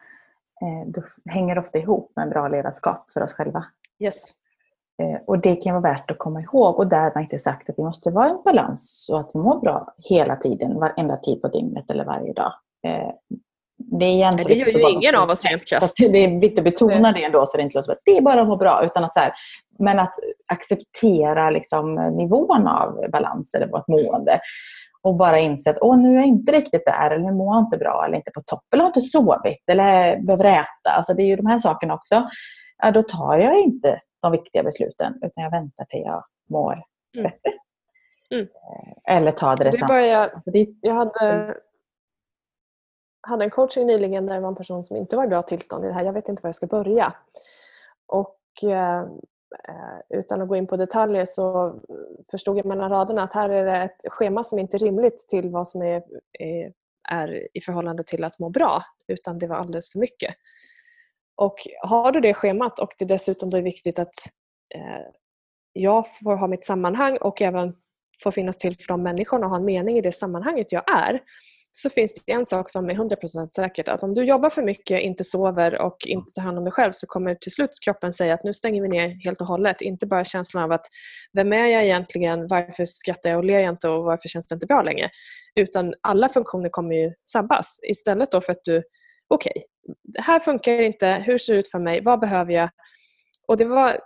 eh, 0.62 0.88
då 0.88 1.02
hänger 1.26 1.56
det 1.56 1.62
ofta 1.62 1.80
ihop 1.80 2.12
med 2.16 2.30
bra 2.30 2.48
ledarskap 2.48 3.10
för 3.12 3.24
oss 3.24 3.34
själva. 3.34 3.66
Yes. 4.00 4.32
Eh, 5.02 5.22
och 5.26 5.40
det 5.40 5.56
kan 5.56 5.82
vara 5.82 5.94
värt 5.94 6.12
att 6.12 6.18
komma 6.18 6.42
ihåg. 6.42 6.80
Och 6.80 6.88
där 6.88 7.02
har 7.02 7.12
man 7.16 7.24
inte 7.24 7.40
sagt 7.40 7.70
att 7.70 7.80
vi 7.80 7.84
måste 7.84 8.12
vara 8.12 8.30
i 8.30 8.44
balans 8.46 9.06
så 9.06 9.18
att 9.18 9.32
vi 9.34 9.40
mår 9.40 9.60
bra 9.60 9.94
hela 9.98 10.36
tiden, 10.36 10.80
varenda 10.80 11.18
tid 11.18 11.42
på 11.42 11.48
dygnet 11.48 11.92
eller 11.92 12.06
varje 12.06 12.34
dag. 12.34 12.54
Det, 14.00 14.06
är 14.06 14.32
Nej, 14.32 14.46
det 14.48 14.54
gör 14.54 14.68
ju 14.68 14.90
ingen 14.90 15.16
av 15.16 15.30
oss 15.30 15.46
rent 15.46 15.66
krasst. 15.66 15.98
Det 15.98 16.24
är 16.24 16.40
viktigt 16.40 16.60
att 16.60 16.66
betona 16.66 17.12
det 17.12 17.24
ändå 17.24 17.46
så 17.46 17.58
det 17.58 17.64
inte 17.64 17.78
låter 17.78 17.86
som 17.86 17.92
att 17.92 18.02
det 18.06 18.18
är 18.18 18.22
bara 18.22 18.42
att 18.42 18.48
må 18.48 18.56
bra. 18.56 18.86
Utan 18.86 19.04
att 19.04 19.14
så 19.14 19.20
här, 19.20 19.34
men 19.80 20.00
att 20.00 20.14
acceptera 20.48 21.50
liksom 21.50 21.96
nivån 21.96 22.68
av 22.68 23.12
balans 23.12 23.56
eller 23.56 23.68
vårt 23.68 23.88
mående. 23.88 24.40
Och 25.02 25.16
bara 25.16 25.40
inse 25.40 25.70
att 25.70 25.78
Åh, 25.82 25.98
nu 25.98 26.10
är 26.10 26.16
jag 26.16 26.26
inte 26.26 26.52
riktigt 26.52 26.86
där, 26.86 27.12
eller 27.12 27.26
nu 27.26 27.32
mår 27.32 27.56
jag 27.56 27.64
inte 27.64 27.78
bra, 27.78 28.04
eller 28.06 28.18
inte 28.18 28.32
på 28.32 28.42
topp, 28.42 28.64
eller 28.74 28.84
har 28.84 28.90
inte 28.90 29.02
sovit, 29.02 29.64
eller 29.68 30.22
behöver 30.22 30.46
äta. 30.46 30.90
Alltså 30.98 31.14
det 31.14 31.24
är 31.24 31.28
ju 31.28 31.36
de 31.36 31.46
här 31.46 31.58
sakerna 31.58 31.94
också. 31.94 32.30
Ja, 32.84 32.92
då 32.92 33.04
tar 33.04 33.38
jag 33.38 33.60
inte 33.60 34.00
de 34.22 34.32
viktiga 34.32 34.64
besluten, 34.64 35.14
utan 35.16 35.44
jag 35.44 35.52
väntar 35.52 35.86
till 35.86 36.02
jag 36.06 36.24
mår 36.50 36.74
mm. 37.18 37.24
bättre. 37.24 37.52
Mm. 38.34 38.48
Eller 39.10 39.32
ta 39.32 39.56
det, 39.56 39.70
det 39.70 39.88
börjar, 39.88 40.22
alltså, 40.22 40.52
Jag 40.82 40.94
hade, 40.94 41.56
hade 43.24 43.44
en 43.44 43.50
coaching 43.50 43.88
nyligen 43.88 44.26
där 44.26 44.34
det 44.34 44.40
var 44.40 44.50
en 44.50 44.56
person 44.56 44.84
som 44.84 44.98
inte 44.98 45.16
var 45.16 45.26
i 45.26 45.28
bra 45.28 45.42
tillstånd 45.42 45.86
i 45.86 45.88
det 45.88 45.94
här. 45.94 46.06
Jag 46.06 46.14
vet 46.14 46.30
inte 46.30 46.44
var 46.44 46.48
jag 46.48 46.56
ska 46.56 46.68
börja. 46.68 47.14
Och 48.06 48.40
eh, 48.64 49.02
eh, 49.68 50.00
utan 50.10 50.42
att 50.42 50.48
gå 50.48 50.56
in 50.56 50.68
på 50.68 50.78
detaljer 50.78 51.26
så 51.26 51.76
förstod 52.32 52.58
jag 52.58 52.66
mellan 52.66 52.90
raderna 52.90 53.24
att 53.24 53.34
här 53.34 53.50
är 53.50 53.66
det 53.66 53.78
ett 53.78 54.12
schema 54.12 54.44
som 54.44 54.60
inte 54.60 54.78
är 54.78 54.80
rimligt 54.80 55.28
till 55.30 55.50
vad 55.50 55.68
som 55.68 55.82
är, 55.82 56.04
är, 56.40 56.74
är 57.10 57.58
i 57.58 57.62
förhållande 57.62 58.04
till 58.04 58.24
att 58.24 58.40
må 58.40 58.50
bra. 58.50 58.84
Utan 59.08 59.40
det 59.40 59.48
var 59.48 59.56
alldeles 59.56 59.92
för 59.92 60.00
mycket. 60.00 60.36
Och 61.36 61.56
har 61.82 62.12
du 62.12 62.20
det 62.20 62.34
schemat 62.34 62.80
och 62.80 62.94
det 63.00 63.06
dessutom 63.06 63.50
då 63.50 63.58
är 63.58 63.62
viktigt 63.62 64.00
att 64.00 64.16
eh, 64.76 65.08
jag 65.74 66.06
får 66.24 66.36
ha 66.36 66.48
mitt 66.48 66.66
sammanhang 66.66 67.18
och 67.18 67.42
även 67.42 67.74
får 68.24 68.32
finnas 68.32 68.58
till 68.58 68.78
för 68.78 68.88
de 68.88 69.04
människorna 69.04 69.46
och 69.46 69.50
ha 69.50 69.58
en 69.58 69.66
mening 69.66 69.98
i 69.98 70.02
det 70.02 70.12
sammanhanget 70.12 70.72
jag 70.72 71.00
är 71.00 71.22
så 71.76 71.90
finns 71.90 72.14
det 72.14 72.32
en 72.32 72.46
sak 72.46 72.70
som 72.70 72.90
är 72.90 72.94
100% 72.94 73.50
säkert 73.56 73.88
att 73.88 74.04
om 74.04 74.14
du 74.14 74.24
jobbar 74.24 74.50
för 74.50 74.62
mycket, 74.64 75.02
inte 75.02 75.24
sover 75.24 75.82
och 75.82 75.98
inte 76.08 76.32
tar 76.32 76.42
hand 76.42 76.58
om 76.58 76.64
dig 76.64 76.74
själv 76.74 76.92
så 76.92 77.08
kommer 77.08 77.36
till 77.36 77.52
slut 77.52 77.70
kroppen 77.86 78.14
säga 78.14 78.34
att 78.34 78.44
nu 78.44 78.54
stänger 78.54 78.82
vi 78.82 78.88
ner 78.88 79.26
helt 79.26 79.42
och 79.42 79.48
hållet. 79.48 79.82
Inte 79.82 80.06
bara 80.06 80.24
känslan 80.24 80.64
av 80.64 80.72
att 80.72 80.86
vem 81.34 81.54
är 81.54 81.68
jag 81.68 81.84
egentligen, 81.84 82.48
varför 82.48 82.86
skrattar 82.86 83.30
jag 83.30 83.38
och 83.38 83.46
ler 83.46 83.60
jag 83.60 83.70
inte 83.70 83.90
och 83.90 84.04
varför 84.04 84.30
känns 84.30 84.48
det 84.48 84.54
inte 84.54 84.66
bra 84.66 84.82
längre? 84.82 85.10
Utan 85.56 85.94
alla 86.02 86.30
funktioner 86.30 86.70
kommer 86.70 86.96
ju 86.96 87.14
sabbas 87.26 87.80
istället 87.90 88.32
då 88.32 88.42
för 88.42 88.52
att 88.52 88.64
du, 88.64 88.84
okej, 89.28 89.52
okay, 89.56 89.64
det 90.04 90.22
här 90.22 90.40
funkar 90.40 90.82
inte, 90.82 91.24
hur 91.26 91.38
ser 91.38 91.54
det 91.54 91.60
ut 91.60 91.72
för 91.72 91.80
mig, 91.80 92.02
vad 92.04 92.20
behöver 92.20 92.54
jag? 92.54 92.70
Och 93.48 93.58
det 93.58 93.66
var 93.66 94.00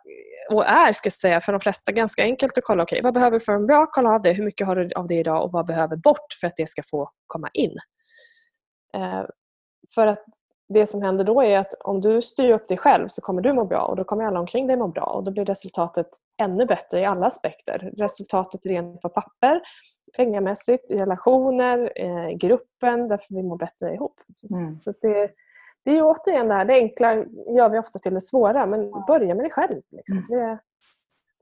och 0.49 0.65
är 0.65 0.93
ska 0.93 1.07
jag 1.07 1.13
säga, 1.13 1.41
för 1.41 1.51
de 1.51 1.61
flesta 1.61 1.91
ganska 1.91 2.23
enkelt 2.23 2.57
att 2.57 2.63
kolla 2.63 2.83
okay, 2.83 3.01
vad 3.01 3.13
behöver 3.13 3.39
du 3.39 3.45
för 3.45 3.53
en 3.53 3.67
bra, 3.67 3.85
kolla 3.91 4.09
av 4.09 4.21
det, 4.21 4.33
hur 4.33 4.45
mycket 4.45 4.67
har 4.67 4.75
du 4.75 4.93
av 4.95 5.07
det 5.07 5.15
idag 5.15 5.43
och 5.43 5.51
vad 5.51 5.65
behöver 5.65 5.95
bort 5.95 6.37
för 6.41 6.47
att 6.47 6.55
det 6.57 6.69
ska 6.69 6.83
få 6.83 7.09
komma 7.27 7.49
in. 7.53 7.75
Eh, 8.95 9.25
för 9.95 10.07
att 10.07 10.23
det 10.69 10.87
som 10.87 11.01
händer 11.01 11.23
då 11.23 11.41
är 11.41 11.59
att 11.59 11.73
om 11.73 12.01
du 12.01 12.21
styr 12.21 12.49
upp 12.49 12.67
dig 12.67 12.77
själv 12.77 13.07
så 13.07 13.21
kommer 13.21 13.41
du 13.41 13.53
må 13.53 13.65
bra 13.65 13.81
och 13.81 13.95
då 13.95 14.03
kommer 14.03 14.23
alla 14.23 14.39
omkring 14.39 14.67
dig 14.67 14.77
må 14.77 14.87
bra 14.87 15.03
och 15.03 15.23
då 15.23 15.31
blir 15.31 15.45
resultatet 15.45 16.07
ännu 16.41 16.65
bättre 16.65 16.99
i 16.99 17.05
alla 17.05 17.25
aspekter. 17.25 17.91
Resultatet 17.97 18.65
rent 18.65 19.01
på 19.01 19.09
papper, 19.09 19.61
pengamässigt, 20.17 20.91
i 20.91 20.97
relationer, 20.97 21.91
eh, 21.95 22.29
gruppen, 22.37 23.07
därför 23.07 23.35
vi 23.35 23.43
mår 23.43 23.57
bättre 23.57 23.93
ihop. 23.93 24.21
Mm. 24.53 24.79
Så 24.81 24.93
det, 25.01 25.31
det 25.87 25.91
är 25.91 25.95
ju 25.95 26.03
återigen 26.03 26.47
det 26.47 26.53
här, 26.53 26.65
det 26.65 26.73
enkla 26.73 27.15
gör 27.55 27.69
vi 27.69 27.79
ofta 27.79 27.99
till 27.99 28.13
det 28.13 28.21
svåra 28.21 28.65
men 28.65 28.91
börja 29.07 29.35
med 29.35 29.43
dig 29.43 29.51
själv. 29.51 29.81
Liksom. 29.89 30.17
Mm. 30.17 30.27
Det, 30.29 30.59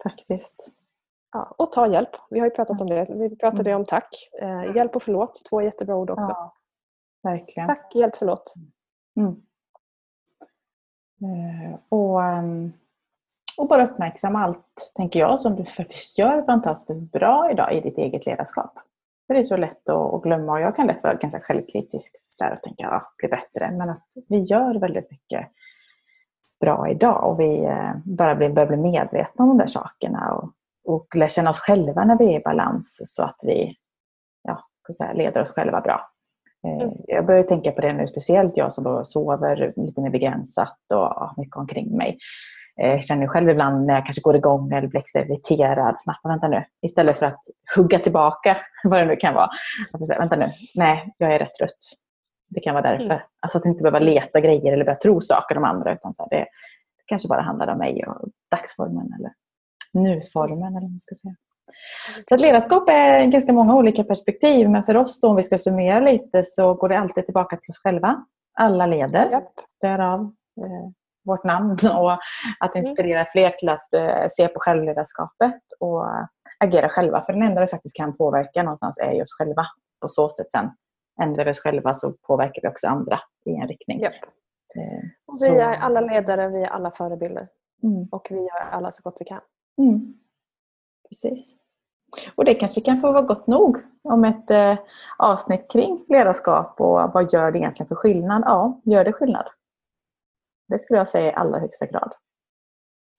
Faktiskt. 0.03 0.71
Ja, 1.31 1.55
och 1.57 1.71
ta 1.71 1.87
hjälp. 1.87 2.09
Vi 2.29 2.39
har 2.39 2.47
ju 2.47 2.51
pratat 2.51 2.81
om 2.81 2.87
det. 2.87 3.07
Vi 3.09 3.35
pratade 3.35 3.69
mm. 3.69 3.79
om 3.79 3.85
tack. 3.85 4.29
Eh, 4.41 4.75
hjälp 4.75 4.95
och 4.95 5.03
förlåt, 5.03 5.41
två 5.49 5.61
jättebra 5.61 5.95
ord 5.95 6.09
också. 6.09 6.29
Ja, 6.29 6.53
verkligen. 7.23 7.67
Tack, 7.67 7.95
hjälp, 7.95 8.15
förlåt. 8.17 8.53
Mm. 9.15 9.41
Eh, 11.21 11.79
och, 11.89 12.19
um, 12.19 12.73
och 13.57 13.67
bara 13.67 13.87
uppmärksamma 13.87 14.43
allt, 14.43 14.91
tänker 14.95 15.19
jag, 15.19 15.39
som 15.39 15.55
du 15.55 15.65
faktiskt 15.65 16.17
gör 16.17 16.41
fantastiskt 16.41 17.11
bra 17.11 17.51
idag 17.51 17.73
i 17.73 17.81
ditt 17.81 17.97
eget 17.97 18.25
ledarskap. 18.25 18.79
För 19.27 19.33
det 19.33 19.39
är 19.39 19.43
så 19.43 19.57
lätt 19.57 19.89
att, 19.89 20.21
glömma 20.21 20.51
och 20.51 20.59
jag 20.59 20.75
kan 20.75 20.87
lätt 20.87 21.03
vara 21.03 21.13
ganska 21.13 21.39
självkritisk 21.39 22.15
där 22.39 22.53
och 22.53 22.61
tänka 22.61 22.83
ja, 22.83 23.11
bli 23.17 23.29
bättre. 23.29 23.71
Men 23.71 23.89
att 23.89 24.03
vi 24.29 24.37
gör 24.39 24.79
väldigt 24.79 25.11
mycket 25.11 25.47
bra 26.59 26.89
idag 26.89 27.29
och 27.29 27.39
vi 27.39 27.65
eh, 27.65 27.91
bara 28.05 28.35
blir, 28.35 28.49
börjar 28.49 28.67
bli 28.67 28.77
medvetna 28.77 29.43
om 29.43 29.49
de 29.49 29.57
där 29.57 29.67
sakerna 29.67 30.33
och, 30.33 30.51
och 30.93 31.15
lär 31.15 31.27
känna 31.27 31.49
oss 31.49 31.59
själva 31.59 32.05
när 32.05 32.17
vi 32.17 32.25
är 32.33 32.39
i 32.39 32.43
balans 32.43 33.01
så 33.05 33.23
att 33.23 33.39
vi 33.45 33.75
ja, 34.43 34.59
säga, 34.97 35.13
leder 35.13 35.41
oss 35.41 35.51
själva 35.51 35.81
bra. 35.81 36.09
Eh, 36.67 36.81
mm. 36.81 36.95
Jag 37.07 37.25
börjar 37.25 37.43
tänka 37.43 37.71
på 37.71 37.81
det 37.81 37.93
nu, 37.93 38.07
speciellt 38.07 38.57
jag 38.57 38.73
som 38.73 38.83
då 38.83 39.03
sover 39.03 39.73
lite 39.75 40.01
mer 40.01 40.09
begränsat 40.09 40.77
och 40.93 40.99
har 40.99 41.33
mycket 41.37 41.55
omkring 41.55 41.97
mig. 41.97 42.17
Jag 42.75 42.93
eh, 42.93 42.99
känner 42.99 43.27
själv 43.27 43.49
ibland 43.49 43.85
när 43.85 43.93
jag 43.93 44.05
kanske 44.05 44.21
går 44.21 44.35
igång 44.35 44.73
eller 44.73 44.87
blir 44.87 44.99
extra 44.99 45.21
irriterad, 45.21 45.95
snabbt, 45.97 46.25
vänta 46.25 46.47
nu. 46.47 46.63
Istället 46.81 47.19
för 47.19 47.25
att 47.25 47.41
hugga 47.75 47.99
tillbaka, 47.99 48.57
vad 48.83 48.99
det 48.99 49.05
nu 49.05 49.15
kan 49.15 49.33
vara. 49.33 49.49
Säga, 50.07 50.19
vänta 50.19 50.35
nu, 50.35 50.51
nej, 50.75 51.13
jag 51.17 51.35
är 51.35 51.39
rätt 51.39 51.53
trött. 51.59 51.77
Det 52.49 52.59
kan 52.59 52.73
vara 52.73 52.91
därför. 52.91 53.05
Mm. 53.05 53.25
Alltså 53.39 53.57
att 53.57 53.65
inte 53.65 53.83
behöva 53.83 53.99
leta 53.99 54.39
grejer 54.39 54.73
eller 54.73 54.85
börja 54.85 54.97
tro 54.97 55.21
saker 55.21 55.57
om 55.57 55.63
andra. 55.63 55.93
Utan 55.93 56.13
så 56.13 56.23
här, 56.23 56.29
det, 56.29 56.45
det 56.97 57.03
kanske 57.05 57.27
bara 57.27 57.41
handlar 57.41 57.67
om 57.67 57.77
mig 57.77 58.05
och 58.07 58.29
dagsformen 58.51 59.13
eller 59.19 59.31
nuformen. 60.03 60.67
Eller 60.67 60.81
vad 60.81 60.91
man 60.91 60.99
ska 60.99 61.15
säga. 61.15 61.35
Så 62.29 62.35
att 62.35 62.41
ledarskap 62.41 62.89
är 62.89 63.25
ganska 63.25 63.53
många 63.53 63.75
olika 63.75 64.03
perspektiv. 64.03 64.69
Men 64.69 64.83
för 64.83 64.97
oss 64.97 65.21
då, 65.21 65.29
om 65.29 65.35
vi 65.35 65.43
ska 65.43 65.57
summera 65.57 65.99
lite 65.99 66.43
så 66.43 66.73
går 66.73 66.89
det 66.89 66.99
alltid 66.99 67.25
tillbaka 67.25 67.57
till 67.57 67.69
oss 67.69 67.79
själva. 67.83 68.25
Alla 68.53 68.85
leder. 68.85 69.31
Yep. 69.31 69.43
Därav 69.81 70.19
eh, 70.61 70.89
vårt 71.25 71.43
namn 71.43 71.71
och 71.97 72.11
att 72.59 72.75
mm. 72.75 72.77
inspirera 72.77 73.25
fler 73.31 73.49
till 73.49 73.69
att 73.69 73.93
eh, 73.93 74.25
se 74.29 74.47
på 74.47 74.59
självledarskapet 74.59 75.61
och 75.79 76.05
agera 76.59 76.89
själva. 76.89 77.21
För 77.21 77.33
den 77.33 77.43
enda 77.43 77.61
vi 77.61 77.67
faktiskt 77.67 77.97
kan 77.97 78.17
påverka 78.17 78.63
någonstans 78.63 78.97
är 78.97 79.21
oss 79.21 79.33
själva. 79.37 79.65
På 80.01 80.07
så 80.07 80.29
sätt 80.29 80.51
sen 80.51 80.69
ändrar 81.21 81.45
vi 81.45 81.51
oss 81.51 81.59
själva 81.59 81.93
så 81.93 82.13
påverkar 82.27 82.61
vi 82.61 82.67
också 82.67 82.87
andra 82.87 83.19
i 83.45 83.55
en 83.55 83.67
riktning. 83.67 84.01
Yep. 84.01 84.13
Eh, 84.75 85.49
vi 85.49 85.59
är 85.59 85.75
alla 85.75 86.01
ledare, 86.01 86.49
vi 86.49 86.61
är 86.63 86.67
alla 86.67 86.91
förebilder. 86.91 87.47
Mm. 87.83 88.07
Och 88.11 88.27
vi 88.29 88.35
gör 88.35 88.69
alla 88.71 88.91
så 88.91 89.01
gott 89.03 89.17
vi 89.19 89.25
kan. 89.25 89.41
Mm. 89.77 90.13
Precis. 91.09 91.55
Och 92.35 92.45
det 92.45 92.55
kanske 92.55 92.81
kan 92.81 93.01
få 93.01 93.11
vara 93.11 93.21
gott 93.21 93.47
nog 93.47 93.77
om 94.03 94.25
ett 94.25 94.51
eh, 94.51 94.77
avsnitt 95.17 95.71
kring 95.71 96.05
ledarskap 96.07 96.81
och 96.81 97.13
vad 97.13 97.33
gör 97.33 97.51
det 97.51 97.59
egentligen 97.59 97.87
för 97.87 97.95
skillnad? 97.95 98.43
Ja, 98.45 98.81
gör 98.83 99.03
det 99.03 99.13
skillnad? 99.13 99.45
Det 100.67 100.79
skulle 100.79 100.97
jag 100.97 101.07
säga 101.07 101.31
i 101.31 101.33
allra 101.33 101.59
högsta 101.59 101.85
grad. 101.85 102.13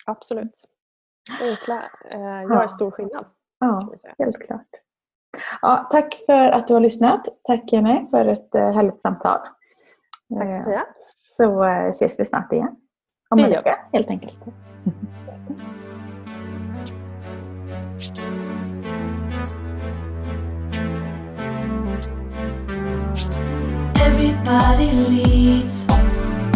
Absolut. 0.07 0.65
Enkla 1.41 1.91
eh, 2.11 2.43
gör 2.43 2.63
ja. 2.63 2.69
stor 2.69 2.91
skillnad. 2.91 3.27
Ja, 3.59 3.95
helt 4.19 4.47
klart. 4.47 4.67
Ja, 5.63 5.89
tack 5.91 6.15
för 6.27 6.49
att 6.49 6.67
du 6.67 6.75
har 6.75 6.81
lyssnat. 6.81 7.29
Tack 7.43 7.73
Jenny 7.73 8.07
för 8.11 8.27
ett 8.27 8.55
eh, 8.55 8.73
härligt 8.73 9.01
samtal. 9.01 9.39
Tack 10.39 10.53
så 10.53 10.69
mycket. 10.69 10.87
Så 11.37 11.65
eh, 11.65 11.87
ses 11.87 12.21
vi 12.21 12.25
snart 12.25 12.53
igen. 12.53 12.77
Om 13.31 13.39
en 13.39 13.51
vecka 13.51 13.79
helt 13.93 14.09
enkelt. 14.09 14.37